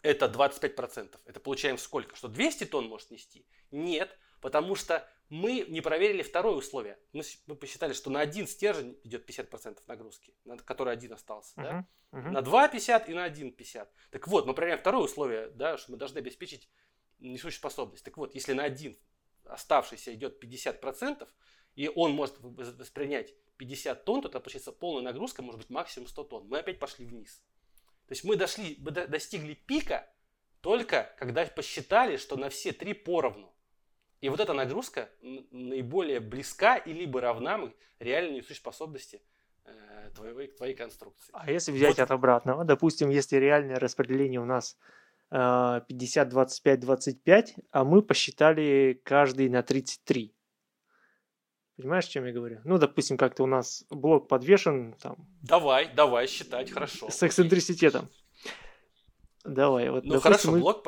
[0.03, 1.19] это 25%.
[1.25, 2.15] Это получаем сколько?
[2.17, 3.47] Что 200 тонн может нести?
[3.71, 6.99] Нет, потому что мы не проверили второе условие.
[7.13, 11.55] Мы, мы посчитали, что на один стержень идет 50% нагрузки, на который один остался.
[11.57, 11.87] Uh-huh, да?
[12.13, 12.31] uh-huh.
[12.31, 13.93] На 2 50 и на 1 50.
[14.11, 16.71] Так вот, мы проверяем второе условие, да, что мы должны обеспечить
[17.19, 18.05] несущую способность.
[18.05, 18.97] Так вот, если на один
[19.45, 21.29] оставшийся идет 50%,
[21.75, 26.25] и он может воспринять 50 тонн, то это получается полная нагрузка может быть максимум 100
[26.25, 26.49] тонн.
[26.49, 27.43] Мы опять пошли вниз.
[28.07, 30.11] То есть мы дошли, мы достигли пика
[30.61, 33.55] только когда посчитали, что на все три поровну.
[34.21, 35.09] И вот эта нагрузка
[35.51, 39.23] наиболее близка и либо равна реальной способности
[39.65, 41.31] э, твоей, твоей конструкции.
[41.33, 42.05] А если взять вот.
[42.05, 44.77] от обратного, допустим, если реальное распределение у нас
[45.31, 50.35] 50, 25, 25, а мы посчитали каждый на 33.
[51.77, 52.61] Понимаешь, о чем я говорю?
[52.65, 55.29] Ну, допустим, как-то у нас блок подвешен там.
[55.43, 57.11] Давай, давай считать, хорошо.
[57.11, 58.09] С эксцентриситетом.
[59.45, 60.05] Давай, вот.
[60.05, 60.85] Ну хорошо, мы блок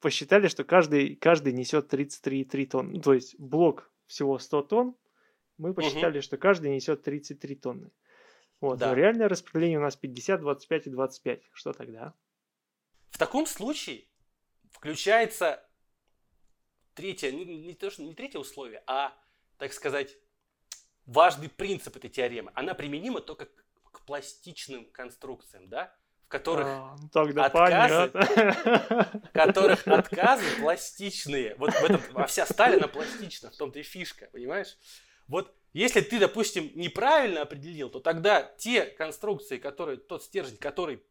[0.00, 2.92] посчитали, что каждый, каждый несет 33,3 тонны.
[2.94, 4.96] Ну, то есть блок всего 100 тонн,
[5.58, 6.22] мы посчитали, угу.
[6.22, 7.90] что каждый несет 33 тонны.
[8.60, 8.88] Вот, да.
[8.88, 11.42] но реальное распределение у нас 50, 25 и 25.
[11.52, 12.14] Что тогда?
[13.10, 14.04] В таком случае
[14.70, 15.66] включается
[16.94, 19.14] третье, не, не, то, что, не третье условие, а
[19.58, 20.16] так сказать,
[21.06, 22.52] важный принцип этой теоремы.
[22.54, 25.94] Она применима только к, к пластичным конструкциям, да?
[26.30, 28.12] Которых а, ну тогда отказы,
[29.32, 31.56] которых отказы пластичные.
[31.56, 34.78] Вот в этом, а вся сталь, она пластична, в том-то и фишка, понимаешь?
[35.26, 41.02] Вот если ты, допустим, неправильно определил, то тогда те конструкции, которые, тот стержень, который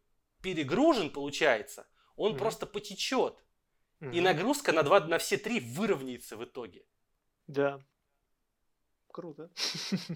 [0.41, 1.85] перегружен, получается,
[2.15, 3.43] он mm просто потечет.
[3.99, 6.85] mm И нагрузка на, два, на все три выровняется в итоге.
[7.47, 7.81] Да.
[9.11, 9.51] Круто.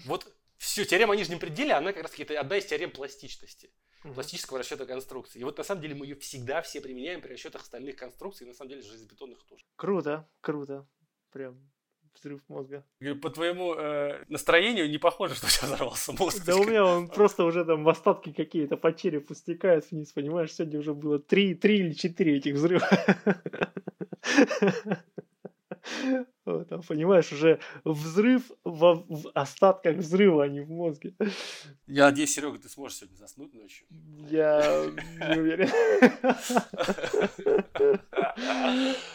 [0.05, 3.69] Вот все, теорема о нижнем пределе, она как раз одна из теорем пластичности.
[4.03, 4.13] Угу.
[4.13, 5.39] Пластического расчета конструкции.
[5.39, 8.49] И вот на самом деле мы ее всегда все применяем при расчетах остальных конструкций, и
[8.49, 9.63] на самом деле железобетонных тоже.
[9.75, 10.87] Круто, круто.
[11.31, 11.73] Прям
[12.15, 12.85] взрыв мозга.
[13.21, 16.43] По твоему э, настроению не похоже, что у тебя взорвался мозг.
[16.45, 20.53] Да у меня он просто уже там в остатки какие-то по черепу стекает вниз, понимаешь?
[20.53, 22.87] Сегодня уже было три, три или четыре этих взрыва.
[26.45, 31.15] Вот, там, понимаешь, уже взрыв во, в остатках взрыва, а не в мозге.
[31.87, 33.87] Я надеюсь, Серега, ты сможешь сегодня заснуть ночью.
[34.29, 34.59] Я
[35.33, 35.69] не уверен.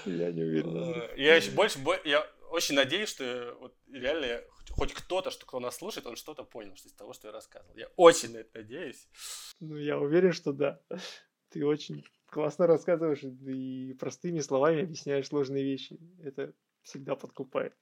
[0.07, 1.03] Я не уверен.
[1.17, 4.41] Я еще больше, я очень надеюсь, что вот реально
[4.71, 7.77] хоть кто-то, что кто нас слушает, он что-то понял что из того, что я рассказывал.
[7.77, 9.07] Я очень на это надеюсь.
[9.61, 10.81] Ну, я уверен, что да.
[11.51, 15.99] Ты очень классно рассказываешь и простыми словами объясняешь сложные вещи.
[16.23, 16.53] Это
[16.83, 17.75] всегда подкупает.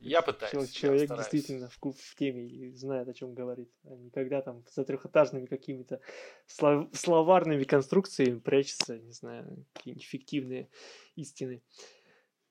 [0.00, 0.70] Я пытаюсь.
[0.70, 3.70] Человек я действительно в, в теме и знает, о чем говорит.
[3.84, 6.00] А никогда там за трехэтажными какими-то
[6.46, 10.70] слов, словарными конструкциями прячется, не знаю, какие-нибудь фиктивные
[11.16, 11.62] истины.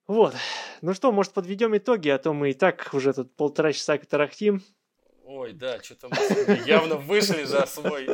[0.07, 0.35] Вот.
[0.81, 4.61] Ну что, может, подведем итоги, а то мы и так уже тут полтора часа тарахтим.
[5.29, 8.05] Ой, да, что-то мы явно вышли за свой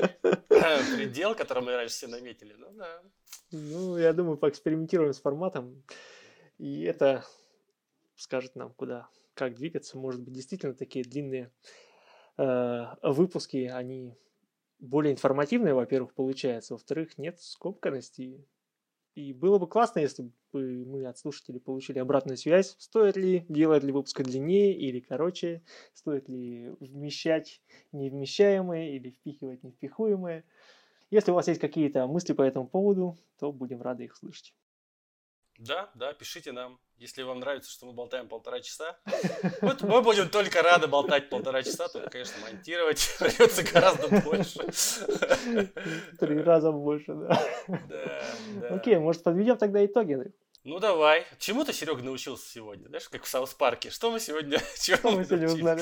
[0.50, 2.56] предел, который мы раньше все наметили.
[2.58, 3.04] Ну да.
[3.52, 5.84] Ну, я думаю, поэкспериментируем с форматом.
[6.58, 7.24] И это
[8.16, 9.96] скажет нам, куда, как двигаться.
[9.96, 11.52] Может быть, действительно такие длинные
[12.38, 14.18] э, выпуски, они
[14.80, 16.74] более информативные, во-первых, получается.
[16.74, 18.44] Во-вторых, нет скобканности.
[19.16, 23.84] И было бы классно, если бы мы от слушателей получили обратную связь, стоит ли делать
[23.84, 25.62] ли выпуск длиннее или короче,
[25.94, 27.62] стоит ли вмещать
[27.92, 30.46] невмещаемое или впихивать невпихуемое.
[31.12, 34.56] Если у вас есть какие-то мысли по этому поводу, то будем рады их слышать.
[35.60, 38.98] Да, да, пишите нам, если вам нравится, что мы болтаем полтора часа.
[39.62, 44.60] Вот мы будем только рады болтать полтора часа, только, конечно, монтировать придется гораздо больше.
[46.20, 47.42] Три раза больше, да.
[47.68, 48.22] Да,
[48.62, 48.68] да.
[48.76, 50.32] Окей, может, подведем тогда итоги?
[50.66, 51.26] Ну давай.
[51.40, 52.88] Чему ты, Серега, научился сегодня?
[52.88, 53.90] Знаешь, как в Саус Парке.
[53.90, 54.60] Что мы сегодня...
[54.82, 55.82] Что мы сегодня узнали?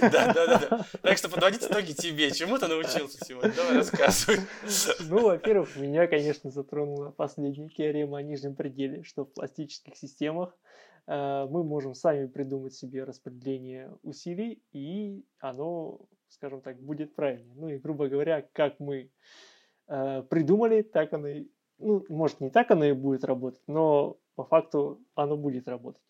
[0.00, 0.86] Да, да, да, да.
[1.02, 2.30] Так что подводить итоги тебе.
[2.30, 3.52] Чему ты научился сегодня?
[3.54, 4.40] Давай рассказывай.
[5.08, 10.56] Ну, во-первых, меня, конечно, затронула последняя теорема о нижнем пределе, что в пластических системах
[11.06, 17.54] э, мы можем сами придумать себе распределение усилий, и оно, скажем так, будет правильнее.
[17.56, 19.10] Ну и, грубо говоря, как мы
[19.88, 21.46] э, придумали, так оно и
[21.78, 26.02] ну, может, не так оно и будет работать, но по факту оно будет работать.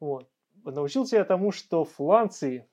[0.00, 0.28] Вот.
[0.64, 2.66] Научился я тому, что фланцы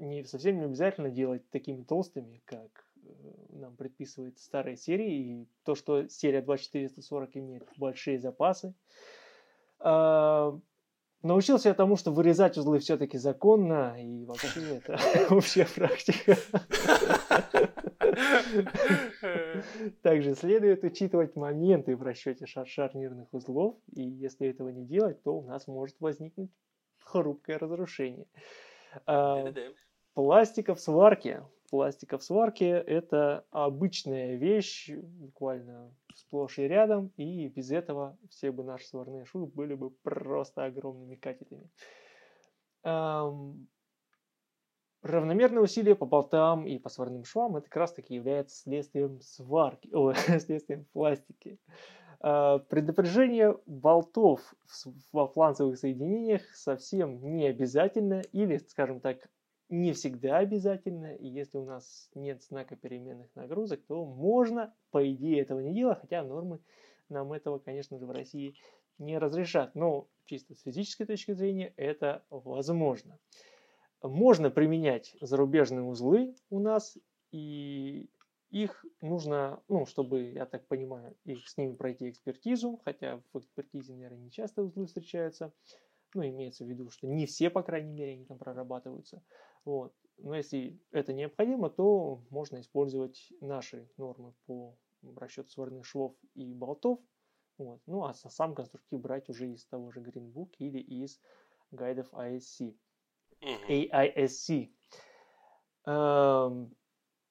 [0.00, 3.08] не совсем не обязательно делать такими толстыми, как э,
[3.50, 8.74] нам предписывает старая серия, и то, что серия 2440 имеет большие запасы.
[9.80, 10.58] А,
[11.22, 14.98] научился я тому, что вырезать узлы все-таки законно, и вообще это
[15.34, 16.36] общая практика.
[20.02, 25.36] Также следует учитывать моменты в расчете шар шарнирных узлов, и если этого не делать, то
[25.36, 26.50] у нас может возникнуть
[27.04, 28.26] хрупкое разрушение.
[29.06, 29.52] А,
[30.14, 31.44] пластика в сварке.
[31.70, 38.64] Пластика в сварке– это обычная вещь, буквально сплошь и рядом, и без этого все бы
[38.64, 41.68] наши сварные швы были бы просто огромными катетами.
[45.08, 49.88] Равномерное усилие по болтам и по сварным швам это как раз таки является следствием сварки,
[49.94, 51.58] о, следствием пластики.
[52.20, 54.54] А, предопряжение болтов
[55.12, 59.30] во фланцевых соединениях совсем не обязательно или, скажем так,
[59.70, 61.14] не всегда обязательно.
[61.14, 66.00] И если у нас нет знака переменных нагрузок, то можно, по идее, этого не делать,
[66.02, 66.60] хотя нормы
[67.08, 68.56] нам этого, конечно же, в России
[68.98, 69.74] не разрешат.
[69.74, 73.18] Но чисто с физической точки зрения это возможно
[74.02, 76.96] можно применять зарубежные узлы у нас,
[77.32, 78.10] и
[78.50, 83.94] их нужно, ну, чтобы, я так понимаю, их с ними пройти экспертизу, хотя в экспертизе,
[83.94, 85.52] наверное, не часто узлы встречаются,
[86.14, 89.22] ну, имеется в виду, что не все, по крайней мере, они там прорабатываются,
[89.64, 89.94] вот.
[90.16, 94.78] Но если это необходимо, то можно использовать наши нормы по
[95.16, 97.00] расчету сварных швов и болтов,
[97.58, 97.82] вот.
[97.86, 101.20] Ну, а сам конструктив брать уже из того же Greenbook или из
[101.70, 102.76] гайдов ISC.
[103.42, 104.70] AISC.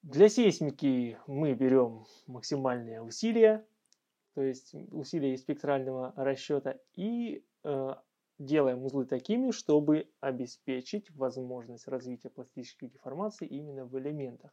[0.03, 3.67] Для сейсмики мы берем максимальные усилия,
[4.35, 7.95] то есть усилия из спектрального расчета, и э,
[8.39, 14.51] делаем узлы такими, чтобы обеспечить возможность развития пластической деформации именно в элементах.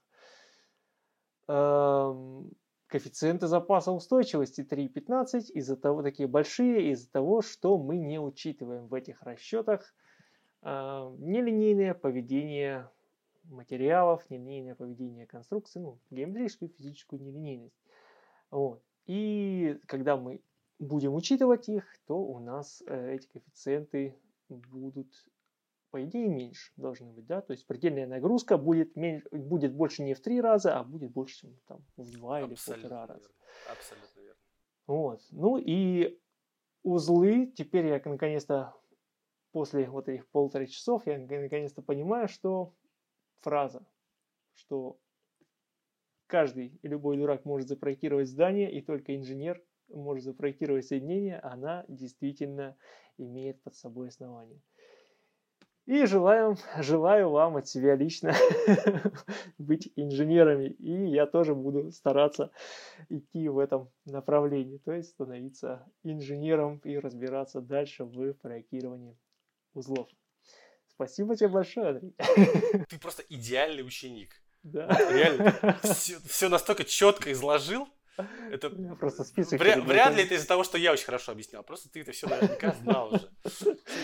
[1.47, 2.51] Эм,
[2.87, 8.95] коэффициенты запаса устойчивости 3,15 из-за того такие большие, из-за того, что мы не учитываем в
[8.95, 9.95] этих расчетах
[10.65, 12.89] нелинейное поведение
[13.45, 17.77] материалов, нелинейное поведение конструкции, ну, геометрическую физическую нелинейность.
[18.51, 18.83] Вот.
[19.07, 20.41] И когда мы
[20.79, 24.17] будем учитывать их, то у нас э, эти коэффициенты
[24.49, 25.09] будут,
[25.91, 30.15] по идее, меньше должны быть, да, то есть предельная нагрузка будет, меньше, будет больше не
[30.15, 33.29] в три раза, а будет больше, чем там, в два или в полтора раза.
[33.71, 34.41] Абсолютно верно.
[34.87, 35.21] Вот.
[35.31, 36.19] Ну и
[36.83, 38.75] узлы, теперь я наконец-то
[39.55, 42.75] после вот этих полутора часов я наконец-то понимаю, что
[43.41, 43.87] фраза,
[44.57, 44.99] что
[46.27, 52.77] каждый и любой дурак может запроектировать здание, и только инженер может запроектировать соединение, она действительно
[53.17, 54.61] имеет под собой основание.
[55.87, 58.33] И желаю, желаю вам от себя лично
[59.59, 60.67] быть инженерами.
[60.67, 62.51] И я тоже буду стараться
[63.09, 64.79] идти в этом направлении.
[64.79, 69.17] То есть становиться инженером и разбираться дальше в проектировании
[69.75, 70.09] узлов.
[70.89, 72.15] Спасибо тебе большое, Андрей.
[72.89, 74.41] Ты просто идеальный ученик.
[74.63, 74.87] Да.
[75.13, 75.79] Реально.
[75.83, 77.89] Все, все настолько четко изложил.
[78.51, 79.59] Это я просто список.
[79.59, 81.63] Вряд, вряд ли это из-за того, что я очень хорошо объяснял.
[81.65, 83.29] Просто ты это все наверняка знал уже.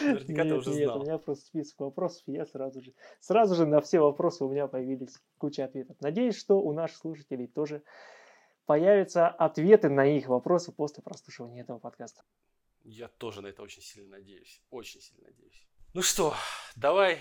[0.03, 1.01] Наверняка нет, ты уже нет, знал.
[1.01, 4.51] у меня просто список вопросов, и я сразу же, сразу же на все вопросы у
[4.51, 5.97] меня появились куча ответов.
[6.01, 7.83] Надеюсь, что у наших слушателей тоже
[8.67, 12.23] появятся ответы на их вопросы после прослушивания этого подкаста.
[12.83, 14.63] Я тоже на это очень сильно надеюсь.
[14.71, 15.67] Очень сильно надеюсь.
[15.93, 16.35] Ну что,
[16.77, 17.21] давай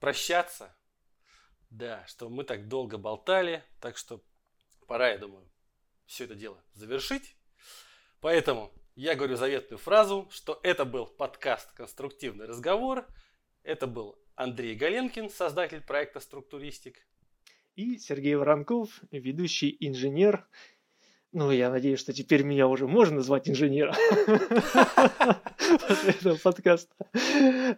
[0.00, 0.76] прощаться.
[1.70, 4.22] Да, что мы так долго болтали, так что
[4.86, 5.50] пора, я думаю,
[6.06, 7.36] все это дело завершить.
[8.20, 13.06] Поэтому я говорю заветную фразу, что это был подкаст «Конструктивный разговор».
[13.62, 17.06] Это был Андрей Галенкин, создатель проекта «Структуристик».
[17.74, 20.48] И Сергей Воронков, ведущий инженер
[21.36, 23.94] ну, я надеюсь, что теперь меня уже можно назвать инженером
[25.86, 26.94] после этого подкаста.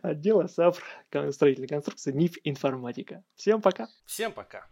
[0.01, 0.80] Отдела САПР
[1.32, 3.24] строительной конструкции НИФ Информатика.
[3.35, 3.89] Всем пока.
[4.06, 4.68] Всем пока.